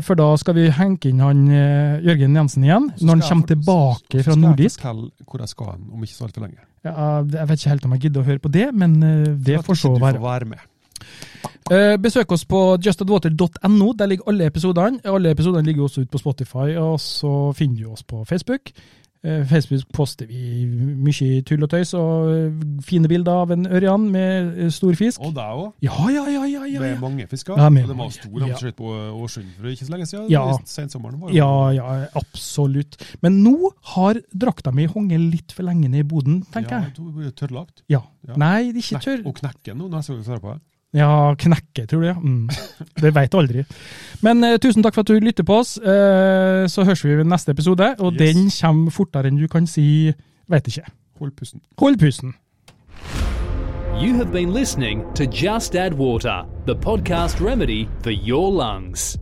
For 0.05 0.17
da 0.17 0.27
skal 0.39 0.57
vi 0.57 0.67
henke 0.73 1.11
inn 1.11 1.21
han 1.23 1.45
Jørgen 2.05 2.37
Jensen 2.37 2.65
igjen, 2.65 2.89
når 3.01 3.19
han 3.19 3.25
kommer 3.25 3.51
tilbake 3.51 4.23
så 4.25 4.37
nordisk. 4.39 4.79
skal 4.79 4.95
jeg 4.95 5.11
fortelle 5.11 5.25
hvor 5.25 5.43
jeg 5.43 5.51
skal 5.51 5.71
hen 5.73 5.87
om 5.91 6.05
ikke 6.05 6.14
så 6.15 6.27
altfor 6.27 6.45
lenge. 6.47 6.63
Ja, 6.85 6.93
jeg 7.23 7.49
vet 7.49 7.59
ikke 7.59 7.73
helt 7.73 7.85
om 7.87 7.95
jeg 7.97 8.05
gidder 8.07 8.21
å 8.23 8.29
høre 8.29 8.43
på 8.43 8.51
det, 8.53 8.69
men 8.77 8.95
eh, 9.03 9.27
det 9.47 9.59
får 9.65 9.79
så 9.81 9.93
du 9.95 10.01
være. 10.03 10.21
får 10.21 10.27
være 10.29 10.49
med. 10.53 10.65
Eh, 11.73 11.95
besøk 11.97 12.31
oss 12.35 12.45
på 12.45 12.59
justadwater.no. 12.85 13.87
Der 13.97 14.11
ligger 14.11 14.29
alle 14.29 14.45
episodene. 14.51 15.01
Alle 15.05 15.31
episodene 15.33 15.65
ligger 15.65 15.87
også 15.87 16.03
ute 16.05 16.13
på 16.13 16.21
Spotify, 16.21 16.75
og 16.77 16.99
så 17.01 17.31
finner 17.57 17.81
du 17.83 17.91
oss 17.95 18.05
på 18.05 18.21
Facebook. 18.29 18.71
Eh, 19.25 19.41
Facebook 19.49 19.87
poster 19.95 20.27
vi 20.29 20.65
mye 20.69 21.39
tull 21.47 21.63
og 21.65 21.69
tøys 21.71 21.95
og 21.97 22.27
eh, 22.29 22.65
fine 22.85 23.09
bilder 23.09 23.39
av 23.41 23.53
en 23.55 23.65
ørjan 23.65 24.03
med 24.13 24.59
eh, 24.67 24.69
stor 24.73 24.93
fisk. 24.99 25.23
Og 25.25 25.33
deg 25.33 25.61
òg. 25.63 25.71
Ja, 25.81 25.95
ja, 26.13 26.25
ja, 26.29 26.43
ja. 26.45 26.61
ja, 26.69 26.81
Med 26.83 26.91
er 26.91 27.01
mange 27.01 27.25
fisker. 27.31 27.57
Ja, 27.57 27.71
med 27.73 27.87
og 27.87 27.93
det 27.93 27.97
var 28.03 28.11
stor 28.13 28.45
Ja. 28.45 28.59
skjøt 28.61 28.77
på 28.77 28.91
Åsund 29.23 29.49
for 29.57 29.71
ikke 29.71 29.87
så 29.87 29.95
lenge 29.95 30.05
siden. 30.11 30.29
Ja. 30.29 30.43
Sensommeren 30.69 31.17
var 31.23 31.33
jo 31.33 31.39
Ja, 31.39 31.71
ja, 31.73 31.95
absolutt. 32.13 32.99
Men 33.25 33.41
nå 33.41 33.71
har 33.95 34.21
drakta 34.29 34.73
mi 34.75 34.85
hengt 34.85 35.17
litt 35.33 35.55
for 35.55 35.65
lenge 35.65 35.89
ned 35.89 36.05
i 36.05 36.07
boden, 36.07 36.43
tenker 36.53 36.83
jeg. 36.83 36.93
Ja, 37.25 37.33
tørrlagt. 37.33 37.81
Ja. 37.89 38.03
Ja. 38.27 38.37
Nei, 38.37 38.71
det 38.73 38.83
er 38.83 38.87
ikke 38.91 39.03
tørr. 39.09 39.25
og 39.25 39.35
knekken 39.41 39.77
nå, 39.81 39.89
når 39.89 40.05
jeg 40.05 40.21
svare 40.25 40.41
på 40.43 40.53
det. 40.53 40.61
Ja, 40.95 41.33
knekke, 41.35 41.83
tror 41.91 42.01
du. 42.01 42.07
Ja. 42.07 42.15
Mm. 42.15 42.47
Det 43.03 43.11
veit 43.15 43.31
du 43.33 43.37
aldri. 43.41 43.65
Men 44.23 44.43
eh, 44.47 44.55
tusen 44.63 44.83
takk 44.85 44.95
for 44.95 45.03
at 45.03 45.11
du 45.11 45.19
lytter 45.19 45.43
på 45.43 45.57
oss. 45.59 45.75
Eh, 45.77 46.63
så 46.71 46.85
høres 46.87 47.03
vi 47.03 47.17
ved 47.19 47.27
neste 47.27 47.51
episode, 47.51 47.89
og 47.99 48.13
Yes. 48.15 48.21
den 48.21 48.47
kommer 48.61 48.91
fortere 48.95 49.27
enn 49.27 49.37
du 49.41 49.47
kan 49.51 49.67
si 49.67 50.13
Veit 50.47 50.67
ikke. 50.69 50.85
Hold 51.19 51.31
pusten. 51.35 51.61
Hold 51.81 51.97
pusten. 51.99 52.35
You 53.97 54.13
have 54.15 54.31
been 54.31 54.53
listening 54.53 55.03
to 55.15 55.25
Just 55.25 55.75
Add 55.75 55.93
Water, 55.97 56.43
the 56.67 56.75
podcast 56.75 57.39
remedy 57.41 57.87
for 58.03 58.11
your 58.11 58.51
lungs. 58.51 59.17